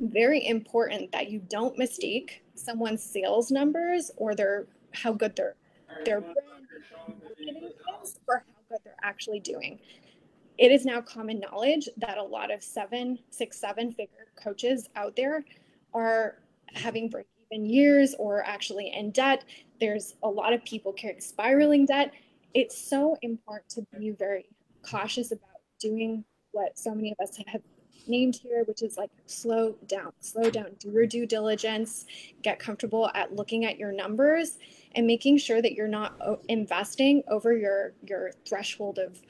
very 0.00 0.44
important 0.46 1.12
that 1.12 1.30
you 1.30 1.40
don't 1.48 1.78
mistake 1.78 2.41
someone's 2.54 3.02
sales 3.02 3.50
numbers 3.50 4.10
or 4.16 4.34
their 4.34 4.66
how 4.92 5.12
good 5.12 5.34
their 5.36 5.54
their 6.04 6.20
brand 6.20 6.36
marketing 7.22 7.70
is 8.02 8.18
or 8.28 8.38
how 8.38 8.62
good 8.70 8.78
they're 8.84 8.96
actually 9.02 9.40
doing. 9.40 9.78
It 10.58 10.70
is 10.70 10.84
now 10.84 11.00
common 11.00 11.40
knowledge 11.40 11.88
that 11.96 12.18
a 12.18 12.22
lot 12.22 12.52
of 12.52 12.62
seven, 12.62 13.18
six, 13.30 13.58
seven 13.58 13.92
figure 13.92 14.26
coaches 14.42 14.88
out 14.96 15.16
there 15.16 15.44
are 15.94 16.36
having 16.74 17.08
break 17.08 17.26
even 17.50 17.66
years 17.66 18.14
or 18.18 18.42
actually 18.44 18.92
in 18.94 19.10
debt. 19.10 19.44
There's 19.80 20.14
a 20.22 20.28
lot 20.28 20.52
of 20.52 20.64
people 20.64 20.92
carrying 20.92 21.20
spiraling 21.20 21.86
debt. 21.86 22.12
It's 22.54 22.76
so 22.76 23.16
important 23.22 23.68
to 23.70 23.98
be 23.98 24.10
very 24.10 24.46
cautious 24.82 25.32
about 25.32 25.48
doing 25.80 26.24
what 26.52 26.78
so 26.78 26.94
many 26.94 27.12
of 27.12 27.28
us 27.28 27.38
have 27.46 27.62
named 28.08 28.36
here, 28.36 28.64
which 28.64 28.82
is 28.82 28.96
like 28.96 29.10
slow 29.26 29.74
down, 29.86 30.12
slow 30.20 30.50
down, 30.50 30.66
do 30.78 30.90
your 30.90 31.06
due 31.06 31.26
diligence, 31.26 32.06
get 32.42 32.58
comfortable 32.58 33.10
at 33.14 33.34
looking 33.34 33.64
at 33.64 33.78
your 33.78 33.92
numbers 33.92 34.58
and 34.94 35.06
making 35.06 35.38
sure 35.38 35.62
that 35.62 35.72
you're 35.72 35.88
not 35.88 36.14
o- 36.20 36.40
investing 36.48 37.22
over 37.28 37.56
your 37.56 37.94
your 38.06 38.32
threshold 38.46 38.98
of 38.98 39.20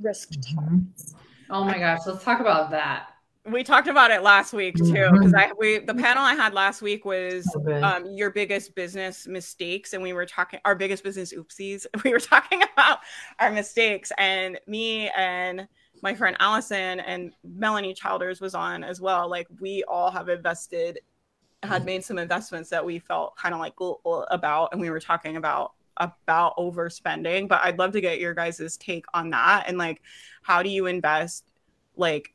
risk 0.00 0.30
mm-hmm. 0.30 0.56
tolerance. 0.56 1.14
Oh 1.50 1.64
my 1.64 1.78
gosh, 1.78 2.00
let's 2.06 2.24
talk 2.24 2.40
about 2.40 2.70
that. 2.70 3.08
we 3.50 3.62
talked 3.62 3.88
about 3.88 4.10
it 4.10 4.22
last 4.22 4.54
week 4.54 4.74
too 4.74 4.84
mm-hmm. 4.84 5.18
because 5.18 5.34
i 5.34 5.52
we 5.58 5.78
the 5.78 5.94
panel 5.94 6.22
i 6.22 6.34
had 6.34 6.54
last 6.54 6.80
week 6.80 7.04
was 7.04 7.46
um 7.82 8.06
your 8.06 8.30
biggest 8.30 8.74
business 8.74 9.26
mistakes 9.26 9.92
and 9.92 10.02
we 10.02 10.14
were 10.14 10.24
talking 10.24 10.58
our 10.64 10.74
biggest 10.74 11.04
business 11.04 11.34
oopsies 11.34 11.84
we 12.04 12.10
were 12.10 12.20
talking 12.20 12.62
about 12.72 13.00
our 13.40 13.50
mistakes 13.50 14.10
and 14.16 14.58
me 14.66 15.10
and 15.10 15.68
my 16.04 16.14
friend 16.14 16.36
allison 16.38 17.00
and 17.00 17.32
melanie 17.42 17.94
childers 17.94 18.38
was 18.38 18.54
on 18.54 18.84
as 18.84 19.00
well. 19.00 19.28
Like 19.28 19.48
we 19.58 19.82
all 19.88 20.10
have 20.10 20.28
invested 20.28 21.00
had 21.62 21.86
made 21.86 22.04
some 22.04 22.18
investments 22.18 22.68
that 22.68 22.84
we 22.84 22.98
felt 22.98 23.34
kind 23.36 23.54
of 23.54 23.58
like 23.58 23.72
about 24.30 24.68
and 24.72 24.80
we 24.80 24.90
were 24.90 25.00
talking 25.00 25.36
about 25.36 25.72
about 25.96 26.54
overspending 26.58 27.48
but 27.48 27.60
i'd 27.64 27.78
love 27.78 27.92
to 27.92 28.02
get 28.02 28.20
your 28.20 28.34
guys' 28.34 28.76
take 28.78 29.06
on 29.14 29.30
that 29.30 29.64
and 29.66 29.78
like 29.78 30.02
how 30.42 30.62
do 30.62 30.68
you 30.68 30.84
invest 30.84 31.46
like 31.96 32.34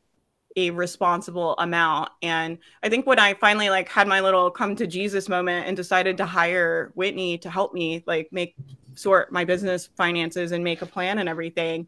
a 0.55 0.71
responsible 0.71 1.53
amount? 1.60 2.10
And 2.23 2.58
i 2.82 2.89
think 2.89 3.05
when 3.05 3.19
i 3.19 3.36
finally 3.36 3.69
like 3.69 3.88
had 3.88 4.08
my 4.08 4.19
little 4.19 4.49
come 4.49 4.75
to 4.77 4.88
jesus 4.88 5.29
moment 5.29 5.67
and 5.67 5.77
decided 5.77 6.17
to 6.17 6.25
hire 6.25 6.91
whitney 6.95 7.38
to 7.38 7.51
help 7.51 7.73
me 7.73 8.03
like 8.08 8.29
make 8.32 8.55
sort 8.95 9.32
my 9.32 9.45
business 9.45 9.89
finances 9.95 10.53
and 10.53 10.63
make 10.63 10.82
a 10.82 10.88
plan 10.88 11.19
and 11.19 11.29
everything 11.29 11.88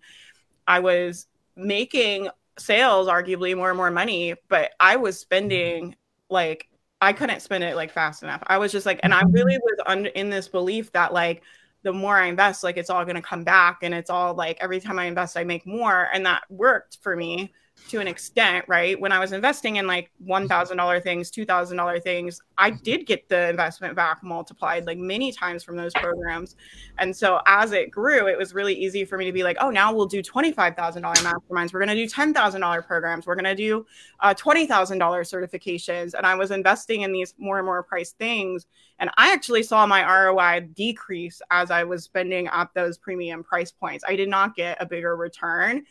i 0.68 0.80
was 0.80 1.26
making 1.56 2.30
sales 2.58 3.08
arguably 3.08 3.56
more 3.56 3.70
and 3.70 3.78
more 3.78 3.92
money 3.92 4.36
but 4.48 4.72
i 4.80 4.96
was 4.96 5.20
spending 5.20 5.96
like 6.30 6.68
I 7.02 7.14
couldn't 7.14 7.42
spend 7.42 7.64
it 7.64 7.76
like 7.76 7.92
fast 7.92 8.22
enough. 8.22 8.44
I 8.46 8.60
was 8.60 8.72
just 8.72 8.86
like, 8.86 9.00
and 9.02 9.14
I 9.14 9.24
mm-hmm. 9.24 9.34
really 9.34 9.58
was 9.58 9.80
under 9.88 10.10
in 10.10 10.30
this 10.30 10.48
belief 10.48 10.92
that 10.92 11.14
like 11.14 11.42
the 11.82 11.92
more 11.92 12.16
I 12.16 12.28
invest, 12.28 12.64
like 12.64 12.78
it's 12.78 12.92
all 12.92 13.04
going 13.04 13.16
to 13.16 13.24
come 13.24 13.44
back, 13.44 13.80
and 13.82 13.94
it's 13.94 14.12
all 14.12 14.36
like 14.36 14.58
every 14.62 14.80
time 14.80 15.00
I 15.00 15.06
invest, 15.06 15.36
I 15.36 15.44
make 15.44 15.66
more, 15.66 16.10
and 16.14 16.26
that 16.28 16.44
worked 16.50 17.00
for 17.02 17.16
me 17.16 17.52
to 17.90 18.00
an 18.00 18.08
extent, 18.08 18.66
right? 18.68 19.00
When 19.00 19.12
I 19.12 19.20
was 19.20 19.34
investing 19.34 19.76
in 19.76 19.88
like 19.88 20.12
$1,000 20.26 21.04
things, 21.04 21.30
$2,000 21.30 22.04
things, 22.04 22.42
I 22.58 22.70
did 22.70 23.06
get 23.06 23.28
the 23.28 23.50
investment 23.50 23.96
back 23.96 24.24
multiplied 24.24 24.86
like 24.86 24.98
many 24.98 25.32
times 25.32 25.64
from 25.64 25.76
those 25.76 25.92
programs. 25.94 26.56
And 27.00 27.16
so 27.16 27.42
as 27.48 27.74
it 27.74 27.92
grew, 27.92 28.28
it 28.28 28.38
was 28.38 28.54
really 28.54 28.74
easy 28.74 29.04
for 29.04 29.18
me 29.18 29.26
to 29.26 29.32
be 29.32 29.44
like, 29.44 29.58
oh, 29.60 29.70
now 29.70 29.94
we'll 29.94 30.06
do 30.06 30.22
$25,000 30.22 30.76
masterminds. 31.02 31.74
We're 31.74 31.86
going 31.86 31.90
to 31.90 31.96
do 31.96 32.08
$10,000 32.08 32.88
programs. 32.88 33.28
We're 33.28 33.36
going 33.36 33.44
to 33.46 33.56
do 33.56 33.86
uh, 34.22 34.34
$20,000 34.34 34.68
certifications. 35.00 36.14
And 36.14 36.26
I 36.26 36.36
was 36.36 36.52
investing 36.52 37.02
in 37.02 37.12
these 37.12 37.34
more 37.38 37.58
and 37.58 37.66
more 37.66 37.84
priced 37.84 38.18
things. 38.18 38.68
And 39.00 39.10
I 39.18 39.34
actually 39.34 39.64
saw 39.64 39.86
my 39.86 40.04
ROI 40.06 40.70
decrease 40.76 41.42
as 41.50 41.72
I 41.72 41.84
was 41.84 42.04
spending 42.04 42.48
at 42.48 42.70
those 42.76 42.98
premium 42.98 43.44
price 43.44 43.72
points. 43.72 44.04
I 44.08 44.16
did 44.16 44.30
not 44.30 44.56
get 44.56 44.78
a 44.80 44.86
bigger 44.86 45.16
return 45.16 45.84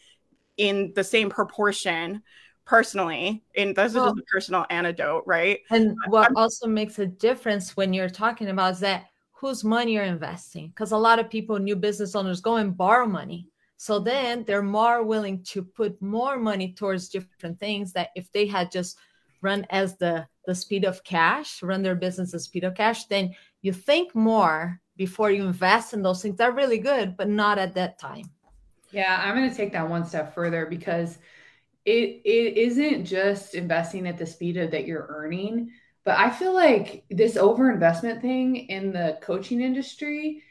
in 0.61 0.93
the 0.95 1.03
same 1.03 1.31
proportion 1.31 2.23
personally. 2.67 3.43
And 3.57 3.75
this 3.75 3.95
well, 3.95 4.09
is 4.09 4.13
just 4.13 4.21
a 4.21 4.31
personal 4.31 4.67
anecdote 4.71 5.25
right? 5.27 5.61
And 5.71 5.97
what 6.09 6.29
I'm, 6.29 6.37
also 6.37 6.69
makes 6.69 6.99
a 6.99 7.07
difference 7.07 7.77
when 7.77 7.93
you're 7.93 8.11
talking 8.11 8.49
about 8.49 8.75
is 8.75 8.81
that 8.81 9.07
whose 9.33 9.65
money 9.65 9.95
you're 9.95 10.05
investing. 10.05 10.69
Because 10.69 10.93
a 10.93 10.99
lot 10.99 11.19
of 11.19 11.31
people 11.31 11.59
new 11.59 11.77
business 11.77 12.15
owners 12.15 12.43
go 12.43 12.57
and 12.57 12.77
borrow 12.77 13.07
money. 13.07 13.49
So 13.79 13.99
then 13.99 14.45
they're 14.47 14.63
more 14.63 15.03
willing 15.03 15.43
to 15.45 15.63
put 15.63 16.01
more 16.03 16.37
money 16.37 16.75
towards 16.75 17.09
different 17.09 17.59
things 17.59 17.95
that 17.95 18.11
if 18.15 18.31
they 18.33 18.47
had 18.47 18.71
just 18.71 18.99
run 19.41 19.67
as 19.71 19.97
the 19.97 20.27
the 20.47 20.55
speed 20.55 20.85
of 20.85 21.03
cash 21.03 21.63
run 21.63 21.83
their 21.83 21.95
business 21.95 22.35
at 22.35 22.41
speed 22.43 22.65
of 22.65 22.75
cash 22.75 23.07
then 23.07 23.35
you 23.63 23.73
think 23.73 24.15
more 24.15 24.79
before 24.97 25.31
you 25.31 25.47
invest 25.47 25.95
in 25.95 26.03
those 26.03 26.21
things. 26.21 26.37
They're 26.37 26.53
really 26.53 26.79
good 26.79 27.17
but 27.17 27.29
not 27.29 27.57
at 27.59 27.75
that 27.75 27.99
time 27.99 28.31
yeah, 28.93 29.21
I'm 29.23 29.35
going 29.35 29.49
to 29.51 29.57
take 29.57 29.73
that 29.73 29.89
one 29.89 30.05
step 30.05 30.35
further 30.35 30.67
because 30.67 31.19
it 31.85 32.23
it 32.25 32.57
isn't 32.59 33.05
just 33.05 33.55
investing 33.55 34.07
at 34.07 34.19
the 34.19 34.27
speed 34.27 34.57
of 34.57 34.71
that 34.73 34.87
you're 34.87 35.07
earning, 35.09 35.73
but 36.05 36.19
I 36.19 36.31
feel 36.31 36.55
like 36.55 37.05
this 37.11 37.37
overinvestment 37.37 38.21
thing 38.21 38.57
in 38.57 38.93
the 38.93 39.19
coaching 39.23 39.61
industry 39.61 40.43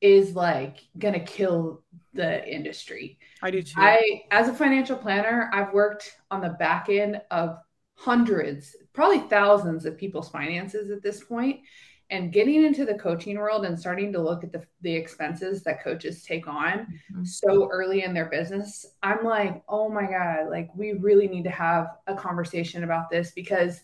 is 0.00 0.34
like 0.34 0.78
going 0.98 1.14
to 1.14 1.20
kill 1.20 1.82
the 2.14 2.48
industry. 2.48 3.18
I 3.42 3.50
do 3.50 3.62
too. 3.62 3.80
I 3.80 4.22
as 4.30 4.48
a 4.48 4.54
financial 4.54 4.96
planner, 4.96 5.50
I've 5.52 5.72
worked 5.72 6.16
on 6.30 6.40
the 6.40 6.50
back 6.50 6.88
end 6.88 7.20
of 7.30 7.58
hundreds, 7.94 8.76
probably 8.92 9.20
thousands 9.28 9.84
of 9.84 9.98
people's 9.98 10.30
finances 10.30 10.90
at 10.90 11.02
this 11.02 11.22
point 11.22 11.60
and 12.10 12.32
getting 12.32 12.64
into 12.64 12.84
the 12.86 12.94
coaching 12.94 13.38
world 13.38 13.64
and 13.64 13.78
starting 13.78 14.12
to 14.12 14.20
look 14.20 14.42
at 14.42 14.52
the, 14.52 14.62
the 14.80 14.92
expenses 14.92 15.62
that 15.62 15.82
coaches 15.82 16.22
take 16.22 16.48
on 16.48 16.86
mm-hmm. 17.12 17.24
so 17.24 17.68
early 17.70 18.02
in 18.02 18.14
their 18.14 18.26
business 18.26 18.86
i'm 19.02 19.24
like 19.24 19.62
oh 19.68 19.88
my 19.88 20.06
god 20.06 20.48
like 20.50 20.70
we 20.74 20.92
really 20.92 21.28
need 21.28 21.44
to 21.44 21.50
have 21.50 21.88
a 22.06 22.14
conversation 22.14 22.84
about 22.84 23.10
this 23.10 23.32
because 23.32 23.80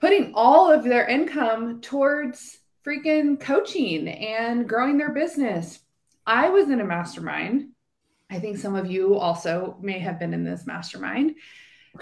putting 0.00 0.32
all 0.34 0.70
of 0.70 0.84
their 0.84 1.06
income 1.06 1.80
towards 1.80 2.58
freaking 2.86 3.38
coaching 3.38 4.08
and 4.08 4.68
growing 4.68 4.96
their 4.96 5.12
business 5.12 5.80
i 6.26 6.48
was 6.48 6.70
in 6.70 6.80
a 6.80 6.84
mastermind 6.84 7.70
i 8.30 8.38
think 8.38 8.56
some 8.56 8.76
of 8.76 8.90
you 8.90 9.16
also 9.16 9.76
may 9.80 9.98
have 9.98 10.18
been 10.18 10.34
in 10.34 10.44
this 10.44 10.66
mastermind 10.66 11.34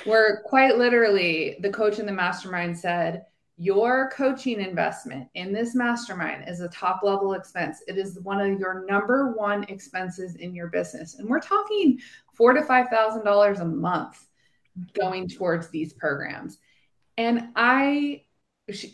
where 0.05 0.43
quite 0.45 0.77
literally 0.77 1.57
the 1.61 1.71
coach 1.71 1.99
in 1.99 2.07
the 2.07 2.13
mastermind 2.13 2.79
said 2.79 3.25
your 3.59 4.11
coaching 4.11 4.61
investment 4.61 5.29
in 5.35 5.53
this 5.53 5.75
mastermind 5.75 6.45
is 6.47 6.61
a 6.61 6.69
top 6.69 7.01
level 7.03 7.33
expense. 7.33 7.83
It 7.87 7.97
is 7.97 8.19
one 8.23 8.41
of 8.41 8.61
your 8.61 8.85
number 8.87 9.33
one 9.33 9.65
expenses 9.65 10.37
in 10.37 10.55
your 10.55 10.69
business. 10.69 11.15
And 11.15 11.29
we're 11.29 11.41
talking 11.41 11.99
four 12.35 12.53
to 12.53 12.63
five 12.63 12.89
thousand 12.89 13.25
dollars 13.25 13.61
a 13.61 13.65
month 13.65 14.23
going 14.99 15.29
towards 15.29 15.69
these 15.69 15.95
programs. 15.95 16.59
And 17.17 17.49
I 17.57 18.23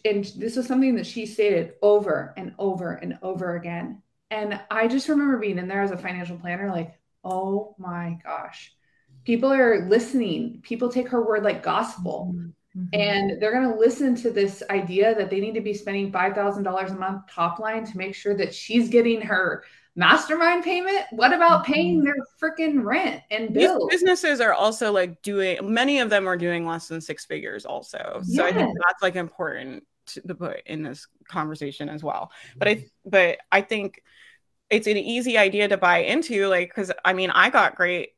and 0.05 0.25
this 0.37 0.57
was 0.57 0.67
something 0.67 0.95
that 0.97 1.07
she 1.07 1.27
stated 1.27 1.75
over 1.83 2.35
and 2.37 2.55
over 2.59 2.93
and 2.93 3.19
over 3.23 3.57
again. 3.57 4.03
And 4.31 4.61
I 4.71 4.87
just 4.87 5.09
remember 5.09 5.39
being 5.39 5.59
in 5.59 5.67
there 5.67 5.83
as 5.83 5.91
a 5.91 5.97
financial 5.97 6.37
planner, 6.37 6.71
like, 6.71 6.95
oh 7.25 7.75
my 7.79 8.19
gosh, 8.23 8.75
people 9.25 9.53
are 9.53 9.89
listening. 9.89 10.61
People 10.63 10.89
take 10.89 11.09
her 11.09 11.27
word 11.27 11.43
like 11.43 11.63
gospel. 11.63 12.33
Mm-hmm. 12.33 12.51
Mm-hmm. 12.77 13.01
And 13.01 13.43
they're 13.43 13.53
going 13.53 13.71
to 13.71 13.79
listen 13.79 14.15
to 14.17 14.31
this 14.31 14.63
idea 14.71 15.15
that 15.15 15.31
they 15.31 15.41
need 15.41 15.55
to 15.55 15.61
be 15.61 15.75
spending 15.75 16.11
$5,000 16.11 16.91
a 16.91 16.95
month 16.95 17.23
top 17.31 17.59
line 17.59 17.85
to 17.85 17.99
make 17.99 18.15
sure 18.15 18.35
that 18.35 18.55
she's 18.55 18.89
getting 18.89 19.21
her 19.21 19.65
mastermind 19.95 20.65
payment. 20.65 21.05
What 21.11 21.35
about 21.35 21.65
mm-hmm. 21.65 21.73
paying 21.73 22.05
their 22.05 22.17
freaking 22.41 22.83
rent 22.83 23.23
and 23.31 23.53
bills? 23.53 23.89
These 23.91 24.01
businesses 24.01 24.41
are 24.41 24.55
also 24.55 24.91
like 24.91 25.21
doing, 25.23 25.59
many 25.63 25.99
of 25.99 26.09
them 26.09 26.27
are 26.27 26.37
doing 26.37 26.67
less 26.67 26.89
than 26.89 27.01
six 27.01 27.27
figures 27.27 27.67
also. 27.67 28.23
So 28.25 28.47
yes. 28.47 28.55
I 28.55 28.57
think 28.57 28.77
that's 28.87 29.03
like 29.03 29.17
important 29.17 29.85
to 30.07 30.35
put 30.35 30.63
in 30.67 30.83
this 30.83 31.07
conversation 31.29 31.89
as 31.89 32.03
well. 32.03 32.33
But 32.57 32.69
I, 32.69 32.87
but 33.05 33.39
I 33.53 33.61
think 33.61 34.03
it's 34.71 34.87
an 34.87 34.97
easy 34.97 35.37
idea 35.37 35.69
to 35.69 35.77
buy 35.77 35.99
into 35.99 36.47
like, 36.47 36.73
cause 36.75 36.91
I 37.05 37.13
mean, 37.13 37.31
I 37.31 37.51
got 37.51 37.77
great 37.77 38.11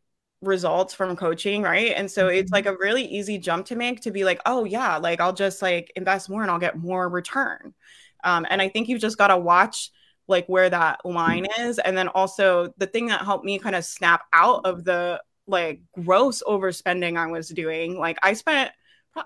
results 0.47 0.95
from 0.95 1.17
coaching, 1.17 1.63
right? 1.63 1.93
And 1.97 2.11
so 2.11 2.29
it's 2.29 2.51
mm-hmm. 2.51 2.55
like 2.55 2.67
a 2.67 2.77
really 2.77 3.05
easy 3.05 3.39
jump 3.39 3.67
to 3.67 3.77
make 3.77 4.01
to 4.03 4.11
be 4.11 4.25
like, 4.25 4.41
oh 4.47 4.65
yeah, 4.65 4.97
like 4.97 5.21
I'll 5.21 5.33
just 5.33 5.63
like 5.63 5.93
invest 5.97 6.29
more 6.29 6.43
and 6.43 6.51
I'll 6.51 6.59
get 6.59 6.77
more 6.77 7.09
return. 7.09 7.75
Um, 8.23 8.47
and 8.49 8.63
I 8.63 8.69
think 8.69 8.89
you've 8.89 9.01
just 9.01 9.19
got 9.19 9.29
to 9.29 9.37
watch 9.37 9.91
like 10.27 10.47
where 10.47 10.71
that 10.71 11.05
line 11.05 11.47
is. 11.61 11.79
And 11.79 11.97
then 11.97 12.09
also 12.09 12.73
the 12.79 12.87
thing 12.87 13.07
that 13.07 13.23
helped 13.23 13.45
me 13.45 13.59
kind 13.59 13.77
of 13.77 13.85
snap 13.85 14.23
out 14.33 14.65
of 14.65 14.85
the 14.85 15.23
like 15.47 15.83
gross 15.93 16.43
overspending 16.47 17.19
I 17.19 17.27
was 17.27 17.49
doing, 17.49 17.99
like 17.99 18.19
I 18.23 18.33
spent 18.33 18.73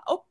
oh, 0.07 0.23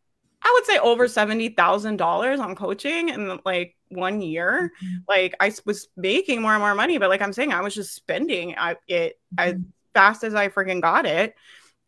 I 0.43 0.53
would 0.55 0.67
say 0.67 0.79
over 0.79 1.09
seventy 1.09 1.49
thousand 1.49 1.97
dollars 1.97 2.41
on 2.41 2.55
coaching 2.55 3.09
in 3.09 3.41
like 3.45 3.75
one 3.89 4.21
year. 4.21 4.71
Mm-hmm. 4.83 4.97
Like 5.09 5.35
I 5.41 5.53
was 5.65 5.89
making 5.97 6.43
more 6.43 6.53
and 6.53 6.61
more 6.61 6.75
money, 6.75 6.99
but 6.99 7.09
like 7.09 7.23
I'm 7.23 7.33
saying, 7.33 7.53
I 7.53 7.63
was 7.63 7.75
just 7.75 7.95
spending 7.95 8.55
I, 8.57 8.77
it. 8.87 9.19
I 9.37 9.53
mm-hmm 9.53 9.63
fast 9.99 10.23
as 10.23 10.33
I 10.33 10.49
freaking 10.49 10.81
got 10.81 11.07
it, 11.07 11.35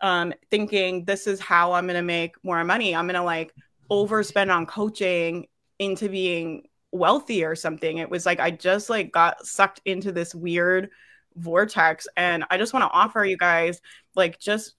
um, 0.00 0.34
thinking 0.50 1.04
this 1.04 1.28
is 1.28 1.38
how 1.38 1.74
I'm 1.74 1.86
gonna 1.86 2.02
make 2.02 2.34
more 2.42 2.64
money. 2.64 2.92
I'm 2.92 3.06
gonna 3.06 3.22
like 3.22 3.54
overspend 3.88 4.52
on 4.52 4.66
coaching 4.66 5.46
into 5.78 6.08
being 6.08 6.66
wealthy 6.90 7.44
or 7.44 7.54
something. 7.54 7.98
It 7.98 8.10
was 8.10 8.26
like 8.26 8.40
I 8.40 8.50
just 8.50 8.90
like 8.90 9.12
got 9.12 9.46
sucked 9.46 9.80
into 9.84 10.10
this 10.10 10.34
weird 10.34 10.90
vortex. 11.36 12.08
And 12.16 12.44
I 12.50 12.58
just 12.58 12.72
want 12.72 12.82
to 12.82 12.90
offer 12.90 13.24
you 13.24 13.36
guys 13.36 13.80
like 14.16 14.40
just 14.40 14.74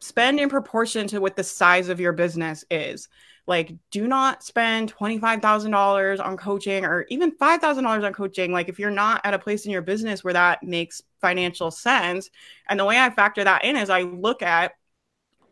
spend 0.00 0.38
in 0.38 0.50
proportion 0.50 1.06
to 1.06 1.20
what 1.22 1.36
the 1.36 1.44
size 1.44 1.88
of 1.88 2.00
your 2.00 2.12
business 2.12 2.66
is. 2.70 3.08
Like, 3.46 3.74
do 3.90 4.06
not 4.06 4.44
spend 4.44 4.94
$25,000 4.94 6.24
on 6.24 6.36
coaching 6.36 6.84
or 6.84 7.06
even 7.08 7.32
$5,000 7.32 8.04
on 8.04 8.12
coaching. 8.12 8.52
Like, 8.52 8.68
if 8.68 8.78
you're 8.78 8.90
not 8.90 9.20
at 9.24 9.34
a 9.34 9.38
place 9.38 9.64
in 9.64 9.72
your 9.72 9.82
business 9.82 10.22
where 10.22 10.34
that 10.34 10.62
makes 10.62 11.02
financial 11.20 11.70
sense. 11.70 12.30
And 12.68 12.78
the 12.78 12.84
way 12.84 12.98
I 12.98 13.10
factor 13.10 13.42
that 13.42 13.64
in 13.64 13.76
is 13.76 13.90
I 13.90 14.02
look 14.02 14.42
at 14.42 14.74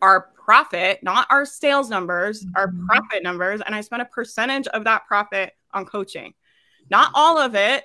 our 0.02 0.28
profit, 0.44 1.02
not 1.02 1.26
our 1.30 1.44
sales 1.44 1.88
numbers, 1.88 2.44
mm-hmm. 2.44 2.56
our 2.56 2.72
profit 2.86 3.22
numbers, 3.22 3.60
and 3.64 3.74
I 3.74 3.80
spend 3.80 4.02
a 4.02 4.06
percentage 4.06 4.66
of 4.68 4.84
that 4.84 5.06
profit 5.06 5.54
on 5.72 5.84
coaching. 5.84 6.34
Not 6.90 7.10
all 7.14 7.38
of 7.38 7.54
it. 7.54 7.84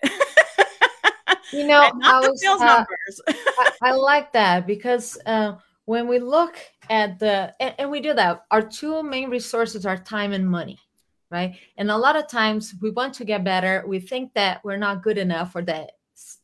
you 1.53 1.67
know, 1.67 1.91
I, 2.03 2.19
was, 2.19 2.43
uh, 2.43 2.85
I, 3.27 3.71
I, 3.83 3.91
like 3.91 4.33
that 4.33 4.65
because 4.65 5.17
uh, 5.25 5.53
when 5.85 6.07
we 6.07 6.19
look 6.19 6.57
at 6.89 7.19
the 7.19 7.53
and, 7.59 7.75
and 7.77 7.91
we 7.91 8.01
do 8.01 8.13
that 8.13 8.45
our 8.51 8.61
two 8.61 9.03
main 9.03 9.29
resources 9.29 9.85
are 9.85 9.97
time 9.97 10.33
and 10.33 10.49
money 10.49 10.79
right? 11.31 11.55
And 11.77 11.91
a 11.91 11.97
lot 11.97 12.15
of 12.15 12.27
times 12.27 12.75
we 12.81 12.91
want 12.91 13.13
to 13.15 13.25
get 13.25 13.43
better. 13.43 13.83
We 13.87 13.99
think 13.99 14.33
that 14.33 14.63
we're 14.63 14.77
not 14.77 15.03
good 15.03 15.17
enough 15.17 15.55
or 15.55 15.63
that 15.63 15.91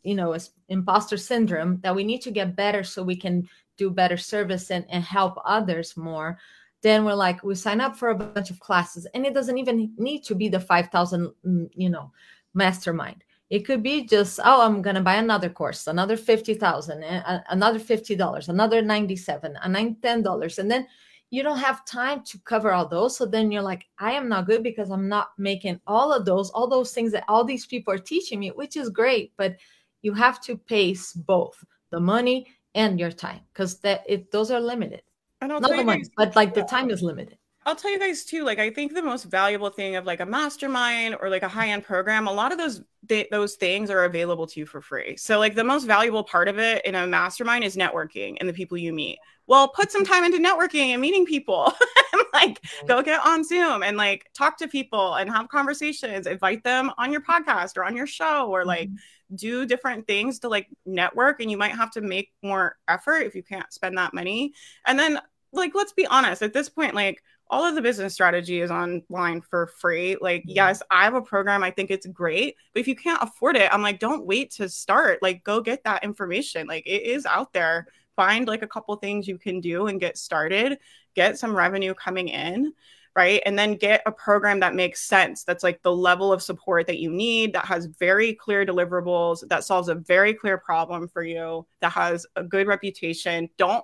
you 0.03 0.15
know 0.15 0.35
imposter 0.67 1.15
syndrome 1.15 1.79
that 1.81 1.95
we 1.95 2.03
need 2.03 2.21
to 2.23 2.31
get 2.31 2.55
better 2.55 2.83
so 2.83 3.01
we 3.01 3.15
can 3.15 3.47
do 3.77 3.89
better 3.89 4.17
service 4.17 4.69
and, 4.69 4.85
and 4.89 5.03
help 5.03 5.37
others 5.45 5.95
more. 5.95 6.37
Then 6.81 7.05
we're 7.05 7.13
like 7.13 7.43
we 7.43 7.55
sign 7.55 7.79
up 7.79 7.95
for 7.95 8.09
a 8.09 8.15
bunch 8.15 8.49
of 8.49 8.59
classes 8.59 9.07
and 9.13 9.25
it 9.25 9.33
doesn't 9.33 9.57
even 9.57 9.93
need 9.97 10.23
to 10.23 10.35
be 10.35 10.49
the 10.49 10.59
5000 10.59 11.31
mm, 11.45 11.69
you 11.73 11.89
know 11.89 12.11
mastermind 12.53 13.23
it 13.51 13.65
could 13.65 13.83
be 13.83 14.05
just, 14.05 14.39
oh, 14.45 14.61
I'm 14.61 14.81
going 14.81 14.95
to 14.95 15.01
buy 15.01 15.15
another 15.15 15.49
course, 15.49 15.87
another 15.87 16.15
50,000, 16.15 17.03
eh, 17.03 17.39
another 17.49 17.79
$50, 17.79 18.47
another 18.47 18.81
97, 18.81 19.57
a 19.57 19.69
$10. 19.69 20.57
And 20.57 20.71
then 20.71 20.87
you 21.31 21.43
don't 21.43 21.57
have 21.57 21.85
time 21.85 22.23
to 22.23 22.39
cover 22.45 22.71
all 22.71 22.87
those. 22.87 23.17
So 23.17 23.25
then 23.25 23.51
you're 23.51 23.61
like, 23.61 23.87
I 23.99 24.13
am 24.13 24.29
not 24.29 24.47
good 24.47 24.63
because 24.63 24.89
I'm 24.89 25.09
not 25.09 25.31
making 25.37 25.81
all 25.85 26.13
of 26.13 26.23
those, 26.23 26.49
all 26.51 26.69
those 26.69 26.93
things 26.93 27.11
that 27.11 27.25
all 27.27 27.43
these 27.43 27.65
people 27.65 27.93
are 27.93 27.97
teaching 27.97 28.39
me, 28.39 28.51
which 28.51 28.77
is 28.77 28.89
great. 28.89 29.33
But 29.35 29.57
you 30.01 30.13
have 30.13 30.41
to 30.43 30.55
pace 30.55 31.11
both 31.11 31.61
the 31.89 31.99
money 31.99 32.47
and 32.73 32.97
your 32.97 33.11
time 33.11 33.41
because 33.51 33.79
that 33.79 34.05
it 34.07 34.31
those 34.31 34.49
are 34.49 34.61
limited. 34.61 35.01
Not 35.41 35.61
the 35.61 35.83
money, 35.83 36.05
but 36.15 36.37
like 36.37 36.53
the 36.53 36.63
time 36.63 36.89
is 36.89 37.01
limited. 37.01 37.37
I'll 37.63 37.75
tell 37.75 37.91
you 37.91 37.99
guys 37.99 38.25
too. 38.25 38.43
Like, 38.43 38.57
I 38.57 38.71
think 38.71 38.93
the 38.93 39.03
most 39.03 39.25
valuable 39.25 39.69
thing 39.69 39.95
of 39.95 40.05
like 40.05 40.19
a 40.19 40.25
mastermind 40.25 41.15
or 41.21 41.29
like 41.29 41.43
a 41.43 41.47
high 41.47 41.69
end 41.69 41.83
program, 41.83 42.27
a 42.27 42.31
lot 42.31 42.51
of 42.51 42.57
those 42.57 42.81
th- 43.07 43.29
those 43.29 43.55
things 43.55 43.91
are 43.91 44.05
available 44.05 44.47
to 44.47 44.59
you 44.59 44.65
for 44.65 44.81
free. 44.81 45.15
So, 45.17 45.37
like, 45.37 45.53
the 45.53 45.63
most 45.63 45.85
valuable 45.85 46.23
part 46.23 46.47
of 46.47 46.57
it 46.57 46.83
in 46.85 46.95
a 46.95 47.05
mastermind 47.05 47.63
is 47.63 47.75
networking 47.75 48.37
and 48.39 48.49
the 48.49 48.53
people 48.53 48.77
you 48.77 48.93
meet. 48.93 49.19
Well, 49.45 49.67
put 49.67 49.91
some 49.91 50.05
time 50.05 50.23
into 50.23 50.39
networking 50.39 50.87
and 50.87 51.01
meeting 51.01 51.25
people. 51.25 51.71
and, 52.13 52.23
like, 52.33 52.59
go 52.87 53.03
get 53.03 53.23
on 53.23 53.43
Zoom 53.43 53.83
and 53.83 53.95
like 53.95 54.31
talk 54.33 54.57
to 54.57 54.67
people 54.67 55.15
and 55.15 55.29
have 55.29 55.47
conversations. 55.49 56.25
Invite 56.25 56.63
them 56.63 56.91
on 56.97 57.11
your 57.11 57.21
podcast 57.21 57.77
or 57.77 57.83
on 57.83 57.95
your 57.95 58.07
show 58.07 58.47
or 58.49 58.65
like. 58.65 58.89
Mm-hmm 58.89 58.95
do 59.33 59.65
different 59.65 60.05
things 60.07 60.39
to 60.39 60.49
like 60.49 60.67
network 60.85 61.39
and 61.39 61.49
you 61.49 61.57
might 61.57 61.71
have 61.71 61.91
to 61.91 62.01
make 62.01 62.33
more 62.43 62.77
effort 62.87 63.19
if 63.19 63.33
you 63.33 63.41
can't 63.41 63.71
spend 63.71 63.97
that 63.97 64.13
money 64.13 64.53
and 64.85 64.99
then 64.99 65.17
like 65.53 65.73
let's 65.75 65.93
be 65.93 66.05
honest 66.07 66.41
at 66.41 66.53
this 66.53 66.69
point 66.69 66.93
like 66.93 67.23
all 67.51 67.65
of 67.65 67.75
the 67.75 67.81
business 67.81 68.13
strategy 68.13 68.61
is 68.61 68.71
online 68.71 69.41
for 69.41 69.67
free. 69.67 70.17
Like, 70.19 70.43
yes, 70.45 70.81
I 70.89 71.03
have 71.03 71.13
a 71.13 71.21
program. 71.21 71.63
I 71.63 71.69
think 71.69 71.91
it's 71.91 72.07
great. 72.07 72.55
But 72.73 72.79
if 72.79 72.87
you 72.87 72.95
can't 72.95 73.21
afford 73.21 73.57
it, 73.57 73.71
I'm 73.71 73.81
like, 73.81 73.99
don't 73.99 74.25
wait 74.25 74.51
to 74.51 74.69
start. 74.69 75.21
Like, 75.21 75.43
go 75.43 75.61
get 75.61 75.83
that 75.83 76.03
information. 76.03 76.65
Like, 76.65 76.87
it 76.87 77.03
is 77.03 77.25
out 77.25 77.51
there. 77.51 77.87
Find 78.15 78.47
like 78.47 78.63
a 78.63 78.67
couple 78.67 78.95
things 78.95 79.27
you 79.27 79.37
can 79.37 79.59
do 79.59 79.87
and 79.87 79.99
get 79.99 80.17
started, 80.17 80.79
get 81.13 81.37
some 81.37 81.55
revenue 81.55 81.93
coming 81.93 82.29
in. 82.29 82.73
Right. 83.13 83.43
And 83.45 83.59
then 83.59 83.75
get 83.75 84.03
a 84.05 84.11
program 84.13 84.61
that 84.61 84.73
makes 84.73 85.01
sense. 85.01 85.43
That's 85.43 85.63
like 85.63 85.83
the 85.83 85.93
level 85.93 86.31
of 86.31 86.41
support 86.41 86.87
that 86.87 86.99
you 86.99 87.11
need, 87.11 87.51
that 87.51 87.65
has 87.65 87.87
very 87.87 88.33
clear 88.33 88.65
deliverables, 88.65 89.45
that 89.49 89.65
solves 89.65 89.89
a 89.89 89.95
very 89.95 90.33
clear 90.33 90.57
problem 90.57 91.09
for 91.09 91.21
you, 91.21 91.67
that 91.81 91.91
has 91.91 92.25
a 92.37 92.43
good 92.43 92.67
reputation. 92.67 93.49
Don't 93.57 93.83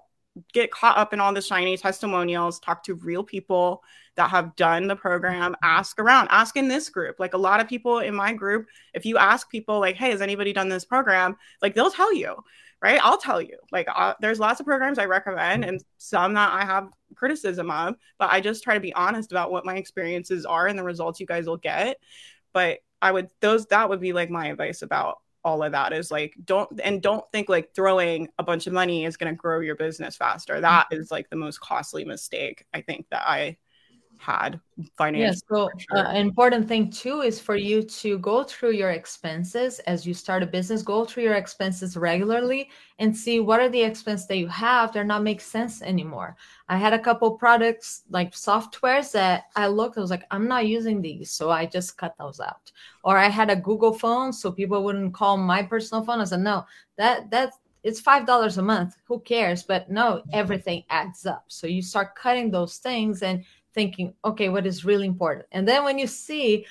get 0.53 0.71
caught 0.71 0.97
up 0.97 1.13
in 1.13 1.19
all 1.19 1.33
the 1.33 1.41
shiny 1.41 1.77
testimonials 1.77 2.59
talk 2.59 2.83
to 2.83 2.95
real 2.95 3.23
people 3.23 3.83
that 4.15 4.29
have 4.29 4.55
done 4.55 4.88
the 4.88 4.95
program 4.95 5.55
ask 5.63 5.99
around 5.99 6.27
ask 6.29 6.57
in 6.57 6.67
this 6.67 6.89
group. 6.89 7.19
Like 7.19 7.33
a 7.33 7.38
lot 7.38 7.59
of 7.59 7.67
people 7.67 7.99
in 7.99 8.15
my 8.15 8.33
group 8.33 8.67
if 8.93 9.05
you 9.05 9.17
ask 9.17 9.49
people 9.49 9.79
like 9.79 9.95
hey 9.95 10.11
has 10.11 10.21
anybody 10.21 10.53
done 10.53 10.69
this 10.69 10.85
program? 10.85 11.35
Like 11.61 11.75
they'll 11.75 11.91
tell 11.91 12.13
you 12.13 12.35
right? 12.81 12.99
I'll 13.03 13.17
tell 13.17 13.41
you. 13.41 13.57
Like 13.71 13.88
uh, 13.93 14.13
there's 14.21 14.39
lots 14.39 14.59
of 14.59 14.65
programs 14.65 14.99
i 14.99 15.05
recommend 15.05 15.65
and 15.65 15.83
some 15.97 16.33
that 16.35 16.53
i 16.53 16.63
have 16.63 16.89
criticism 17.15 17.71
of 17.71 17.95
but 18.19 18.31
i 18.31 18.39
just 18.39 18.63
try 18.63 18.73
to 18.73 18.79
be 18.79 18.93
honest 18.93 19.31
about 19.31 19.51
what 19.51 19.65
my 19.65 19.75
experiences 19.75 20.45
are 20.45 20.67
and 20.67 20.77
the 20.77 20.83
results 20.83 21.19
you 21.19 21.25
guys 21.25 21.47
will 21.47 21.57
get. 21.57 21.97
But 22.53 22.79
i 23.01 23.11
would 23.11 23.29
those 23.41 23.65
that 23.67 23.89
would 23.89 24.01
be 24.01 24.13
like 24.13 24.29
my 24.29 24.47
advice 24.47 24.81
about 24.81 25.19
all 25.47 25.63
of 25.63 25.71
that 25.71 25.93
is 25.93 26.11
like 26.11 26.35
don't 26.43 26.69
and 26.83 27.01
don't 27.01 27.23
think 27.31 27.47
like 27.47 27.73
throwing 27.73 28.27
a 28.37 28.43
bunch 28.43 28.67
of 28.67 28.73
money 28.73 29.05
is 29.05 29.15
going 29.15 29.33
to 29.33 29.37
grow 29.37 29.61
your 29.61 29.75
business 29.75 30.17
faster. 30.17 30.59
That 30.59 30.87
mm. 30.91 30.99
is 30.99 31.09
like 31.09 31.29
the 31.29 31.37
most 31.37 31.61
costly 31.61 32.03
mistake 32.05 32.65
i 32.73 32.81
think 32.81 33.05
that 33.09 33.23
i 33.27 33.57
had 34.18 34.59
finance. 34.95 35.20
Yes, 35.20 35.41
so 35.49 35.70
sure. 35.78 36.05
uh, 36.05 36.13
important 36.13 36.68
thing 36.68 36.91
too 36.91 37.22
is 37.22 37.39
for 37.39 37.55
you 37.55 37.82
to 37.82 38.20
go 38.20 38.43
through 38.43 38.72
your 38.72 38.91
expenses 38.91 39.80
as 39.80 40.05
you 40.05 40.13
start 40.13 40.43
a 40.43 40.45
business. 40.45 40.84
Go 40.84 41.05
through 41.05 41.24
your 41.24 41.36
expenses 41.36 41.97
regularly 41.97 42.70
and 42.99 43.15
see 43.15 43.39
what 43.39 43.59
are 43.59 43.70
the 43.70 43.82
expenses 43.82 44.28
that 44.28 44.38
you 44.38 44.47
have 44.47 44.93
that 44.93 45.05
not 45.05 45.24
make 45.24 45.41
sense 45.41 45.82
anymore. 45.82 46.36
I 46.70 46.78
had 46.78 46.93
a 46.93 46.99
couple 46.99 47.32
products 47.32 48.03
like 48.09 48.34
softwares 48.34 49.11
that 49.13 49.45
I 49.55 49.68
looked. 49.68 49.97
I 49.97 50.01
was 50.01 50.11
like, 50.11 50.26
I'm 50.32 50.47
not 50.47 50.68
using 50.68 51.01
these, 51.01 51.32
so 51.32 51.49
I 51.49 51.65
just 51.65 51.97
cut 51.97 52.15
those 52.20 52.39
out. 52.39 52.72
Or 53.03 53.18
I 53.18 53.30
had 53.30 53.49
a 53.49 53.55
Google 53.55 53.93
phone, 53.93 54.34
so 54.34 54.51
people 54.51 54.84
wouldn't 54.84 55.13
call 55.13 55.38
my 55.38 55.63
personal 55.63 56.03
phone. 56.03 56.22
I 56.22 56.26
said, 56.26 56.41
no, 56.41 56.65
that 56.97 57.32
that's 57.32 57.57
it's 57.84 58.01
five 58.01 58.26
dollars 58.26 58.57
a 58.57 58.61
month 58.61 58.97
who 59.05 59.20
cares 59.20 59.63
but 59.63 59.89
no 59.89 60.22
everything 60.34 60.84
adds 60.89 61.26
up 61.26 61.45
so 61.47 61.68
you 61.68 61.82
start 61.82 62.15
cutting 62.15 62.51
those 62.51 62.78
things 62.78 63.24
and 63.24 63.43
thinking, 63.78 64.11
okay, 64.25 64.49
what 64.49 64.65
is 64.65 64.86
really 64.86 65.05
important? 65.05 65.45
And 65.51 65.67
then 65.67 65.84
when 65.84 65.99
you 65.99 66.07
see 66.07 66.65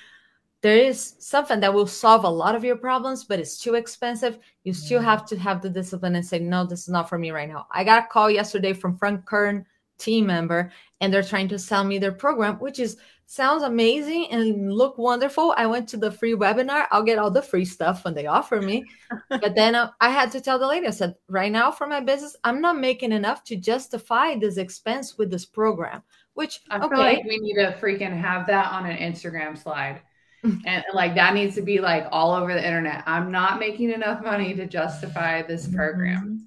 there 0.61 0.75
is 0.75 1.15
something 1.19 1.61
that 1.61 1.73
will 1.73 1.87
solve 1.87 2.25
a 2.25 2.29
lot 2.29 2.53
of 2.53 2.65
your 2.65 2.75
problems, 2.75 3.23
but 3.23 3.39
it's 3.39 3.57
too 3.57 3.75
expensive, 3.75 4.39
you 4.65 4.73
still 4.73 4.99
have 4.99 5.25
to 5.27 5.37
have 5.37 5.61
the 5.61 5.69
discipline 5.69 6.15
and 6.15 6.25
say, 6.25 6.39
no, 6.39 6.65
this 6.65 6.81
is 6.81 6.89
not 6.89 7.07
for 7.07 7.17
me 7.17 7.31
right 7.31 7.47
now. 7.47 7.65
I 7.71 7.85
got 7.85 8.03
a 8.03 8.07
call 8.07 8.29
yesterday 8.29 8.73
from 8.73 8.97
Frank 8.97 9.25
Kern 9.25 9.65
team 9.97 10.25
member, 10.25 10.69
and 10.99 11.13
they're 11.13 11.23
trying 11.23 11.47
to 11.47 11.59
sell 11.59 11.85
me 11.85 11.97
their 11.97 12.11
program, 12.11 12.55
which 12.55 12.79
is 12.79 12.97
sounds 13.27 13.63
amazing 13.63 14.27
and 14.31 14.73
look 14.73 14.97
wonderful. 14.97 15.53
I 15.57 15.67
went 15.67 15.87
to 15.89 15.97
the 15.97 16.11
free 16.11 16.33
webinar. 16.33 16.87
I'll 16.91 17.03
get 17.03 17.19
all 17.19 17.29
the 17.29 17.41
free 17.41 17.65
stuff 17.65 18.03
when 18.03 18.13
they 18.13 18.25
offer 18.25 18.61
me. 18.61 18.85
but 19.29 19.53
then 19.53 19.75
uh, 19.75 19.91
I 19.99 20.09
had 20.09 20.31
to 20.31 20.41
tell 20.41 20.57
the 20.57 20.67
lady, 20.67 20.87
I 20.87 20.91
said, 20.91 21.15
right 21.27 21.51
now 21.51 21.69
for 21.71 21.87
my 21.87 21.99
business, 21.99 22.35
I'm 22.43 22.61
not 22.61 22.79
making 22.79 23.11
enough 23.11 23.43
to 23.45 23.57
justify 23.57 24.35
this 24.35 24.57
expense 24.57 25.17
with 25.17 25.29
this 25.29 25.45
program. 25.45 26.01
Which 26.37 26.59
I 26.69 26.77
feel 26.77 26.99
like 26.99 27.23
we 27.23 27.39
need 27.39 27.55
to 27.55 27.75
freaking 27.81 28.15
have 28.15 28.45
that 28.45 28.71
on 28.71 28.85
an 28.85 28.95
Instagram 28.95 29.57
slide. 29.57 30.01
and 30.43 30.83
like 30.93 31.15
that 31.15 31.33
needs 31.33 31.55
to 31.55 31.63
be 31.63 31.79
like 31.79 32.05
all 32.11 32.31
over 32.31 32.53
the 32.53 32.63
internet. 32.63 33.01
I'm 33.07 33.31
not 33.31 33.59
making 33.59 33.89
enough 33.89 34.23
money 34.23 34.53
to 34.53 34.67
justify 34.67 35.41
this 35.41 35.67
program 35.67 36.21
mm-hmm. 36.21 36.43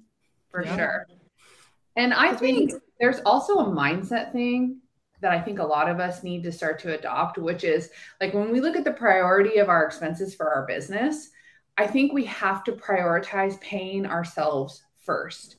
for 0.49 0.63
yeah. 0.63 0.75
sure. 0.77 1.07
And 1.97 2.13
I 2.13 2.33
think 2.33 2.71
there's 3.01 3.19
also 3.25 3.55
a 3.55 3.65
mindset 3.65 4.31
thing 4.31 4.77
that 5.19 5.33
I 5.33 5.41
think 5.41 5.59
a 5.59 5.65
lot 5.65 5.89
of 5.89 5.99
us 5.99 6.23
need 6.23 6.43
to 6.43 6.53
start 6.53 6.79
to 6.79 6.97
adopt, 6.97 7.37
which 7.37 7.65
is 7.65 7.89
like 8.21 8.33
when 8.33 8.49
we 8.49 8.61
look 8.61 8.77
at 8.77 8.85
the 8.85 8.93
priority 8.93 9.57
of 9.57 9.67
our 9.67 9.85
expenses 9.85 10.33
for 10.33 10.53
our 10.53 10.65
business, 10.65 11.31
I 11.77 11.85
think 11.85 12.13
we 12.13 12.23
have 12.23 12.63
to 12.63 12.71
prioritize 12.71 13.59
paying 13.59 14.05
ourselves 14.05 14.83
first. 15.03 15.57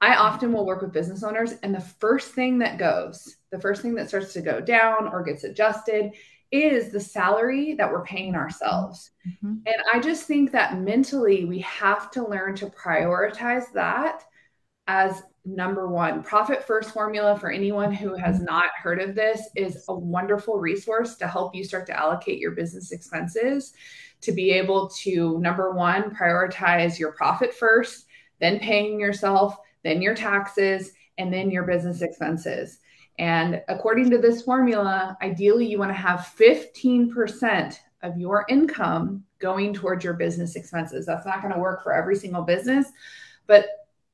I 0.00 0.14
often 0.14 0.52
will 0.52 0.66
work 0.66 0.80
with 0.80 0.92
business 0.92 1.24
owners, 1.24 1.54
and 1.62 1.74
the 1.74 1.80
first 1.80 2.32
thing 2.32 2.58
that 2.58 2.78
goes, 2.78 3.36
the 3.50 3.60
first 3.60 3.82
thing 3.82 3.94
that 3.96 4.08
starts 4.08 4.32
to 4.34 4.40
go 4.40 4.60
down 4.60 5.08
or 5.08 5.24
gets 5.24 5.44
adjusted 5.44 6.12
is 6.50 6.90
the 6.90 7.00
salary 7.00 7.74
that 7.74 7.90
we're 7.90 8.04
paying 8.04 8.34
ourselves. 8.34 9.10
Mm-hmm. 9.26 9.54
And 9.66 9.76
I 9.92 10.00
just 10.00 10.24
think 10.24 10.52
that 10.52 10.80
mentally 10.80 11.44
we 11.44 11.58
have 11.60 12.10
to 12.12 12.26
learn 12.26 12.54
to 12.56 12.66
prioritize 12.66 13.64
that 13.74 14.22
as 14.86 15.22
number 15.44 15.88
one. 15.88 16.22
Profit 16.22 16.64
First 16.64 16.92
Formula, 16.92 17.38
for 17.38 17.50
anyone 17.50 17.92
who 17.92 18.14
has 18.14 18.36
mm-hmm. 18.36 18.46
not 18.46 18.70
heard 18.82 19.00
of 19.00 19.14
this, 19.14 19.48
is 19.56 19.84
a 19.88 19.94
wonderful 19.94 20.58
resource 20.58 21.16
to 21.16 21.26
help 21.26 21.54
you 21.54 21.64
start 21.64 21.86
to 21.86 21.98
allocate 21.98 22.38
your 22.38 22.52
business 22.52 22.92
expenses 22.92 23.72
to 24.20 24.32
be 24.32 24.50
able 24.50 24.88
to, 24.88 25.38
number 25.38 25.72
one, 25.72 26.14
prioritize 26.14 26.98
your 26.98 27.12
profit 27.12 27.54
first, 27.54 28.06
then 28.40 28.58
paying 28.58 28.98
yourself 28.98 29.56
then 29.88 30.02
your 30.02 30.14
taxes, 30.14 30.92
and 31.16 31.32
then 31.32 31.50
your 31.50 31.64
business 31.64 32.02
expenses. 32.02 32.78
And 33.18 33.60
according 33.68 34.10
to 34.10 34.18
this 34.18 34.42
formula, 34.42 35.16
ideally 35.22 35.66
you 35.66 35.78
want 35.78 35.90
to 35.90 35.94
have 35.94 36.32
15% 36.38 37.76
of 38.02 38.16
your 38.16 38.46
income 38.48 39.24
going 39.40 39.74
towards 39.74 40.04
your 40.04 40.14
business 40.14 40.54
expenses. 40.54 41.06
That's 41.06 41.26
not 41.26 41.42
going 41.42 41.52
to 41.52 41.60
work 41.60 41.82
for 41.82 41.92
every 41.92 42.14
single 42.14 42.42
business, 42.42 42.86
but 43.48 43.66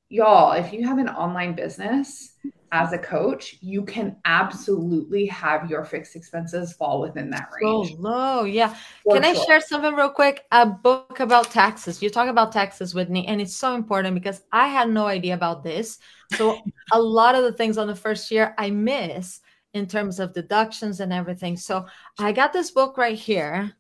y'all, 0.09 0.53
if 0.53 0.73
you 0.73 0.87
have 0.87 0.99
an 0.99 1.09
online 1.09 1.55
business, 1.55 2.35
as 2.73 2.93
a 2.93 2.99
coach, 2.99 3.57
you 3.61 3.85
can 3.85 4.17
absolutely 4.25 5.27
have 5.27 5.71
your 5.71 5.85
fixed 5.85 6.17
expenses 6.17 6.73
fall 6.73 7.01
within 7.01 7.31
that 7.31 7.49
range. 7.53 7.91
So 7.91 7.97
low, 7.99 8.45
yeah. 8.45 8.75
For 9.05 9.21
can 9.21 9.23
sure. 9.23 9.43
I 9.43 9.47
share 9.47 9.61
something 9.61 9.95
real 9.95 10.11
quick? 10.11 10.45
A 10.51 10.67
book 10.67 11.21
about 11.21 11.51
taxes. 11.51 12.03
You 12.03 12.11
talk 12.11 12.29
about 12.29 12.53
taxes 12.53 12.95
with 12.95 13.11
me, 13.11 13.27
and 13.27 13.41
it's 13.41 13.55
so 13.55 13.75
important 13.75 14.15
because 14.15 14.43
I 14.53 14.69
had 14.69 14.89
no 14.89 15.07
idea 15.07 15.35
about 15.35 15.63
this. 15.63 15.99
So 16.33 16.59
a 16.93 17.01
lot 17.01 17.35
of 17.35 17.45
the 17.45 17.53
things 17.53 17.79
on 17.79 17.87
the 17.87 17.95
first 17.95 18.31
year 18.31 18.55
I 18.59 18.71
miss 18.71 19.41
in 19.75 19.87
terms 19.87 20.21
of 20.21 20.33
deductions 20.33 21.01
and 21.01 21.13
everything. 21.13 21.57
So 21.57 21.87
I 22.19 22.33
got 22.33 22.53
this 22.53 22.71
book 22.71 22.97
right 22.97 23.19
here. 23.19 23.73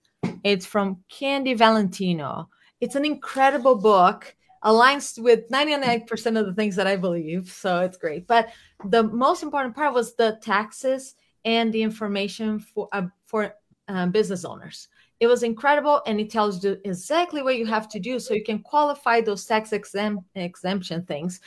It's 0.43 0.67
from 0.67 1.03
Candy 1.09 1.55
Valentino. 1.55 2.49
It's 2.81 2.97
an 2.97 3.05
incredible 3.05 3.77
book 3.77 4.35
aligns 4.65 5.23
with 5.23 5.49
99% 5.51 6.39
of 6.39 6.47
the 6.47 6.55
things 6.55 6.77
that 6.77 6.87
I 6.87 6.97
believe. 6.97 7.51
So 7.51 7.81
it's 7.81 7.97
great. 7.97 8.27
But 8.27 8.49
the 8.87 9.03
most 9.03 9.43
important 9.43 9.75
part 9.75 9.95
was 9.95 10.15
the 10.15 10.39
taxes 10.43 11.15
and 11.45 11.73
the 11.73 11.83
information 11.83 12.59
for 12.59 12.89
uh, 12.93 13.07
for 13.27 13.55
uh, 13.89 14.07
business 14.07 14.45
owners. 14.45 14.89
It 15.21 15.27
was 15.27 15.43
incredible, 15.43 16.03
and 16.07 16.21
it 16.21 16.31
tells 16.31 16.65
you 16.65 16.79
exactly 16.85 17.43
what 17.43 17.57
you 17.57 17.67
have 17.67 17.89
to 17.91 18.01
do 18.01 18.19
so 18.19 18.35
you 18.35 18.43
can 18.43 18.59
qualify 18.59 19.21
those 19.21 19.45
tax 19.47 19.73
exempt, 19.73 20.25
exemption 20.35 21.05
things 21.05 21.41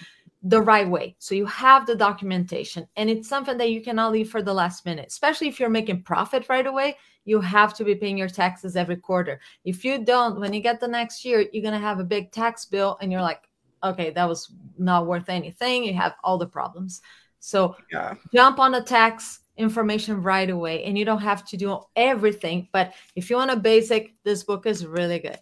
the 0.50 0.62
right 0.62 0.88
way. 0.88 1.16
So 1.20 1.36
you 1.36 1.46
have 1.46 1.86
the 1.86 1.96
documentation, 1.96 2.88
and 2.96 3.10
it's 3.10 3.28
something 3.28 3.58
that 3.58 3.72
you 3.72 3.82
cannot 3.82 4.12
leave 4.12 4.30
for 4.30 4.42
the 4.42 4.54
last 4.54 4.86
minute, 4.86 5.08
especially 5.08 5.48
if 5.48 5.60
you're 5.60 5.70
making 5.70 6.04
profit 6.04 6.48
right 6.50 6.66
away 6.66 6.98
you 7.28 7.42
have 7.42 7.74
to 7.74 7.84
be 7.84 7.94
paying 7.94 8.18
your 8.18 8.30
taxes 8.30 8.78
every 8.78 8.96
quarter. 8.96 9.40
If 9.66 9.84
you 9.84 10.04
don't, 10.04 10.40
when 10.40 10.54
you 10.54 10.62
get 10.62 10.80
the 10.80 10.88
next 10.88 11.26
year, 11.26 11.46
you're 11.52 11.62
going 11.62 11.74
to 11.74 11.88
have 11.88 12.00
a 12.00 12.06
big 12.06 12.32
tax 12.32 12.66
bill 12.66 12.98
and 13.02 13.12
you're 13.12 13.22
like, 13.22 13.44
okay, 13.84 14.12
that 14.12 14.28
was 14.28 14.54
not 14.78 15.08
worth 15.08 15.28
anything. 15.28 15.84
You 15.84 15.94
have 15.96 16.16
all 16.24 16.38
the 16.38 16.48
problems. 16.48 17.02
So 17.40 17.76
yeah. 17.92 18.16
jump 18.34 18.60
on 18.60 18.72
the 18.72 18.82
tax 18.82 19.42
information 19.58 20.24
right 20.24 20.50
away 20.50 20.86
and 20.86 20.98
you 20.98 21.04
don't 21.04 21.22
have 21.22 21.46
to 21.48 21.58
do 21.58 21.82
everything. 21.98 22.70
But 22.72 22.94
if 23.16 23.30
you 23.30 23.36
want 23.36 23.52
a 23.52 23.58
basic, 23.58 24.16
this 24.24 24.46
book 24.46 24.66
is 24.66 24.86
really 24.86 25.20
good. 25.20 25.40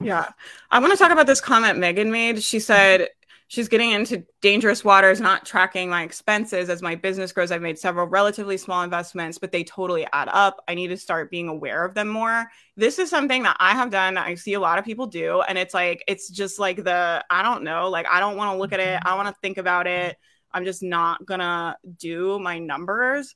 Yeah. 0.00 0.30
I 0.72 0.80
want 0.80 0.92
to 0.92 0.98
talk 0.98 1.12
about 1.12 1.28
this 1.28 1.40
comment 1.40 1.78
Megan 1.78 2.10
made. 2.10 2.42
She 2.42 2.58
said, 2.58 3.08
she's 3.52 3.68
getting 3.68 3.90
into 3.90 4.24
dangerous 4.40 4.82
waters, 4.82 5.20
not 5.20 5.44
tracking 5.44 5.90
my 5.90 6.04
expenses 6.04 6.70
as 6.70 6.80
my 6.80 6.94
business 6.94 7.32
grows. 7.32 7.52
I've 7.52 7.60
made 7.60 7.78
several 7.78 8.06
relatively 8.06 8.56
small 8.56 8.82
investments, 8.82 9.36
but 9.36 9.52
they 9.52 9.62
totally 9.62 10.06
add 10.14 10.30
up. 10.32 10.64
I 10.68 10.74
need 10.74 10.88
to 10.88 10.96
start 10.96 11.30
being 11.30 11.48
aware 11.48 11.84
of 11.84 11.92
them 11.92 12.08
more. 12.08 12.46
This 12.78 12.98
is 12.98 13.10
something 13.10 13.42
that 13.42 13.58
I 13.60 13.72
have 13.72 13.90
done. 13.90 14.16
I 14.16 14.36
see 14.36 14.54
a 14.54 14.60
lot 14.60 14.78
of 14.78 14.86
people 14.86 15.06
do. 15.06 15.42
And 15.42 15.58
it's 15.58 15.74
like, 15.74 16.02
it's 16.08 16.30
just 16.30 16.58
like 16.58 16.82
the, 16.82 17.22
I 17.28 17.42
don't 17.42 17.62
know, 17.62 17.90
like, 17.90 18.06
I 18.10 18.20
don't 18.20 18.38
want 18.38 18.54
to 18.54 18.58
look 18.58 18.72
at 18.72 18.80
it. 18.80 19.00
Mm-hmm. 19.00 19.08
I 19.08 19.16
want 19.16 19.28
to 19.28 19.40
think 19.42 19.58
about 19.58 19.86
it. 19.86 20.16
I'm 20.50 20.64
just 20.64 20.82
not 20.82 21.26
going 21.26 21.40
to 21.40 21.76
do 21.98 22.38
my 22.38 22.58
numbers. 22.58 23.34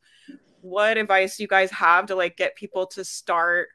What 0.62 0.96
advice 0.96 1.36
do 1.36 1.42
you 1.42 1.46
guys 1.46 1.70
have 1.72 2.06
to 2.06 2.14
like 2.14 2.38
get 2.38 2.56
people 2.56 2.86
to 2.86 3.04
start 3.04 3.68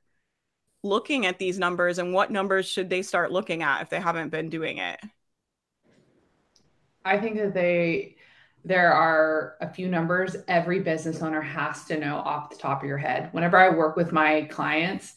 looking 0.81 1.27
at 1.27 1.37
these 1.37 1.59
numbers 1.59 1.99
and 1.99 2.15
what 2.15 2.31
numbers 2.31 2.67
should 2.67 2.89
they 2.89 3.03
start 3.03 3.31
looking 3.31 3.61
at 3.61 3.83
if 3.83 3.89
they 3.91 3.99
haven't 3.99 4.29
been 4.29 4.49
doing 4.49 4.79
it? 4.79 4.99
I 7.03 7.17
think 7.17 7.37
that 7.37 7.53
they 7.53 8.15
there 8.63 8.93
are 8.93 9.55
a 9.59 9.67
few 9.67 9.87
numbers 9.87 10.35
every 10.47 10.79
business 10.79 11.21
owner 11.21 11.41
has 11.41 11.83
to 11.85 11.97
know 11.97 12.17
off 12.17 12.51
the 12.51 12.57
top 12.57 12.83
of 12.83 12.87
your 12.87 12.97
head. 12.97 13.29
Whenever 13.31 13.57
I 13.57 13.69
work 13.69 13.95
with 13.95 14.11
my 14.11 14.43
clients, 14.51 15.15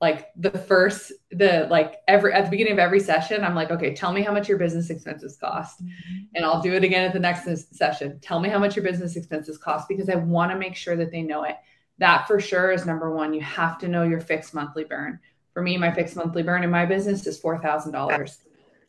like 0.00 0.30
the 0.36 0.50
first 0.50 1.12
the 1.30 1.66
like 1.70 1.96
every 2.06 2.32
at 2.32 2.44
the 2.44 2.50
beginning 2.50 2.74
of 2.74 2.78
every 2.78 3.00
session 3.00 3.42
i'm 3.42 3.54
like 3.54 3.70
okay 3.70 3.94
tell 3.94 4.12
me 4.12 4.20
how 4.20 4.32
much 4.32 4.48
your 4.48 4.58
business 4.58 4.90
expenses 4.90 5.36
cost. 5.36 5.82
Mm-hmm. 5.82 6.24
and 6.34 6.44
i'll 6.44 6.60
do 6.60 6.74
it 6.74 6.84
again 6.84 7.04
at 7.04 7.12
the 7.12 7.18
next 7.18 7.74
session. 7.74 8.18
Tell 8.20 8.40
me 8.40 8.48
how 8.48 8.58
much 8.58 8.76
your 8.76 8.84
business 8.84 9.16
expenses 9.16 9.58
cost 9.58 9.88
because 9.88 10.08
i 10.08 10.14
want 10.14 10.52
to 10.52 10.58
make 10.58 10.76
sure 10.76 10.96
that 10.96 11.10
they 11.10 11.22
know 11.22 11.44
it. 11.44 11.56
That 11.98 12.26
for 12.26 12.40
sure 12.40 12.72
is 12.72 12.84
number 12.84 13.10
one. 13.10 13.32
You 13.32 13.40
have 13.40 13.78
to 13.78 13.88
know 13.88 14.02
your 14.02 14.20
fixed 14.20 14.52
monthly 14.52 14.84
burn. 14.84 15.18
For 15.54 15.62
me 15.62 15.78
my 15.78 15.90
fixed 15.90 16.16
monthly 16.16 16.42
burn 16.42 16.62
in 16.62 16.70
my 16.70 16.84
business 16.84 17.26
is 17.26 17.40
$4000 17.40 18.38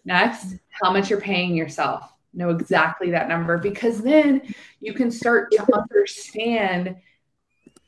next 0.03 0.55
how 0.69 0.91
much 0.91 1.09
you're 1.09 1.21
paying 1.21 1.55
yourself 1.55 2.13
know 2.37 2.49
exactly 2.49 3.11
that 3.11 3.27
number 3.27 3.57
because 3.57 4.01
then 4.01 4.41
you 4.79 4.93
can 4.93 5.11
start 5.11 5.51
to 5.51 5.65
understand 5.73 6.95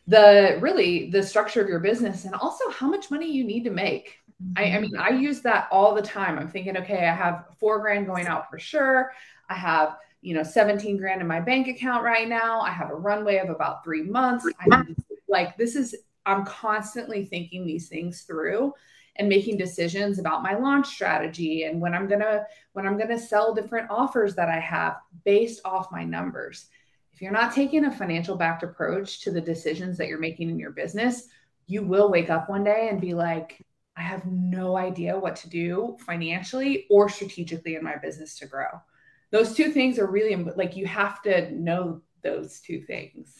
the 0.07 0.57
really 0.59 1.09
the 1.11 1.21
structure 1.21 1.61
of 1.61 1.69
your 1.69 1.79
business 1.79 2.25
and 2.25 2.33
also 2.33 2.69
how 2.71 2.87
much 2.87 3.11
money 3.11 3.31
you 3.31 3.43
need 3.43 3.63
to 3.63 3.69
make. 3.69 4.17
I, 4.55 4.71
I 4.71 4.79
mean, 4.79 4.97
I 4.97 5.09
use 5.09 5.41
that 5.41 5.67
all 5.69 5.93
the 5.93 6.01
time. 6.01 6.39
I'm 6.39 6.47
thinking, 6.47 6.77
okay, 6.77 7.07
I 7.07 7.13
have 7.13 7.45
four 7.59 7.79
grand 7.79 8.07
going 8.07 8.25
out 8.25 8.49
for 8.49 8.57
sure. 8.57 9.11
I 9.49 9.53
have 9.55 9.97
you 10.21 10.33
know 10.33 10.43
17 10.43 10.97
grand 10.97 11.21
in 11.21 11.27
my 11.27 11.39
bank 11.39 11.67
account 11.67 12.03
right 12.03 12.27
now. 12.27 12.59
I 12.61 12.71
have 12.71 12.89
a 12.89 12.95
runway 12.95 13.37
of 13.37 13.49
about 13.49 13.83
three 13.83 14.03
months. 14.03 14.45
I 14.59 14.83
like 15.27 15.57
this 15.57 15.75
is 15.75 15.95
I'm 16.25 16.45
constantly 16.45 17.25
thinking 17.25 17.65
these 17.65 17.87
things 17.87 18.21
through 18.21 18.73
and 19.19 19.27
making 19.27 19.57
decisions 19.57 20.17
about 20.17 20.41
my 20.41 20.55
launch 20.55 20.87
strategy 20.87 21.63
and 21.63 21.79
when 21.79 21.93
I'm 21.93 22.07
going 22.07 22.21
to 22.21 22.45
when 22.71 22.87
I'm 22.87 22.97
going 22.97 23.09
to 23.09 23.19
sell 23.19 23.53
different 23.53 23.91
offers 23.91 24.33
that 24.35 24.47
I 24.49 24.59
have 24.59 24.97
based 25.25 25.61
off 25.65 25.91
my 25.91 26.03
numbers. 26.03 26.67
If 27.13 27.21
you're 27.21 27.33
not 27.33 27.53
taking 27.53 27.83
a 27.83 27.91
financial 27.91 28.37
backed 28.37 28.63
approach 28.63 29.21
to 29.21 29.31
the 29.31 29.41
decisions 29.41 29.97
that 29.97 30.07
you're 30.07 30.19
making 30.19 30.49
in 30.49 30.57
your 30.57 30.71
business, 30.71 31.27
you 31.67 31.83
will 31.83 32.09
wake 32.09 32.29
up 32.29 32.49
one 32.49 32.63
day 32.63 32.87
and 32.89 33.01
be 33.01 33.13
like, 33.13 33.61
I 33.97 34.01
have 34.01 34.25
no 34.25 34.77
idea 34.77 35.19
what 35.19 35.35
to 35.37 35.49
do 35.49 35.97
financially 36.05 36.87
or 36.89 37.09
strategically 37.09 37.75
in 37.75 37.83
my 37.83 37.97
business 37.97 38.39
to 38.39 38.47
grow. 38.47 38.69
Those 39.31 39.53
two 39.53 39.71
things 39.71 39.99
are 39.99 40.09
really 40.09 40.33
like 40.55 40.77
you 40.77 40.87
have 40.87 41.21
to 41.23 41.51
know 41.51 42.01
those 42.23 42.61
two 42.61 42.81
things. 42.81 43.35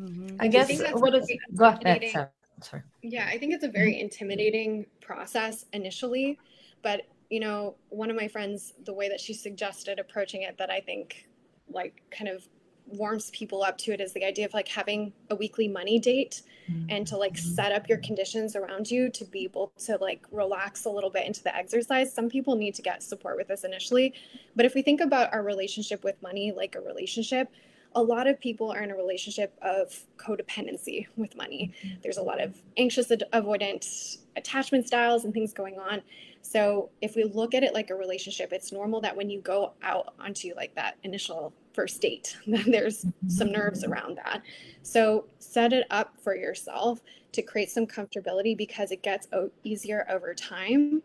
Mm-hmm. 0.00 0.36
I 0.40 0.48
guess 0.48 0.80
I 0.80 0.94
what 0.94 1.14
is 1.14 1.30
go 1.54 1.66
ahead, 1.66 2.30
sorry. 2.60 2.82
Yeah, 3.02 3.28
I 3.30 3.38
think 3.38 3.54
it's 3.54 3.64
a 3.64 3.68
very 3.68 4.00
intimidating 4.00 4.86
process 5.00 5.64
initially, 5.72 6.38
but 6.82 7.02
you 7.30 7.40
know, 7.40 7.74
one 7.90 8.10
of 8.10 8.16
my 8.16 8.28
friends, 8.28 8.72
the 8.84 8.94
way 8.94 9.08
that 9.08 9.20
she 9.20 9.34
suggested 9.34 9.98
approaching 9.98 10.42
it 10.42 10.56
that 10.58 10.70
I 10.70 10.80
think 10.80 11.28
like 11.68 12.02
kind 12.10 12.28
of 12.28 12.48
warms 12.86 13.30
people 13.30 13.62
up 13.62 13.76
to 13.76 13.92
it 13.92 14.00
is 14.00 14.12
the 14.14 14.24
idea 14.24 14.46
of 14.46 14.54
like 14.54 14.68
having 14.68 15.12
a 15.30 15.34
weekly 15.34 15.68
money 15.68 15.98
date 15.98 16.42
mm-hmm. 16.70 16.86
and 16.88 17.06
to 17.06 17.16
like 17.16 17.34
mm-hmm. 17.34 17.54
set 17.54 17.72
up 17.72 17.88
your 17.88 17.98
conditions 17.98 18.56
around 18.56 18.90
you 18.90 19.10
to 19.10 19.24
be 19.26 19.44
able 19.44 19.72
to 19.76 19.96
like 20.00 20.24
relax 20.30 20.86
a 20.86 20.90
little 20.90 21.10
bit 21.10 21.26
into 21.26 21.42
the 21.42 21.54
exercise. 21.54 22.14
Some 22.14 22.28
people 22.28 22.56
need 22.56 22.74
to 22.76 22.82
get 22.82 23.02
support 23.02 23.36
with 23.36 23.48
this 23.48 23.64
initially. 23.64 24.14
But 24.56 24.64
if 24.64 24.74
we 24.74 24.82
think 24.82 25.00
about 25.00 25.32
our 25.32 25.42
relationship 25.42 26.02
with 26.02 26.20
money 26.22 26.52
like 26.52 26.76
a 26.76 26.80
relationship, 26.80 27.50
a 27.94 28.02
lot 28.02 28.26
of 28.26 28.38
people 28.40 28.70
are 28.70 28.82
in 28.82 28.90
a 28.90 28.96
relationship 28.96 29.56
of 29.62 29.94
codependency 30.16 31.06
with 31.16 31.36
money. 31.36 31.72
Mm-hmm. 31.82 32.00
There's 32.02 32.18
a 32.18 32.22
lot 32.22 32.40
of 32.40 32.60
anxious 32.76 33.08
avoidant 33.08 34.18
attachment 34.36 34.86
styles 34.86 35.24
and 35.24 35.32
things 35.32 35.52
going 35.52 35.78
on. 35.78 36.02
So 36.42 36.90
if 37.00 37.16
we 37.16 37.24
look 37.24 37.54
at 37.54 37.62
it 37.62 37.74
like 37.74 37.90
a 37.90 37.94
relationship, 37.94 38.52
it's 38.52 38.72
normal 38.72 39.00
that 39.02 39.16
when 39.16 39.28
you 39.28 39.40
go 39.40 39.72
out 39.82 40.14
onto 40.18 40.54
like 40.54 40.74
that 40.76 40.96
initial 41.02 41.52
first 41.72 42.00
date, 42.00 42.36
then 42.46 42.70
there's 42.70 43.04
some 43.26 43.50
nerves 43.50 43.82
mm-hmm. 43.82 43.92
around 43.92 44.18
that. 44.18 44.42
So 44.82 45.26
set 45.38 45.72
it 45.72 45.86
up 45.90 46.14
for 46.22 46.36
yourself 46.36 47.00
to 47.32 47.42
create 47.42 47.70
some 47.70 47.86
comfortability 47.86 48.56
because 48.56 48.90
it 48.90 49.02
gets 49.02 49.28
easier 49.64 50.06
over 50.08 50.34
time, 50.34 51.02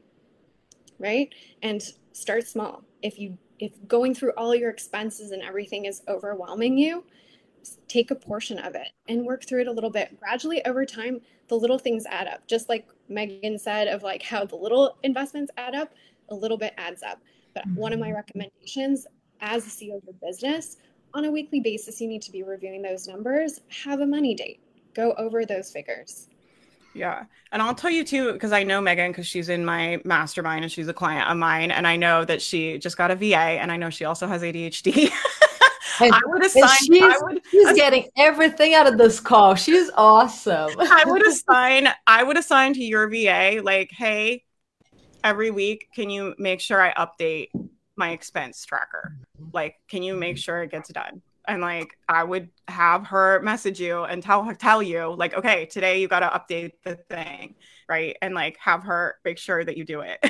right? 1.00 1.34
And 1.62 1.84
start 2.14 2.48
small. 2.48 2.84
If 3.02 3.20
you 3.20 3.38
if 3.60 3.72
going 3.88 4.14
through 4.14 4.32
all 4.38 4.56
your 4.56 4.70
expenses 4.70 5.32
and 5.32 5.42
everything 5.42 5.86
is 5.86 6.02
overwhelming 6.08 6.78
you, 6.78 7.04
take 7.88 8.12
a 8.12 8.16
portion 8.16 8.60
of 8.60 8.76
it 8.76 8.90
and 9.08 9.26
work 9.26 9.46
through 9.46 9.62
it 9.62 9.68
a 9.68 9.72
little 9.72 9.90
bit. 9.90 10.20
Gradually 10.20 10.66
over 10.66 10.86
time, 10.86 11.22
the 11.48 11.56
little 11.56 11.78
things 11.78 12.06
add 12.06 12.28
up. 12.28 12.46
Just 12.48 12.70
like 12.70 12.88
Megan 13.10 13.58
said 13.58 13.88
of 13.88 14.04
like 14.04 14.22
how 14.22 14.46
the 14.46 14.56
little 14.56 14.98
investments 15.04 15.52
add 15.58 15.76
up, 15.76 15.94
a 16.30 16.36
little 16.36 16.58
bit 16.58 16.74
adds 16.78 17.04
up. 17.04 17.22
But 17.54 17.66
one 17.76 17.94
of 17.94 18.00
my 18.00 18.08
mm-hmm. 18.08 18.16
recommendations 18.16 19.08
as 19.42 19.64
the 19.66 19.70
CEO 19.70 19.98
of 19.98 20.04
your 20.04 20.16
business, 20.22 20.78
on 21.14 21.26
a 21.26 21.32
weekly 21.32 21.60
basis, 21.60 22.02
you 22.02 22.08
need 22.08 22.24
to 22.24 22.32
be 22.32 22.44
reviewing 22.44 22.82
those 22.82 23.08
numbers, 23.08 23.62
have 23.70 24.00
a 24.00 24.06
money 24.06 24.34
date, 24.34 24.60
go 24.96 25.14
over 25.14 25.46
those 25.46 25.72
figures. 25.72 26.28
Yeah. 26.94 27.26
And 27.52 27.62
I'll 27.62 27.76
tell 27.76 27.90
you 27.90 28.04
too, 28.04 28.34
because 28.34 28.52
I 28.52 28.64
know 28.64 28.82
Megan, 28.82 29.12
because 29.12 29.28
she's 29.28 29.50
in 29.50 29.66
my 29.66 30.00
mastermind 30.04 30.64
and 30.64 30.72
she's 30.72 30.88
a 30.88 30.94
client 30.94 31.30
of 31.30 31.38
mine. 31.38 31.72
And 31.72 31.88
I 31.88 31.96
know 31.96 32.26
that 32.26 32.42
she 32.42 32.78
just 32.78 32.98
got 32.98 33.12
a 33.12 33.16
VA 33.16 33.36
and 33.36 33.72
I 33.72 33.78
know 33.78 33.90
she 33.90 34.06
also 34.06 34.28
has 34.28 34.42
ADHD. 34.42 35.12
And, 36.02 36.12
I 36.12 36.20
would 36.26 36.44
assign. 36.44 36.70
She's, 36.80 37.04
I 37.04 37.18
would, 37.22 37.42
she's 37.52 37.64
assign, 37.66 37.76
getting 37.76 38.10
everything 38.18 38.74
out 38.74 38.88
of 38.88 38.98
this 38.98 39.20
call. 39.20 39.54
She's 39.54 39.92
awesome. 39.96 40.72
I 40.80 41.04
would 41.08 41.26
assign. 41.26 41.88
I 42.08 42.24
would 42.24 42.38
assign 42.38 42.74
to 42.74 42.84
your 42.84 43.08
VA 43.08 43.62
like, 43.64 43.92
hey, 43.92 44.44
every 45.24 45.52
week, 45.52 45.90
can 45.94 46.10
you 46.10 46.34
make 46.38 46.62
sure 46.62 46.82
I 46.82 46.94
update 46.94 47.50
my 47.96 48.10
expense 48.10 48.66
tracker? 48.66 49.16
Like, 49.54 49.76
can 49.88 50.02
you 50.04 50.16
make 50.16 50.38
sure 50.38 50.64
it 50.64 50.72
gets 50.72 50.90
done? 50.90 51.22
And 51.48 51.62
like 51.62 51.98
I 52.08 52.24
would 52.24 52.50
have 52.68 53.08
her 53.08 53.42
message 53.42 53.80
you 53.80 54.04
and 54.04 54.24
tell 54.24 54.44
her 54.44 54.54
tell 54.54 54.82
you 54.82 55.14
like 55.16 55.34
okay 55.34 55.66
today 55.66 56.02
you 56.02 56.08
got 56.08 56.20
to 56.22 56.28
update 56.28 56.72
the 56.84 56.96
thing 56.96 57.56
right? 57.90 58.16
And 58.22 58.34
like 58.34 58.58
have 58.58 58.84
her 58.84 59.16
make 59.24 59.38
sure 59.38 59.64
that 59.64 59.78
you 59.78 59.86
do 59.86 60.02
it. 60.02 60.20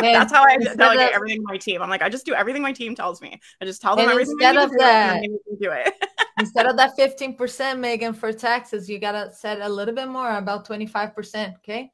That's 0.00 0.32
how 0.32 0.44
I 0.44 0.58
delegate 0.58 1.08
of, 1.08 1.14
everything 1.14 1.38
to 1.38 1.46
my 1.46 1.56
team. 1.56 1.80
I'm 1.80 1.88
like 1.88 2.02
I 2.02 2.08
just 2.08 2.26
do 2.26 2.34
everything 2.34 2.62
my 2.62 2.72
team 2.72 2.94
tells 2.94 3.22
me. 3.22 3.40
I 3.60 3.64
just 3.64 3.80
tell 3.80 3.96
them 3.96 4.08
everything 4.08 4.32
instead 4.40 4.56
of 4.56 4.70
that 4.78 5.22
do 5.22 5.70
it. 5.72 5.94
instead 6.38 6.66
of 6.66 6.76
that 6.76 6.96
15% 6.98 7.78
Megan 7.78 8.12
for 8.12 8.32
taxes 8.32 8.88
you 8.88 8.98
got 8.98 9.12
to 9.12 9.32
set 9.32 9.60
a 9.60 9.68
little 9.68 9.94
bit 9.94 10.08
more 10.08 10.36
about 10.36 10.68
25% 10.68 11.56
okay? 11.56 11.90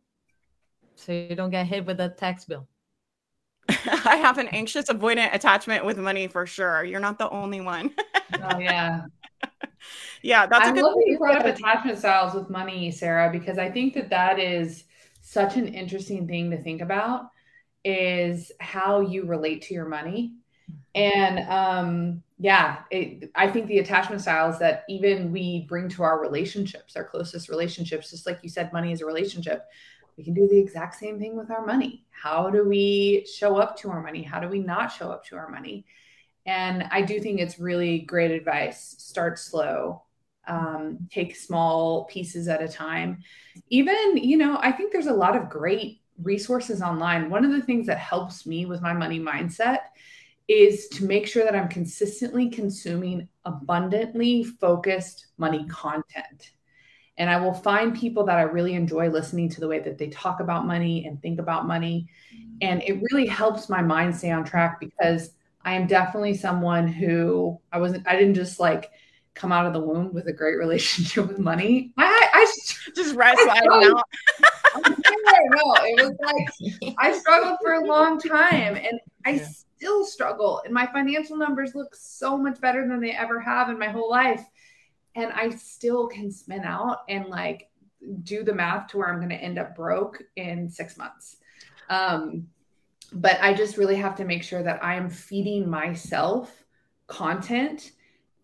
So 0.96 1.12
you 1.12 1.36
don't 1.36 1.50
get 1.50 1.66
hit 1.66 1.86
with 1.86 2.00
a 2.00 2.08
tax 2.08 2.44
bill 2.44 2.66
I 4.04 4.16
have 4.16 4.38
an 4.38 4.48
anxious 4.48 4.88
avoidant 4.88 5.34
attachment 5.34 5.84
with 5.84 5.98
money 5.98 6.26
for 6.26 6.46
sure. 6.46 6.84
You're 6.84 7.00
not 7.00 7.18
the 7.18 7.30
only 7.30 7.60
one. 7.60 7.94
oh 8.42 8.58
yeah. 8.58 9.02
Yeah, 10.22 10.46
that's 10.46 10.68
I'm 10.68 10.78
a 10.78 10.80
good 10.80 10.94
you 11.06 11.18
brought 11.18 11.44
up 11.44 11.46
attachment 11.46 11.98
styles 11.98 12.32
with 12.32 12.48
money, 12.48 12.92
Sarah, 12.92 13.30
because 13.32 13.58
I 13.58 13.68
think 13.68 13.94
that 13.94 14.10
that 14.10 14.38
is 14.38 14.84
such 15.20 15.56
an 15.56 15.66
interesting 15.66 16.28
thing 16.28 16.52
to 16.52 16.62
think 16.62 16.80
about 16.80 17.30
is 17.84 18.52
how 18.60 19.00
you 19.00 19.24
relate 19.24 19.62
to 19.62 19.74
your 19.74 19.86
money. 19.86 20.34
And 20.94 21.40
um, 21.48 22.22
yeah, 22.38 22.78
it, 22.90 23.30
I 23.34 23.48
think 23.48 23.66
the 23.66 23.80
attachment 23.80 24.22
styles 24.22 24.58
that 24.60 24.84
even 24.88 25.32
we 25.32 25.66
bring 25.68 25.88
to 25.90 26.02
our 26.04 26.20
relationships, 26.20 26.96
our 26.96 27.04
closest 27.04 27.48
relationships, 27.48 28.10
just 28.10 28.26
like 28.26 28.38
you 28.42 28.48
said, 28.48 28.72
money 28.72 28.92
is 28.92 29.00
a 29.00 29.06
relationship 29.06 29.64
we 30.16 30.24
can 30.24 30.34
do 30.34 30.48
the 30.48 30.58
exact 30.58 30.96
same 30.96 31.18
thing 31.18 31.36
with 31.36 31.50
our 31.50 31.64
money. 31.64 32.04
How 32.10 32.50
do 32.50 32.68
we 32.68 33.26
show 33.32 33.56
up 33.56 33.76
to 33.78 33.90
our 33.90 34.02
money? 34.02 34.22
How 34.22 34.40
do 34.40 34.48
we 34.48 34.58
not 34.58 34.92
show 34.92 35.10
up 35.10 35.24
to 35.26 35.36
our 35.36 35.48
money? 35.48 35.86
And 36.44 36.84
I 36.90 37.02
do 37.02 37.20
think 37.20 37.40
it's 37.40 37.58
really 37.58 38.00
great 38.00 38.30
advice. 38.30 38.96
Start 38.98 39.38
slow, 39.38 40.02
um, 40.46 41.08
take 41.10 41.36
small 41.36 42.04
pieces 42.04 42.48
at 42.48 42.62
a 42.62 42.68
time. 42.68 43.22
Even, 43.68 44.16
you 44.16 44.36
know, 44.36 44.58
I 44.60 44.72
think 44.72 44.92
there's 44.92 45.06
a 45.06 45.14
lot 45.14 45.36
of 45.36 45.48
great 45.48 46.00
resources 46.22 46.82
online. 46.82 47.30
One 47.30 47.44
of 47.44 47.52
the 47.52 47.62
things 47.62 47.86
that 47.86 47.98
helps 47.98 48.46
me 48.46 48.66
with 48.66 48.82
my 48.82 48.92
money 48.92 49.20
mindset 49.20 49.78
is 50.48 50.88
to 50.88 51.04
make 51.04 51.26
sure 51.26 51.44
that 51.44 51.54
I'm 51.54 51.68
consistently 51.68 52.50
consuming 52.50 53.28
abundantly 53.44 54.44
focused 54.44 55.28
money 55.38 55.64
content 55.68 56.52
and 57.18 57.28
I 57.28 57.38
will 57.38 57.52
find 57.52 57.94
people 57.94 58.24
that 58.24 58.38
I 58.38 58.42
really 58.42 58.74
enjoy 58.74 59.08
listening 59.08 59.48
to 59.50 59.60
the 59.60 59.68
way 59.68 59.80
that 59.80 59.98
they 59.98 60.08
talk 60.08 60.40
about 60.40 60.66
money 60.66 61.06
and 61.06 61.20
think 61.20 61.38
about 61.38 61.66
money. 61.66 62.08
Mm-hmm. 62.34 62.56
And 62.62 62.82
it 62.82 63.02
really 63.10 63.26
helps 63.26 63.68
my 63.68 63.82
mind 63.82 64.16
stay 64.16 64.30
on 64.30 64.44
track 64.44 64.80
because 64.80 65.32
I 65.64 65.74
am 65.74 65.86
definitely 65.86 66.34
someone 66.34 66.88
who 66.88 67.60
I 67.70 67.78
wasn't, 67.78 68.08
I 68.08 68.16
didn't 68.16 68.34
just 68.34 68.58
like 68.58 68.90
come 69.34 69.52
out 69.52 69.66
of 69.66 69.72
the 69.72 69.80
womb 69.80 70.12
with 70.12 70.26
a 70.28 70.32
great 70.32 70.56
relationship 70.58 71.28
with 71.28 71.38
money. 71.38 71.92
I, 71.98 72.28
I 72.32 72.46
just 72.94 73.14
red 73.14 73.36
sliding 73.38 73.70
out. 73.70 74.08
no, 74.74 75.74
it 75.80 76.02
was 76.02 76.16
like 76.22 76.94
I 76.98 77.12
struggled 77.12 77.58
for 77.62 77.74
a 77.74 77.84
long 77.84 78.18
time 78.18 78.76
and 78.76 78.98
I 79.26 79.32
yeah. 79.32 79.48
still 79.76 80.04
struggle. 80.04 80.62
And 80.64 80.72
my 80.72 80.86
financial 80.86 81.36
numbers 81.36 81.74
look 81.74 81.94
so 81.94 82.36
much 82.38 82.60
better 82.60 82.86
than 82.86 83.00
they 83.00 83.12
ever 83.12 83.38
have 83.40 83.68
in 83.68 83.78
my 83.78 83.88
whole 83.88 84.10
life. 84.10 84.44
And 85.14 85.32
I 85.32 85.50
still 85.50 86.06
can 86.08 86.30
spin 86.30 86.64
out 86.64 87.00
and 87.08 87.26
like 87.26 87.70
do 88.22 88.42
the 88.42 88.54
math 88.54 88.88
to 88.88 88.98
where 88.98 89.08
I'm 89.08 89.18
going 89.18 89.30
to 89.30 89.36
end 89.36 89.58
up 89.58 89.76
broke 89.76 90.22
in 90.36 90.68
six 90.68 90.96
months. 90.96 91.36
Um, 91.88 92.48
but 93.12 93.38
I 93.40 93.52
just 93.52 93.76
really 93.76 93.96
have 93.96 94.16
to 94.16 94.24
make 94.24 94.42
sure 94.42 94.62
that 94.62 94.82
I 94.82 94.94
am 94.94 95.10
feeding 95.10 95.68
myself 95.68 96.64
content 97.06 97.92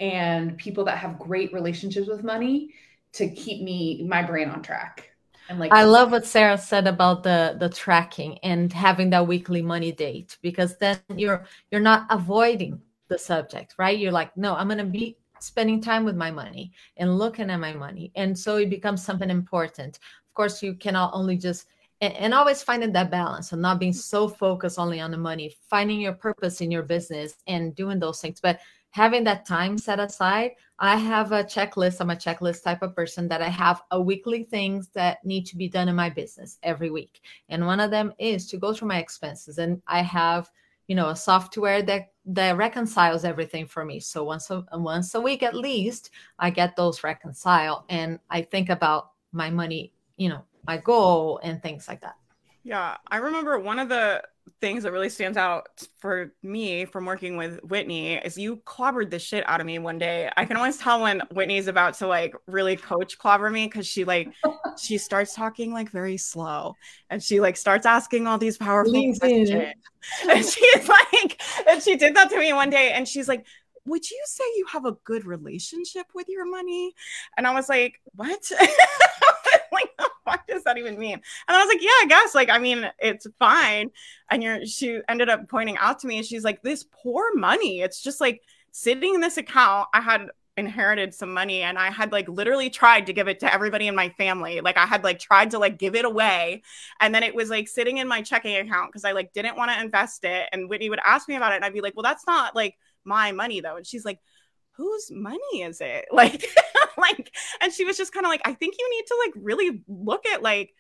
and 0.01 0.57
people 0.57 0.85
that 0.85 0.99
have 0.99 1.19
great 1.19 1.53
relationships 1.53 2.09
with 2.09 2.23
money 2.23 2.75
to 3.13 3.29
keep 3.29 3.63
me 3.63 4.05
my 4.09 4.23
brain 4.23 4.49
on 4.49 4.63
track. 4.63 5.11
And 5.49 5.59
like 5.59 5.73
I 5.73 5.85
love 5.85 6.13
what 6.13 6.27
Sarah 6.27 6.59
said 6.59 6.87
about 6.87 7.23
the 7.23 7.57
the 7.59 7.69
tracking 7.69 8.39
and 8.39 8.73
having 8.73 9.11
that 9.11 9.27
weekly 9.27 9.63
money 9.63 9.93
date 9.93 10.37
because 10.43 10.77
then 10.77 10.99
you're 11.17 11.45
you're 11.71 11.81
not 11.81 12.07
avoiding 12.11 12.83
the 13.09 13.19
subject, 13.19 13.75
right? 13.79 13.99
You're 13.99 14.13
like, 14.13 14.37
no, 14.37 14.55
I'm 14.55 14.69
gonna 14.69 14.85
be 14.85 15.17
spending 15.43 15.81
time 15.81 16.05
with 16.05 16.17
my 16.17 16.31
money 16.31 16.73
and 16.97 17.19
looking 17.19 17.51
at 17.51 17.61
my 17.61 17.73
money. 17.73 18.13
And 18.17 18.39
so 18.39 18.57
it 18.57 18.71
becomes 18.71 19.05
something 19.05 19.31
important. 19.31 19.97
Of 19.99 20.35
course, 20.35 20.63
you 20.63 20.75
cannot 20.75 21.11
only 21.15 21.37
just 21.37 21.67
and, 22.01 22.15
and 22.15 22.35
always 22.35 22.63
finding 22.63 22.93
that 22.93 23.11
balance 23.11 23.53
and 23.53 23.63
not 23.63 23.81
being 23.81 23.93
mm. 23.93 23.97
so 23.97 24.29
focused 24.29 24.79
only 24.79 25.01
on 25.01 25.11
the 25.11 25.19
money, 25.19 25.55
finding 25.69 26.01
your 26.01 26.13
purpose 26.13 26.61
in 26.61 26.71
your 26.71 26.83
business 26.83 27.35
and 27.47 27.75
doing 27.75 27.99
those 27.99 28.21
things. 28.21 28.41
But 28.41 28.61
having 28.91 29.25
that 29.25 29.47
time 29.47 29.77
set 29.77 30.01
aside, 30.01 30.53
I 30.79 30.97
have 30.97 31.33
a 31.33 31.45
checklist. 31.45 32.01
I'm 32.01 32.11
a 32.11 32.17
checklist 32.17 32.63
type 32.63 32.83
of 32.83 32.95
person 32.95 33.29
that 33.29 33.43
I 33.43 33.49
have 33.49 33.83
a 33.91 34.01
weekly 34.01 34.45
things 34.45 34.89
that 34.95 35.25
need 35.25 35.45
to 35.47 35.57
be 35.57 35.69
done 35.69 35.89
in 35.89 35.97
my 35.97 36.09
business 36.09 36.59
every 36.63 36.91
week. 36.91 37.21
And 37.49 37.67
one 37.67 37.81
of 37.81 37.91
them 37.91 38.13
is 38.19 38.47
to 38.49 38.59
go 38.59 38.73
through 38.73 38.89
my 38.89 38.99
expenses. 38.99 39.59
And 39.59 39.83
I 39.87 40.03
have, 40.03 40.51
you 40.89 40.97
know, 40.97 41.11
a 41.11 41.17
software 41.17 41.83
that 41.83 42.13
that 42.25 42.57
reconciles 42.57 43.25
everything 43.25 43.67
for 43.67 43.85
me. 43.85 44.01
So 44.01 44.25
once 44.25 44.51
a 44.51 44.65
once 44.73 45.15
a 45.15 45.21
week 45.21 45.43
at 45.43 45.55
least, 45.55 46.11
I 46.39 46.51
get 46.51 46.75
those 46.75 47.05
reconciled 47.05 47.85
and 47.89 48.19
I 48.29 48.43
think 48.43 48.71
about 48.71 49.13
my 49.33 49.51
money, 49.51 49.93
you 50.17 50.29
know, 50.31 50.45
my 50.67 50.79
goal 50.79 51.41
and 51.43 51.63
things 51.63 51.87
like 51.87 52.01
that. 52.01 52.17
Yeah, 52.65 52.97
I 53.07 53.19
remember 53.19 53.59
one 53.59 53.79
of 53.79 53.89
the 53.89 54.23
things 54.61 54.83
that 54.83 54.93
really 54.93 55.09
stands 55.09 55.37
out 55.37 55.69
for 55.99 56.33
me 56.43 56.85
from 56.85 57.05
working 57.05 57.37
with 57.37 57.63
Whitney 57.65 58.15
is 58.15 58.37
you 58.37 58.57
clobbered 58.59 59.11
the 59.11 59.19
shit 59.19 59.49
out 59.49 59.61
of 59.61 59.67
me 59.67 59.79
one 59.79 59.99
day. 59.99 60.31
I 60.37 60.45
can 60.45 60.57
always 60.57 60.77
tell 60.77 61.03
when 61.03 61.21
Whitney's 61.33 61.69
about 61.69 61.95
to 61.95 62.07
like 62.07 62.35
really 62.47 62.77
coach 62.77 63.19
clobber 63.19 63.51
me 63.51 63.67
because 63.67 63.87
she 63.87 64.05
like 64.05 64.33
she 64.79 64.99
starts 64.99 65.35
talking 65.35 65.73
like 65.73 65.91
very 65.91 66.17
slow 66.17 66.75
and 67.11 67.23
she 67.23 67.41
like 67.41 67.57
starts 67.57 67.87
asking 67.87 68.27
all 68.27 68.39
these 68.39 68.57
powerful 68.57 68.93
questions. 68.93 69.51
And 70.31 70.45
she's 70.45 70.89
like, 70.89 71.43
and 71.69 71.83
she 71.83 71.97
did 71.97 72.15
that 72.15 72.31
to 72.31 72.39
me 72.39 72.53
one 72.53 72.71
day 72.71 72.93
and 72.93 73.07
she's 73.07 73.27
like, 73.27 73.45
would 73.85 74.09
you 74.09 74.23
say 74.27 74.45
you 74.57 74.67
have 74.73 74.85
a 74.85 74.93
good 75.05 75.25
relationship 75.27 76.07
with 76.15 76.29
your 76.29 76.49
money? 76.49 76.95
And 77.37 77.47
I 77.47 77.53
was 77.53 77.69
like, 77.69 78.01
what? 78.15 78.51
what 80.29 80.47
does 80.47 80.65
that 80.65 80.79
even 80.79 80.99
mean? 80.99 81.15
And 81.15 81.57
I 81.57 81.59
was 81.59 81.69
like, 81.69 81.83
yeah, 81.83 81.89
I 82.03 82.07
guess. 82.09 82.35
Like, 82.35 82.51
I 82.51 82.59
mean, 82.59 82.89
it's 82.99 83.27
fine. 83.39 83.91
And 84.31 84.43
you're, 84.43 84.67
she 84.67 85.01
ended 85.09 85.29
up 85.29 85.49
pointing 85.49 85.77
out 85.79 85.99
to 86.01 86.07
me, 86.07 86.19
and 86.19 86.27
she's 86.27 86.45
like, 86.45 86.63
this 86.63 86.85
poor 87.03 87.35
money. 87.35 87.81
It's 87.81 88.03
just 88.03 88.21
like 88.21 88.43
sitting 88.71 89.15
in 89.15 89.21
this 89.21 89.37
account. 89.37 89.89
I 89.93 90.01
had 90.01 90.29
inherited 90.57 91.15
some 91.15 91.33
money 91.33 91.63
and 91.63 91.79
I 91.79 91.89
had 91.89 92.11
like 92.11 92.29
literally 92.29 92.69
tried 92.69 93.07
to 93.07 93.13
give 93.13 93.29
it 93.29 93.39
to 93.41 93.55
everybody 93.55 93.87
in 93.87 93.95
my 93.95 94.09
family. 94.09 94.61
Like 94.61 94.77
I 94.77 94.87
had 94.87 95.05
like 95.05 95.21
tried 95.21 95.53
to 95.53 95.59
like 95.61 95.79
give 95.79 95.95
it 95.95 96.05
away 96.05 96.65
and 96.99 97.15
then 97.15 97.23
it 97.23 97.33
was 97.33 97.49
like 97.49 97.69
sitting 97.69 97.99
in 97.99 98.09
my 98.09 98.23
checking 98.23 98.57
account 98.57 98.91
because 98.91 99.05
I 99.05 99.13
like 99.13 99.33
didn't 99.33 99.57
want 99.57 99.71
to 99.71 99.81
invest 99.81 100.25
it 100.25 100.49
and 100.51 100.69
Whitney 100.69 100.91
would 100.91 100.99
ask 101.05 101.29
me 101.29 101.37
about 101.37 101.53
it 101.53 101.57
and 101.57 101.65
I'd 101.65 101.73
be 101.73 101.81
like, 101.81 101.95
"Well, 101.95 102.03
that's 102.03 102.27
not 102.27 102.57
like 102.57 102.77
my 103.05 103.31
money 103.31 103.61
though." 103.61 103.77
And 103.77 103.87
she's 103.87 104.05
like, 104.05 104.19
whose 104.79 105.11
money 105.11 105.63
is 105.63 105.81
it? 105.81 106.07
Like, 106.13 106.49
like, 107.01 107.35
and 107.61 107.73
she 107.73 107.85
was 107.85 107.97
just 107.97 108.13
kind 108.13 108.27
of 108.27 108.31
like, 108.31 108.43
I 108.45 108.55
think 108.55 108.75
you 108.79 108.91
need 108.91 109.07
to 109.07 109.17
like 109.27 109.45
really 109.45 109.83
look 109.89 110.27
at 110.27 110.43
like, 110.43 110.75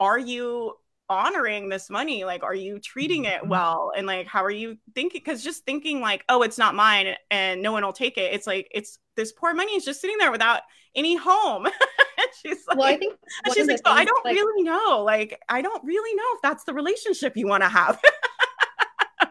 are 0.00 0.18
you 0.18 0.74
honoring 1.08 1.68
this 1.68 1.90
money? 1.90 2.24
Like, 2.24 2.42
are 2.42 2.54
you 2.54 2.78
treating 2.78 3.24
it 3.24 3.40
mm-hmm. 3.40 3.48
well? 3.48 3.92
And 3.96 4.06
like, 4.06 4.26
how 4.26 4.44
are 4.44 4.50
you 4.50 4.78
thinking? 4.94 5.20
Because 5.24 5.44
just 5.44 5.64
thinking 5.64 6.00
like, 6.00 6.24
oh, 6.28 6.42
it's 6.42 6.58
not 6.58 6.74
mine 6.74 7.14
and 7.30 7.62
no 7.62 7.72
one 7.72 7.84
will 7.84 7.92
take 7.92 8.18
it. 8.18 8.32
It's 8.32 8.46
like, 8.46 8.68
it's 8.72 8.98
this 9.16 9.32
poor 9.32 9.54
money 9.54 9.76
is 9.76 9.84
just 9.84 10.00
sitting 10.00 10.18
there 10.18 10.32
without 10.32 10.62
any 10.94 11.16
home. 11.16 11.66
and 12.18 12.28
she's 12.40 12.66
like, 12.66 12.78
well, 12.78 12.88
I 12.88 12.96
think 12.96 13.14
she's 13.54 13.66
like, 13.66 13.78
so 13.78 13.92
I 13.92 14.04
don't 14.04 14.24
like, 14.24 14.34
really 14.34 14.62
know. 14.62 15.02
Like, 15.04 15.40
I 15.48 15.62
don't 15.62 15.84
really 15.84 16.14
know 16.14 16.24
if 16.34 16.42
that's 16.42 16.64
the 16.64 16.74
relationship 16.74 17.36
you 17.36 17.46
want 17.46 17.62
to 17.62 17.68
have. 17.68 18.00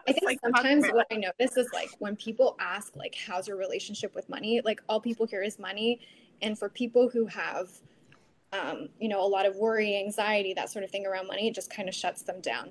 I 0.08 0.12
think 0.12 0.24
like, 0.24 0.38
sometimes 0.42 0.86
what 0.88 1.06
I 1.12 1.16
notice 1.16 1.56
is 1.56 1.68
like 1.72 1.90
when 1.98 2.16
people 2.16 2.56
ask 2.58 2.96
like 2.96 3.14
how's 3.14 3.46
your 3.46 3.56
relationship 3.56 4.14
with 4.14 4.28
money, 4.28 4.60
like 4.64 4.80
all 4.88 5.00
people 5.00 5.26
hear 5.26 5.42
is 5.42 5.58
money. 5.58 6.00
And 6.42 6.58
for 6.58 6.68
people 6.68 7.08
who 7.08 7.26
have 7.26 7.70
um, 8.52 8.88
you 9.00 9.08
know, 9.08 9.24
a 9.24 9.26
lot 9.26 9.46
of 9.46 9.56
worry, 9.56 9.96
anxiety, 9.96 10.52
that 10.54 10.70
sort 10.70 10.84
of 10.84 10.90
thing 10.90 11.06
around 11.06 11.26
money, 11.26 11.48
it 11.48 11.54
just 11.54 11.70
kind 11.74 11.88
of 11.88 11.94
shuts 11.94 12.22
them 12.22 12.40
down. 12.40 12.70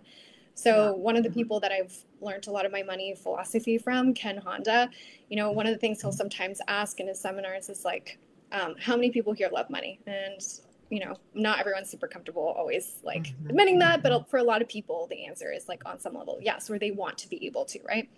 So 0.54 0.94
one 0.94 1.16
of 1.16 1.24
the 1.24 1.32
people 1.32 1.60
that 1.62 1.72
I've 1.72 1.96
learned 2.20 2.46
a 2.48 2.52
lot 2.52 2.66
of 2.66 2.72
my 2.72 2.84
money 2.84 3.16
philosophy 3.16 3.78
from, 3.78 4.14
Ken 4.14 4.38
Honda, 4.38 4.90
you 5.30 5.38
know, 5.38 5.50
one 5.50 5.66
of 5.66 5.74
the 5.74 5.80
things 5.80 6.02
he'll 6.02 6.12
sometimes 6.12 6.62
ask 6.68 7.00
in 7.00 7.08
his 7.08 7.20
seminars 7.20 7.70
is 7.70 7.84
like, 7.84 8.20
um, 8.52 8.76
how 8.80 8.96
many 8.96 9.10
people 9.10 9.34
here 9.34 9.50
love 9.52 9.70
money? 9.70 10.00
And 10.06 10.42
you 10.90 11.00
know, 11.00 11.16
not 11.34 11.58
everyone's 11.58 11.90
super 11.90 12.06
comfortable 12.06 12.54
always 12.58 12.98
like 13.02 13.24
mm-hmm. 13.24 13.50
admitting 13.50 13.80
that, 13.80 14.04
but 14.04 14.30
for 14.30 14.38
a 14.38 14.44
lot 14.44 14.62
of 14.62 14.68
people, 14.68 15.08
the 15.10 15.26
answer 15.26 15.50
is 15.50 15.70
like 15.70 15.84
on 15.86 16.02
some 16.02 16.14
level, 16.14 16.38
yes, 16.42 16.70
or 16.70 16.78
they 16.78 16.92
want 16.92 17.18
to 17.20 17.30
be 17.30 17.46
able 17.46 17.64
to, 17.64 17.80
right? 17.88 18.10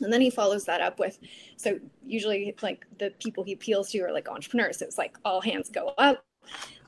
And 0.00 0.12
then 0.12 0.20
he 0.20 0.30
follows 0.30 0.64
that 0.64 0.80
up 0.80 0.98
with, 0.98 1.18
so 1.56 1.78
usually 2.04 2.54
like 2.62 2.86
the 2.98 3.12
people 3.18 3.44
he 3.44 3.52
appeals 3.52 3.90
to 3.90 4.00
are 4.00 4.12
like 4.12 4.28
entrepreneurs. 4.28 4.78
So 4.78 4.86
it's 4.86 4.98
like 4.98 5.16
all 5.24 5.40
hands 5.40 5.68
go 5.68 5.92
up. 5.98 6.24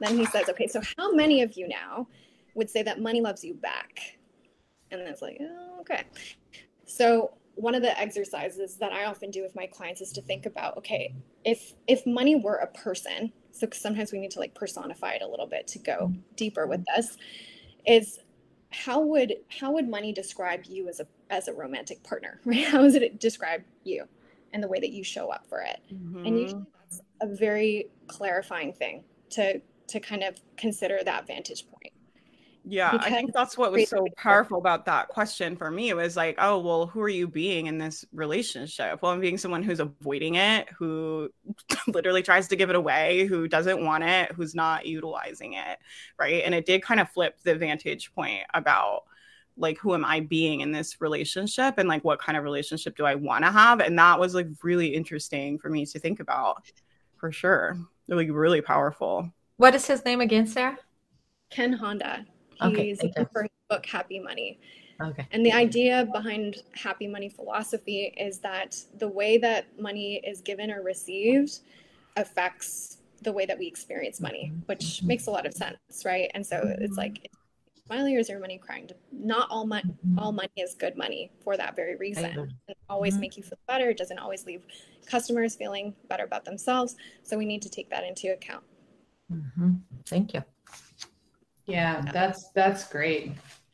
Then 0.00 0.16
he 0.16 0.26
says, 0.26 0.48
okay, 0.48 0.66
so 0.66 0.80
how 0.96 1.12
many 1.12 1.42
of 1.42 1.56
you 1.56 1.68
now 1.68 2.08
would 2.54 2.70
say 2.70 2.82
that 2.82 3.00
money 3.00 3.20
loves 3.20 3.44
you 3.44 3.54
back? 3.54 4.00
And 4.90 5.00
then 5.00 5.08
it's 5.08 5.22
like, 5.22 5.38
oh, 5.40 5.80
okay. 5.80 6.04
So 6.86 7.34
one 7.56 7.74
of 7.74 7.82
the 7.82 7.98
exercises 7.98 8.76
that 8.76 8.92
I 8.92 9.04
often 9.04 9.30
do 9.30 9.42
with 9.42 9.54
my 9.54 9.66
clients 9.66 10.00
is 10.00 10.12
to 10.12 10.22
think 10.22 10.46
about, 10.46 10.76
okay, 10.78 11.14
if 11.44 11.74
if 11.86 12.04
money 12.06 12.36
were 12.36 12.56
a 12.56 12.66
person, 12.66 13.32
so 13.52 13.68
sometimes 13.72 14.12
we 14.12 14.18
need 14.18 14.32
to 14.32 14.40
like 14.40 14.54
personify 14.54 15.12
it 15.12 15.22
a 15.22 15.28
little 15.28 15.46
bit 15.46 15.66
to 15.68 15.78
go 15.78 16.12
deeper 16.36 16.66
with 16.66 16.84
this 16.94 17.16
is 17.86 18.18
how 18.70 19.00
would 19.00 19.34
how 19.60 19.70
would 19.72 19.88
money 19.88 20.12
describe 20.12 20.64
you 20.64 20.88
as 20.88 20.98
a 21.00 21.06
as 21.34 21.48
a 21.48 21.52
romantic 21.52 22.02
partner 22.02 22.40
right 22.44 22.64
how 22.64 22.80
does 22.80 22.94
it 22.94 23.20
describe 23.20 23.62
you 23.84 24.04
and 24.52 24.62
the 24.62 24.68
way 24.68 24.80
that 24.80 24.90
you 24.90 25.04
show 25.04 25.28
up 25.30 25.46
for 25.46 25.60
it 25.60 25.80
mm-hmm. 25.92 26.24
and 26.24 26.38
usually 26.38 26.64
that's 26.80 27.02
a 27.20 27.26
very 27.26 27.88
clarifying 28.06 28.72
thing 28.72 29.02
to 29.30 29.60
to 29.86 30.00
kind 30.00 30.22
of 30.22 30.38
consider 30.56 31.00
that 31.04 31.26
vantage 31.26 31.66
point 31.68 31.92
yeah, 32.66 32.92
because 32.92 33.06
I 33.06 33.10
think 33.10 33.34
that's 33.34 33.58
what 33.58 33.72
was 33.72 33.90
so 33.90 34.06
powerful 34.16 34.56
about 34.56 34.86
that 34.86 35.08
question 35.08 35.54
for 35.54 35.70
me. 35.70 35.90
It 35.90 35.96
was 35.96 36.16
like, 36.16 36.36
oh, 36.38 36.58
well, 36.58 36.86
who 36.86 37.00
are 37.02 37.10
you 37.10 37.28
being 37.28 37.66
in 37.66 37.76
this 37.76 38.06
relationship? 38.12 39.02
Well, 39.02 39.12
I'm 39.12 39.20
being 39.20 39.36
someone 39.36 39.62
who's 39.62 39.80
avoiding 39.80 40.36
it, 40.36 40.68
who 40.70 41.28
literally 41.86 42.22
tries 42.22 42.48
to 42.48 42.56
give 42.56 42.70
it 42.70 42.76
away, 42.76 43.26
who 43.26 43.48
doesn't 43.48 43.84
want 43.84 44.04
it, 44.04 44.32
who's 44.32 44.54
not 44.54 44.86
utilizing 44.86 45.54
it. 45.54 45.78
Right. 46.18 46.42
And 46.42 46.54
it 46.54 46.64
did 46.64 46.82
kind 46.82 47.00
of 47.00 47.10
flip 47.10 47.38
the 47.42 47.54
vantage 47.54 48.14
point 48.14 48.44
about 48.54 49.04
like, 49.56 49.78
who 49.78 49.94
am 49.94 50.04
I 50.04 50.20
being 50.20 50.60
in 50.60 50.72
this 50.72 51.00
relationship 51.00 51.74
and 51.78 51.88
like, 51.88 52.04
what 52.04 52.18
kind 52.18 52.36
of 52.36 52.44
relationship 52.44 52.96
do 52.96 53.04
I 53.04 53.14
want 53.14 53.44
to 53.44 53.50
have? 53.50 53.80
And 53.80 53.98
that 53.98 54.18
was 54.18 54.34
like 54.34 54.48
really 54.62 54.88
interesting 54.88 55.58
for 55.58 55.70
me 55.70 55.86
to 55.86 55.98
think 55.98 56.20
about 56.20 56.70
for 57.16 57.30
sure. 57.30 57.76
Like, 58.08 58.28
really 58.30 58.60
powerful. 58.60 59.30
What 59.56 59.74
is 59.74 59.86
his 59.86 60.04
name 60.04 60.20
again, 60.20 60.46
Sarah? 60.46 60.78
Ken 61.50 61.72
Honda. 61.72 62.26
He's 62.60 63.02
okay, 63.02 63.26
for 63.32 63.42
his 63.42 63.50
book 63.68 63.86
Happy 63.86 64.18
Money. 64.20 64.58
Okay. 65.00 65.26
And 65.32 65.44
the 65.44 65.52
idea 65.52 66.06
behind 66.12 66.58
happy 66.72 67.06
money 67.06 67.28
philosophy 67.28 68.14
is 68.16 68.38
that 68.40 68.76
the 68.98 69.08
way 69.08 69.38
that 69.38 69.78
money 69.80 70.22
is 70.24 70.40
given 70.40 70.70
or 70.70 70.82
received 70.82 71.60
affects 72.16 72.98
the 73.22 73.32
way 73.32 73.46
that 73.46 73.58
we 73.58 73.66
experience 73.66 74.20
money, 74.20 74.50
mm-hmm. 74.52 74.60
which 74.66 74.80
mm-hmm. 74.80 75.08
makes 75.08 75.26
a 75.26 75.30
lot 75.30 75.46
of 75.46 75.54
sense, 75.54 75.78
right? 76.04 76.30
And 76.34 76.46
so 76.46 76.56
mm-hmm. 76.56 76.82
it's 76.82 76.96
like 76.96 77.28
smiley 77.28 77.43
or 77.90 78.18
is 78.18 78.28
your 78.28 78.40
money 78.40 78.58
crying? 78.58 78.88
Not 79.12 79.48
all 79.50 79.66
money 79.66 79.84
mm-hmm. 79.84 80.18
all 80.18 80.32
money 80.32 80.50
is 80.56 80.74
good 80.74 80.96
money 80.96 81.30
for 81.42 81.56
that 81.56 81.76
very 81.76 81.96
reason. 81.96 82.24
It 82.24 82.34
doesn't 82.34 82.78
always 82.88 83.14
mm-hmm. 83.14 83.20
make 83.20 83.36
you 83.36 83.42
feel 83.42 83.58
better. 83.66 83.90
It 83.90 83.98
doesn't 83.98 84.18
always 84.18 84.46
leave 84.46 84.62
customers 85.06 85.54
feeling 85.54 85.94
better 86.08 86.24
about 86.24 86.44
themselves. 86.44 86.96
So 87.22 87.36
we 87.36 87.44
need 87.44 87.62
to 87.62 87.68
take 87.68 87.90
that 87.90 88.04
into 88.04 88.32
account. 88.32 88.64
Mm-hmm. 89.32 89.72
Thank 90.06 90.34
you. 90.34 90.42
Yeah, 91.66 92.02
that's 92.12 92.50
that's 92.50 92.88
great. 92.88 93.32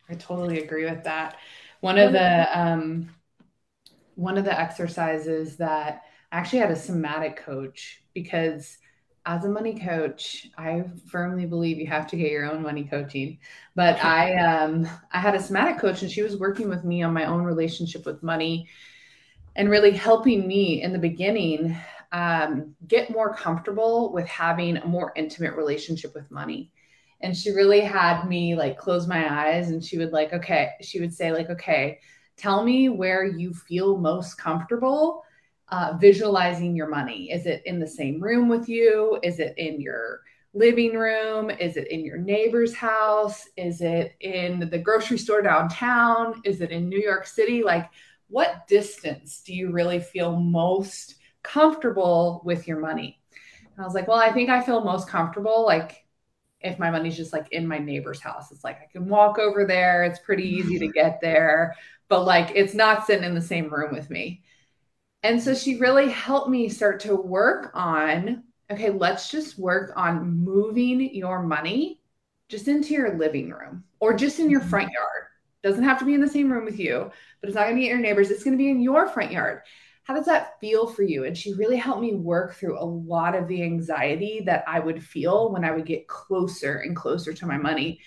I 0.08 0.14
totally 0.14 0.62
agree 0.62 0.84
with 0.84 1.04
that. 1.04 1.36
One 1.80 1.98
of 1.98 2.12
the 2.12 2.58
um 2.58 3.10
one 4.16 4.36
of 4.36 4.44
the 4.44 4.58
exercises 4.58 5.56
that 5.56 6.02
I 6.32 6.38
actually 6.38 6.60
had 6.60 6.70
a 6.70 6.76
somatic 6.76 7.36
coach 7.36 8.02
because 8.12 8.76
as 9.30 9.44
a 9.44 9.48
money 9.48 9.78
coach, 9.78 10.48
I 10.58 10.82
firmly 11.06 11.46
believe 11.46 11.78
you 11.78 11.86
have 11.86 12.08
to 12.08 12.16
get 12.16 12.32
your 12.32 12.50
own 12.50 12.62
money 12.62 12.82
coaching. 12.84 13.38
But 13.76 14.04
I 14.04 14.34
um 14.34 14.88
I 15.12 15.20
had 15.20 15.36
a 15.36 15.42
somatic 15.42 15.78
coach 15.78 16.02
and 16.02 16.10
she 16.10 16.22
was 16.22 16.36
working 16.36 16.68
with 16.68 16.84
me 16.84 17.02
on 17.02 17.14
my 17.14 17.26
own 17.26 17.44
relationship 17.44 18.04
with 18.04 18.24
money 18.24 18.68
and 19.54 19.70
really 19.70 19.92
helping 19.92 20.48
me 20.48 20.82
in 20.82 20.92
the 20.92 20.98
beginning 20.98 21.76
um, 22.12 22.74
get 22.88 23.10
more 23.10 23.32
comfortable 23.32 24.12
with 24.12 24.26
having 24.26 24.76
a 24.76 24.86
more 24.86 25.12
intimate 25.14 25.54
relationship 25.54 26.12
with 26.12 26.28
money. 26.30 26.72
And 27.20 27.36
she 27.36 27.50
really 27.50 27.80
had 27.82 28.26
me 28.26 28.56
like 28.56 28.78
close 28.78 29.06
my 29.06 29.46
eyes 29.46 29.70
and 29.70 29.84
she 29.84 29.96
would 29.98 30.10
like, 30.10 30.32
okay, 30.32 30.70
she 30.80 30.98
would 31.00 31.14
say, 31.14 31.30
like, 31.30 31.50
okay, 31.50 32.00
tell 32.36 32.64
me 32.64 32.88
where 32.88 33.24
you 33.24 33.52
feel 33.52 33.96
most 33.96 34.38
comfortable 34.38 35.22
uh, 35.70 35.96
visualizing 36.00 36.74
your 36.74 36.88
money. 36.88 37.30
Is 37.30 37.46
it 37.46 37.62
in 37.64 37.78
the 37.78 37.86
same 37.86 38.20
room 38.20 38.48
with 38.48 38.68
you? 38.68 39.18
Is 39.22 39.38
it 39.38 39.54
in 39.56 39.80
your 39.80 40.20
living 40.52 40.94
room? 40.94 41.50
Is 41.50 41.76
it 41.76 41.88
in 41.88 42.04
your 42.04 42.18
neighbor's 42.18 42.74
house? 42.74 43.48
Is 43.56 43.80
it 43.80 44.14
in 44.20 44.68
the 44.70 44.78
grocery 44.78 45.18
store 45.18 45.42
downtown? 45.42 46.40
Is 46.44 46.60
it 46.60 46.70
in 46.70 46.88
New 46.88 47.00
York 47.00 47.26
City? 47.26 47.62
Like, 47.62 47.88
what 48.28 48.66
distance 48.66 49.42
do 49.44 49.54
you 49.54 49.70
really 49.70 50.00
feel 50.00 50.36
most 50.36 51.16
comfortable 51.42 52.42
with 52.44 52.66
your 52.66 52.80
money? 52.80 53.20
And 53.76 53.82
I 53.82 53.84
was 53.84 53.94
like, 53.94 54.08
well, 54.08 54.18
I 54.18 54.32
think 54.32 54.50
I 54.50 54.62
feel 54.62 54.82
most 54.84 55.08
comfortable 55.08 55.64
like 55.64 56.04
if 56.60 56.78
my 56.78 56.90
money's 56.90 57.16
just 57.16 57.32
like 57.32 57.50
in 57.52 57.66
my 57.66 57.78
neighbor's 57.78 58.20
house. 58.20 58.52
It's 58.52 58.64
like 58.64 58.78
I 58.82 58.86
can 58.92 59.08
walk 59.08 59.38
over 59.38 59.64
there, 59.64 60.04
it's 60.04 60.18
pretty 60.18 60.48
easy 60.48 60.78
to 60.78 60.88
get 60.92 61.20
there, 61.20 61.74
but 62.08 62.24
like 62.24 62.52
it's 62.54 62.74
not 62.74 63.06
sitting 63.06 63.24
in 63.24 63.34
the 63.34 63.40
same 63.40 63.72
room 63.72 63.92
with 63.92 64.10
me. 64.10 64.42
And 65.22 65.42
so 65.42 65.54
she 65.54 65.78
really 65.78 66.08
helped 66.08 66.48
me 66.48 66.68
start 66.68 67.00
to 67.00 67.14
work 67.14 67.70
on 67.74 68.44
okay, 68.70 68.90
let's 68.90 69.30
just 69.30 69.58
work 69.58 69.92
on 69.96 70.44
moving 70.44 71.12
your 71.14 71.42
money 71.42 72.00
just 72.48 72.68
into 72.68 72.94
your 72.94 73.16
living 73.16 73.50
room 73.50 73.84
or 73.98 74.14
just 74.14 74.38
in 74.38 74.48
your 74.48 74.60
mm-hmm. 74.60 74.70
front 74.70 74.90
yard. 74.92 75.24
Doesn't 75.62 75.84
have 75.84 75.98
to 75.98 76.04
be 76.04 76.14
in 76.14 76.20
the 76.20 76.28
same 76.28 76.50
room 76.50 76.64
with 76.64 76.78
you, 76.78 77.10
but 77.40 77.48
it's 77.48 77.56
not 77.56 77.64
going 77.64 77.76
to 77.76 77.80
be 77.80 77.86
at 77.86 77.90
your 77.90 77.98
neighbors. 77.98 78.30
It's 78.30 78.44
going 78.44 78.56
to 78.56 78.62
be 78.62 78.70
in 78.70 78.80
your 78.80 79.08
front 79.08 79.32
yard. 79.32 79.62
How 80.04 80.14
does 80.14 80.26
that 80.26 80.58
feel 80.60 80.86
for 80.86 81.02
you? 81.02 81.24
And 81.24 81.36
she 81.36 81.52
really 81.54 81.76
helped 81.76 82.00
me 82.00 82.14
work 82.14 82.54
through 82.54 82.80
a 82.80 82.84
lot 82.84 83.36
of 83.36 83.46
the 83.46 83.62
anxiety 83.62 84.40
that 84.46 84.64
I 84.66 84.80
would 84.80 85.04
feel 85.04 85.52
when 85.52 85.64
I 85.64 85.70
would 85.70 85.84
get 85.84 86.08
closer 86.08 86.78
and 86.78 86.96
closer 86.96 87.32
to 87.32 87.46
my 87.46 87.58
money. 87.58 88.00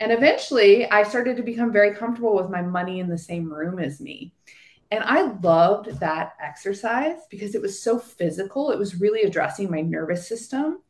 And 0.00 0.10
eventually, 0.10 0.90
I 0.90 1.02
started 1.02 1.36
to 1.36 1.42
become 1.42 1.70
very 1.70 1.94
comfortable 1.94 2.34
with 2.34 2.50
my 2.50 2.62
money 2.62 2.98
in 3.00 3.08
the 3.08 3.18
same 3.18 3.52
room 3.52 3.78
as 3.78 4.00
me. 4.00 4.32
And 4.90 5.02
I 5.04 5.22
loved 5.42 6.00
that 6.00 6.34
exercise 6.40 7.18
because 7.30 7.54
it 7.54 7.62
was 7.62 7.82
so 7.82 7.98
physical. 7.98 8.70
It 8.70 8.78
was 8.78 9.00
really 9.00 9.22
addressing 9.22 9.70
my 9.70 9.80
nervous 9.80 10.28
system 10.28 10.80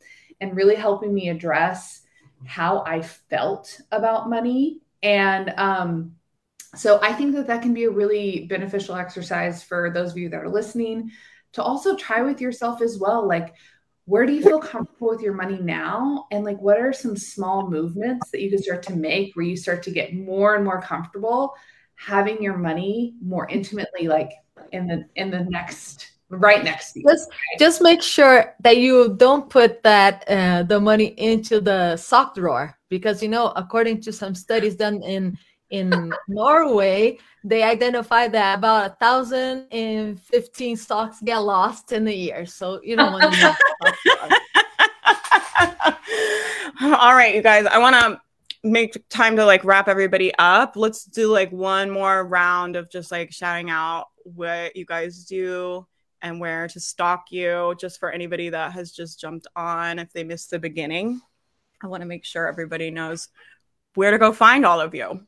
and 0.40 0.56
really 0.56 0.74
helping 0.74 1.14
me 1.14 1.28
address 1.28 2.02
how 2.44 2.84
I 2.86 3.02
felt 3.02 3.80
about 3.92 4.28
money. 4.28 4.80
And 5.02 5.50
um, 5.56 6.12
so 6.74 6.98
I 7.02 7.12
think 7.12 7.34
that 7.34 7.46
that 7.46 7.62
can 7.62 7.72
be 7.72 7.84
a 7.84 7.90
really 7.90 8.46
beneficial 8.46 8.96
exercise 8.96 9.62
for 9.62 9.90
those 9.90 10.10
of 10.10 10.18
you 10.18 10.28
that 10.30 10.42
are 10.42 10.48
listening 10.48 11.10
to 11.52 11.62
also 11.62 11.96
try 11.96 12.20
with 12.22 12.40
yourself 12.40 12.82
as 12.82 12.98
well. 12.98 13.26
Like, 13.26 13.54
where 14.06 14.26
do 14.26 14.32
you 14.32 14.42
feel 14.42 14.60
comfortable 14.60 15.08
with 15.08 15.22
your 15.22 15.32
money 15.34 15.58
now? 15.58 16.26
And 16.30 16.44
like, 16.44 16.60
what 16.60 16.78
are 16.78 16.92
some 16.92 17.16
small 17.16 17.70
movements 17.70 18.30
that 18.30 18.42
you 18.42 18.50
can 18.50 18.62
start 18.62 18.82
to 18.84 18.96
make 18.96 19.34
where 19.34 19.46
you 19.46 19.56
start 19.56 19.82
to 19.84 19.90
get 19.90 20.14
more 20.14 20.56
and 20.56 20.64
more 20.64 20.82
comfortable 20.82 21.54
having 21.96 22.42
your 22.42 22.56
money 22.56 23.14
more 23.22 23.48
intimately 23.48 24.08
like 24.08 24.32
in 24.72 24.86
the 24.86 25.06
in 25.16 25.30
the 25.30 25.44
next 25.44 26.12
right 26.30 26.64
next 26.64 26.92
to 26.92 27.00
you. 27.00 27.06
Just, 27.08 27.30
just 27.58 27.82
make 27.82 28.02
sure 28.02 28.54
that 28.60 28.78
you 28.78 29.14
don't 29.16 29.48
put 29.48 29.82
that 29.82 30.24
uh, 30.28 30.62
the 30.64 30.80
money 30.80 31.14
into 31.18 31.60
the 31.60 31.96
sock 31.96 32.34
drawer 32.34 32.76
because 32.88 33.22
you 33.22 33.28
know 33.28 33.52
according 33.56 34.00
to 34.02 34.12
some 34.12 34.34
studies 34.34 34.74
done 34.76 35.02
in 35.02 35.38
in 35.70 36.12
Norway, 36.28 37.18
they 37.42 37.62
identify 37.62 38.28
that 38.28 38.58
about 38.58 38.92
a 38.92 38.94
thousand 38.96 39.66
and 39.72 40.20
fifteen 40.20 40.76
stocks 40.76 41.20
get 41.22 41.38
lost 41.38 41.92
in 41.92 42.04
the 42.04 42.14
year. 42.14 42.46
So 42.46 42.80
you 42.82 42.96
don't 42.96 43.12
want 43.12 43.34
to. 43.34 43.56
All 46.98 47.14
right, 47.14 47.34
you 47.34 47.42
guys. 47.42 47.66
I 47.66 47.78
want 47.78 47.96
to 47.96 48.20
make 48.64 49.08
time 49.10 49.36
to 49.36 49.44
like 49.44 49.64
wrap 49.64 49.88
everybody 49.88 50.32
up. 50.38 50.74
Let's 50.74 51.04
do 51.04 51.28
like 51.28 51.52
one 51.52 51.90
more 51.90 52.26
round 52.26 52.76
of 52.76 52.90
just 52.90 53.12
like 53.12 53.30
shouting 53.30 53.70
out 53.70 54.06
what 54.24 54.74
you 54.74 54.86
guys 54.86 55.24
do 55.24 55.86
and 56.22 56.40
where 56.40 56.66
to 56.68 56.80
stalk 56.80 57.26
you, 57.30 57.74
just 57.78 58.00
for 58.00 58.10
anybody 58.10 58.48
that 58.48 58.72
has 58.72 58.90
just 58.90 59.20
jumped 59.20 59.46
on 59.54 59.98
if 59.98 60.12
they 60.12 60.24
missed 60.24 60.50
the 60.50 60.58
beginning. 60.58 61.20
I 61.82 61.86
want 61.86 62.00
to 62.00 62.06
make 62.06 62.24
sure 62.24 62.48
everybody 62.48 62.90
knows 62.90 63.28
where 63.94 64.10
to 64.10 64.18
go 64.18 64.32
find 64.32 64.64
all 64.64 64.80
of 64.80 64.94
you. 64.94 65.20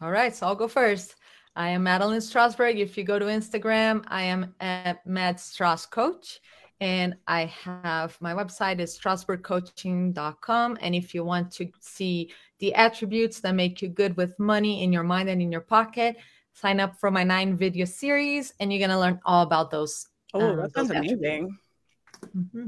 All 0.00 0.10
right, 0.10 0.34
so 0.34 0.46
I'll 0.46 0.54
go 0.54 0.68
first. 0.68 1.14
I 1.54 1.68
am 1.68 1.84
Madeline 1.84 2.20
Strasberg. 2.20 2.78
If 2.78 2.96
you 2.96 3.04
go 3.04 3.18
to 3.18 3.26
Instagram, 3.26 4.04
I 4.08 4.22
am 4.22 4.54
at 4.58 5.06
Mad 5.06 5.38
Strauss 5.38 5.86
Coach 5.86 6.40
and 6.80 7.16
I 7.26 7.46
have 7.46 8.16
my 8.20 8.34
website 8.34 8.80
is 8.80 8.98
strasbergcoaching.com. 8.98 10.78
And 10.80 10.94
if 10.94 11.14
you 11.14 11.24
want 11.24 11.50
to 11.52 11.70
see 11.80 12.32
the 12.58 12.74
attributes 12.74 13.40
that 13.40 13.54
make 13.54 13.80
you 13.82 13.88
good 13.88 14.16
with 14.16 14.38
money 14.38 14.82
in 14.82 14.92
your 14.92 15.02
mind 15.02 15.28
and 15.28 15.40
in 15.40 15.52
your 15.52 15.60
pocket, 15.60 16.16
sign 16.52 16.80
up 16.80 16.98
for 16.98 17.10
my 17.10 17.24
nine 17.24 17.56
video 17.56 17.84
series, 17.84 18.52
and 18.60 18.72
you're 18.72 18.86
gonna 18.86 19.00
learn 19.00 19.20
all 19.24 19.42
about 19.42 19.70
those. 19.70 20.08
Oh, 20.32 20.40
um, 20.40 20.56
that 20.56 20.74
sounds 20.74 20.90
amazing! 20.90 21.56
Mm-hmm. 22.36 22.66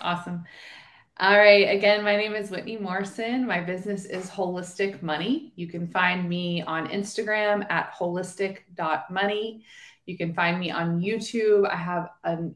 Awesome. 0.00 0.44
All 1.18 1.36
right. 1.36 1.68
Again, 1.68 2.02
my 2.02 2.16
name 2.16 2.34
is 2.34 2.50
Whitney 2.50 2.78
Morrison. 2.78 3.46
My 3.46 3.60
business 3.60 4.06
is 4.06 4.30
Holistic 4.30 5.02
Money. 5.02 5.52
You 5.54 5.66
can 5.66 5.86
find 5.88 6.26
me 6.26 6.62
on 6.62 6.88
Instagram 6.88 7.70
at 7.70 7.92
holistic.money. 7.92 9.64
You 10.06 10.16
can 10.16 10.32
find 10.32 10.58
me 10.58 10.70
on 10.70 10.98
YouTube. 10.98 11.68
I 11.68 11.76
have 11.76 12.08
an 12.24 12.54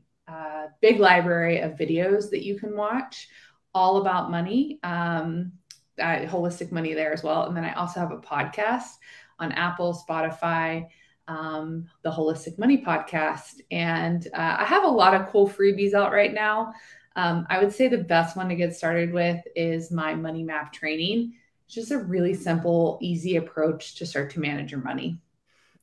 big 0.84 1.00
library 1.00 1.60
of 1.60 1.72
videos 1.72 2.28
that 2.30 2.44
you 2.44 2.58
can 2.58 2.76
watch 2.76 3.28
all 3.74 3.96
about 3.96 4.30
money, 4.30 4.78
um, 4.82 5.50
uh, 5.98 6.26
holistic 6.26 6.70
money 6.70 6.92
there 6.92 7.12
as 7.12 7.22
well. 7.22 7.44
And 7.46 7.56
then 7.56 7.64
I 7.64 7.72
also 7.72 8.00
have 8.00 8.12
a 8.12 8.18
podcast 8.18 8.98
on 9.38 9.52
Apple, 9.52 9.98
Spotify, 10.06 10.86
um, 11.26 11.88
the 12.02 12.10
Holistic 12.10 12.58
Money 12.58 12.84
Podcast. 12.84 13.60
And 13.70 14.28
uh, 14.34 14.56
I 14.58 14.64
have 14.64 14.84
a 14.84 14.88
lot 14.88 15.14
of 15.14 15.28
cool 15.28 15.48
freebies 15.48 15.94
out 15.94 16.12
right 16.12 16.34
now. 16.34 16.74
Um, 17.16 17.46
I 17.48 17.58
would 17.58 17.72
say 17.72 17.88
the 17.88 17.98
best 17.98 18.36
one 18.36 18.48
to 18.50 18.54
get 18.54 18.76
started 18.76 19.12
with 19.12 19.40
is 19.56 19.90
my 19.90 20.14
money 20.14 20.42
map 20.42 20.72
training. 20.72 21.32
It's 21.64 21.74
just 21.74 21.92
a 21.92 21.98
really 21.98 22.34
simple, 22.34 22.98
easy 23.00 23.36
approach 23.36 23.94
to 23.96 24.06
start 24.06 24.30
to 24.32 24.40
manage 24.40 24.70
your 24.70 24.82
money. 24.82 25.18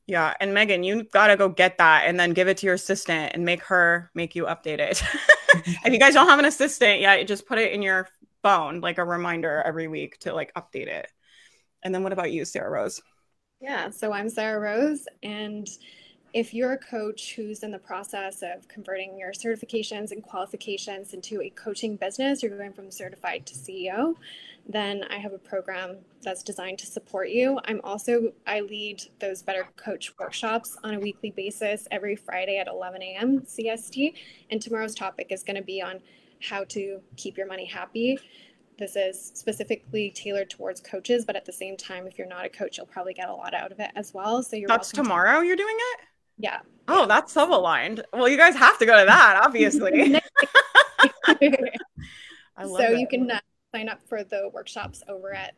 Yeah, 0.06 0.34
and 0.40 0.52
Megan, 0.52 0.82
you 0.82 1.04
gotta 1.04 1.36
go 1.36 1.48
get 1.48 1.78
that 1.78 2.04
and 2.06 2.18
then 2.18 2.32
give 2.32 2.48
it 2.48 2.56
to 2.58 2.66
your 2.66 2.74
assistant 2.74 3.32
and 3.34 3.44
make 3.44 3.62
her 3.64 4.10
make 4.14 4.34
you 4.34 4.44
update 4.44 4.80
it. 4.80 5.02
if 5.84 5.92
you 5.92 5.98
guys 5.98 6.14
don't 6.14 6.28
have 6.28 6.38
an 6.38 6.44
assistant 6.44 7.00
yet, 7.00 7.26
just 7.26 7.46
put 7.46 7.58
it 7.58 7.72
in 7.72 7.82
your 7.82 8.08
phone 8.42 8.80
like 8.80 8.98
a 8.98 9.04
reminder 9.04 9.62
every 9.64 9.86
week 9.86 10.18
to 10.18 10.34
like 10.34 10.52
update 10.54 10.88
it. 10.88 11.08
And 11.84 11.94
then 11.94 12.02
what 12.02 12.12
about 12.12 12.32
you, 12.32 12.44
Sarah 12.44 12.70
Rose? 12.70 13.00
Yeah, 13.60 13.90
so 13.90 14.12
I'm 14.12 14.28
Sarah 14.28 14.58
Rose, 14.58 15.06
and 15.22 15.68
if 16.32 16.54
you're 16.54 16.72
a 16.72 16.78
coach 16.78 17.34
who's 17.34 17.62
in 17.62 17.70
the 17.70 17.78
process 17.78 18.42
of 18.42 18.66
converting 18.66 19.18
your 19.18 19.32
certifications 19.32 20.12
and 20.12 20.22
qualifications 20.22 21.12
into 21.12 21.42
a 21.42 21.50
coaching 21.50 21.96
business, 21.96 22.42
you're 22.42 22.56
going 22.56 22.72
from 22.72 22.90
certified 22.90 23.44
to 23.46 23.54
CEO 23.54 24.16
then 24.68 25.04
I 25.10 25.18
have 25.18 25.32
a 25.32 25.38
program 25.38 25.98
that's 26.22 26.42
designed 26.42 26.78
to 26.78 26.86
support 26.86 27.30
you. 27.30 27.58
I'm 27.64 27.80
also, 27.82 28.32
I 28.46 28.60
lead 28.60 29.02
those 29.18 29.42
Better 29.42 29.66
Coach 29.76 30.12
workshops 30.18 30.76
on 30.84 30.94
a 30.94 31.00
weekly 31.00 31.32
basis 31.32 31.88
every 31.90 32.16
Friday 32.16 32.58
at 32.58 32.68
11 32.68 33.02
a.m. 33.02 33.40
CST. 33.40 34.14
And 34.50 34.62
tomorrow's 34.62 34.94
topic 34.94 35.28
is 35.30 35.42
going 35.42 35.56
to 35.56 35.62
be 35.62 35.82
on 35.82 36.00
how 36.40 36.64
to 36.64 37.00
keep 37.16 37.36
your 37.36 37.46
money 37.46 37.64
happy. 37.64 38.18
This 38.78 38.96
is 38.96 39.32
specifically 39.34 40.10
tailored 40.10 40.50
towards 40.50 40.80
coaches, 40.80 41.24
but 41.24 41.36
at 41.36 41.44
the 41.44 41.52
same 41.52 41.76
time, 41.76 42.06
if 42.06 42.16
you're 42.16 42.26
not 42.26 42.44
a 42.44 42.48
coach, 42.48 42.78
you'll 42.78 42.86
probably 42.86 43.14
get 43.14 43.28
a 43.28 43.34
lot 43.34 43.54
out 43.54 43.72
of 43.72 43.80
it 43.80 43.90
as 43.96 44.14
well. 44.14 44.42
So 44.42 44.56
you're 44.56 44.68
that's 44.68 44.90
tomorrow. 44.90 45.40
To- 45.40 45.46
you're 45.46 45.56
doing 45.56 45.76
it. 45.76 46.00
Yeah. 46.38 46.60
Oh, 46.88 47.06
that's 47.06 47.32
so 47.32 47.54
aligned. 47.54 48.04
Well, 48.12 48.28
you 48.28 48.36
guys 48.36 48.56
have 48.56 48.78
to 48.78 48.86
go 48.86 48.98
to 48.98 49.06
that, 49.06 49.40
obviously. 49.44 50.14
so 51.26 51.38
it. 52.60 52.98
you 52.98 53.06
can 53.06 53.30
uh, 53.30 53.40
sign 53.74 53.88
up 53.88 54.00
for 54.06 54.22
the 54.22 54.50
workshops 54.52 55.02
over 55.08 55.34
at 55.34 55.54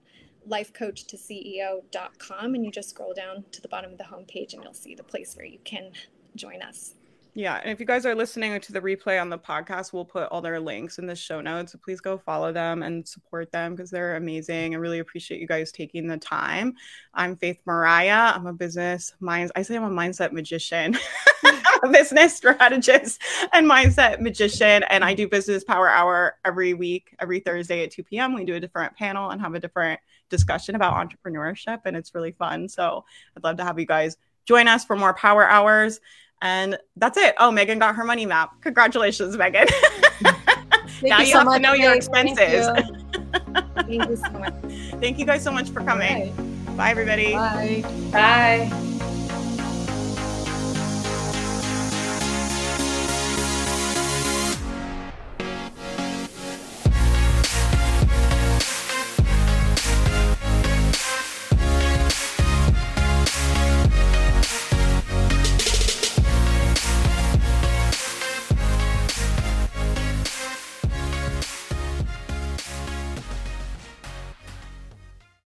lifecoachtoceo.com 0.49 2.55
and 2.55 2.65
you 2.65 2.71
just 2.71 2.91
scroll 2.91 3.13
down 3.13 3.45
to 3.51 3.61
the 3.61 3.67
bottom 3.69 3.91
of 3.93 3.99
the 3.99 4.05
homepage 4.05 4.53
and 4.53 4.63
you'll 4.63 4.73
see 4.73 4.95
the 4.95 5.03
place 5.03 5.37
where 5.37 5.47
you 5.47 5.59
can 5.65 5.91
join 6.37 6.63
us. 6.63 6.95
Yeah, 7.37 7.57
and 7.57 7.73
if 7.73 7.81
you 7.81 7.87
guys 7.87 8.07
are 8.07 8.15
listening 8.15 8.61
to 8.61 8.73
the 8.73 8.81
replay 8.81 9.21
on 9.21 9.29
the 9.29 9.39
podcast, 9.39 9.93
we'll 9.93 10.05
put 10.05 10.29
all 10.29 10.41
their 10.41 10.61
links 10.61 10.99
in 10.99 11.09
the 11.09 11.17
show 11.17 11.41
notes. 11.41 11.73
So 11.73 11.81
please 11.83 12.01
go 12.01 12.17
follow 12.17 12.53
them 12.53 12.85
and 12.85 13.09
support 13.09 13.51
them 13.51 13.75
because 13.75 13.91
they're 13.91 14.15
amazing. 14.15 14.73
I 14.73 14.79
really 14.79 15.01
appreciate 15.01 15.41
you 15.41 15.49
guys 15.49 15.73
taking 15.73 16.07
the 16.07 16.17
time. 16.17 16.75
I'm 17.13 17.35
Faith 17.35 17.59
Mariah. 17.67 18.35
I'm 18.37 18.47
a 18.47 18.53
business 18.53 19.15
mind. 19.19 19.51
I 19.57 19.63
say 19.63 19.75
I'm 19.75 19.83
a 19.83 19.91
mindset 19.91 20.31
magician, 20.31 20.97
a 21.85 21.89
business 21.93 22.37
strategist 22.37 23.21
and 23.53 23.67
mindset 23.67 24.21
magician, 24.21 24.83
and 24.85 25.05
I 25.05 25.15
do 25.15 25.29
business 25.29 25.65
power 25.65 25.89
hour 25.89 26.37
every 26.45 26.75
week, 26.75 27.15
every 27.21 27.41
Thursday 27.41 27.85
at 27.85 27.91
2 27.93 28.03
p.m. 28.05 28.35
We 28.35 28.45
do 28.45 28.55
a 28.55 28.61
different 28.61 28.97
panel 28.97 29.31
and 29.31 29.41
have 29.41 29.55
a 29.55 29.61
different 29.61 30.01
discussion 30.31 30.75
about 30.75 30.95
entrepreneurship, 30.95 31.81
and 31.85 31.97
it's 31.97 32.15
really 32.15 32.33
fun. 32.33 32.69
So 32.69 33.05
I'd 33.37 33.45
love 33.45 33.57
to 33.59 33.65
have 33.65 33.79
you 33.79 33.87
guys 33.87 34.17
join 34.45 34.69
us 34.69 34.85
for 34.85 34.97
more 34.97 35.15
power 35.15 35.49
hours. 35.49 36.01
And 36.43 36.77
that's 36.97 37.17
it. 37.17 37.35
Oh, 37.39 37.51
Megan 37.51 37.79
got 37.79 37.95
her 37.95 38.05
money 38.05 38.27
map. 38.27 38.61
Congratulations, 38.61 39.37
Megan. 39.37 39.67
now 41.03 41.21
you, 41.21 41.27
you 41.27 41.33
so 41.33 41.39
have 41.39 41.53
to 41.55 41.59
know 41.59 41.73
your 41.73 41.95
expenses. 41.95 42.37
Thank 42.37 42.87
you. 42.87 43.05
Thank 43.77 44.09
you 44.11 44.17
so 44.17 44.31
much. 44.33 44.55
Thank 45.01 45.19
you 45.19 45.25
guys 45.25 45.43
so 45.43 45.53
much 45.53 45.71
for 45.71 45.83
coming. 45.83 46.35
Bye, 46.77 46.91
everybody. 46.91 47.33
Bye. 47.33 47.85
Bye. 48.13 48.91